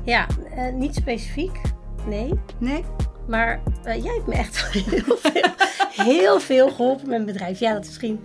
[0.04, 1.61] Ja, eh, niet specifiek.
[2.07, 2.32] Nee.
[2.59, 2.84] nee?
[3.28, 5.50] Maar eh, jij hebt me echt heel veel,
[6.07, 7.59] heel veel geholpen met mijn bedrijf.
[7.59, 8.20] Ja, dat is misschien.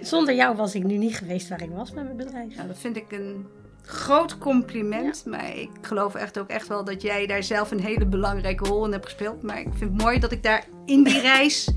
[0.00, 2.56] Zonder jou was ik nu niet geweest waar ik was met mijn bedrijf.
[2.56, 3.46] Nou, dat vind ik een
[3.90, 5.22] groot compliment.
[5.26, 8.84] Maar ik geloof echt ook echt wel dat jij daar zelf een hele belangrijke rol
[8.86, 9.42] in hebt gespeeld.
[9.42, 11.70] Maar ik vind het mooi dat ik daar in die reis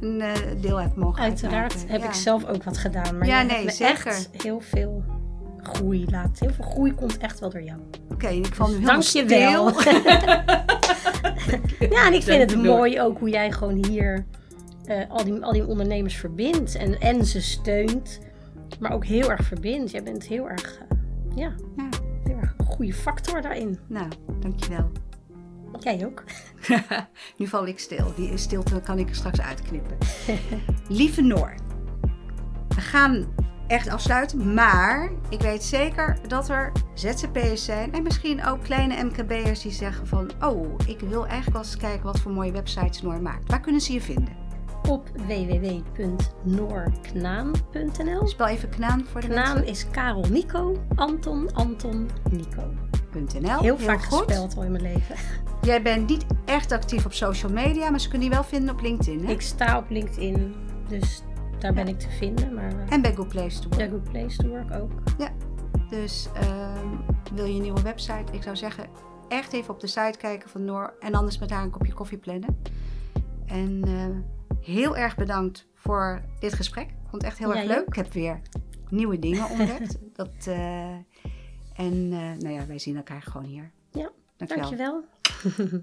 [0.00, 1.90] een eh, deel heb mogen Uiteraard uitmaken.
[1.92, 2.06] heb Ja.
[2.06, 3.18] ik zelf ook wat gedaan.
[3.18, 4.06] Maar Ja, je nee, hebt me zeker.
[4.06, 5.04] echt heel veel
[5.62, 6.38] groei laat.
[6.38, 7.78] Heel veel groei komt echt wel door jou.
[8.12, 9.72] Oké, ik nu Dus dank je wel.
[11.90, 14.24] Ja, en ik vind het mooi ook hoe jij gewoon hier
[14.86, 16.74] eh, al, die, al die ondernemers verbindt.
[16.76, 18.20] En, en ze steunt,
[18.80, 19.90] maar ook heel erg verbindt.
[19.90, 20.96] Jij bent heel erg, eh,
[21.36, 21.88] ja, Ja.
[22.24, 23.78] heel erg een goede factor daarin.
[23.88, 24.08] Nou,
[24.40, 24.90] dankjewel.
[25.80, 26.24] Jij ook.
[27.38, 28.12] nu val ik stil.
[28.16, 29.96] Die stilte kan ik er straks uitknippen.
[30.88, 31.54] Lieve Noor,
[32.68, 33.26] we gaan
[33.66, 34.54] echt afsluiten.
[34.54, 40.06] Maar ik weet zeker dat er ZZP'ers zijn en misschien ook kleine MKB'ers die zeggen
[40.06, 40.30] van...
[40.40, 43.50] Oh, ik wil eigenlijk wel eens kijken wat voor mooie websites Noor maakt.
[43.50, 44.43] Waar kunnen ze je vinden?
[44.88, 52.62] Op www.noorknaan.nl Spel even Knaan voor de Knaan is Karel Nico, Anton Anton Nico.
[53.14, 53.42] mensen.
[53.42, 53.60] .nl.
[53.60, 54.18] Heel vaak goed.
[54.18, 55.16] gespeld al in mijn leven.
[55.62, 58.80] Jij bent niet echt actief op social media, maar ze kunnen je wel vinden op
[58.80, 59.24] LinkedIn.
[59.26, 59.32] Hè?
[59.32, 60.54] Ik sta op LinkedIn,
[60.88, 61.22] dus
[61.58, 62.54] daar ben ik te vinden.
[62.54, 63.80] Maar eh, En bij Good Place to Work.
[63.82, 64.90] ja, Good Place to Work ook.
[65.90, 66.86] Dus ehm,
[67.34, 68.32] wil je een nieuwe website?
[68.32, 68.84] Ik zou zeggen,
[69.28, 70.94] echt even op de site kijken van Noor.
[71.00, 72.58] En anders met haar een kopje koffie plannen.
[73.46, 73.92] En eh,
[74.60, 76.84] heel erg bedankt voor dit gesprek.
[76.90, 77.86] Ik vond het echt heel erg leuk.
[77.86, 78.40] Ik heb weer
[78.88, 79.98] nieuwe dingen ontdekt.
[80.18, 80.90] Dat, eh,
[81.74, 83.70] en eh, nou ja, wij zien elkaar gewoon hier.
[83.90, 84.64] Ja, Dankjewel.
[84.70, 85.04] dankjewel.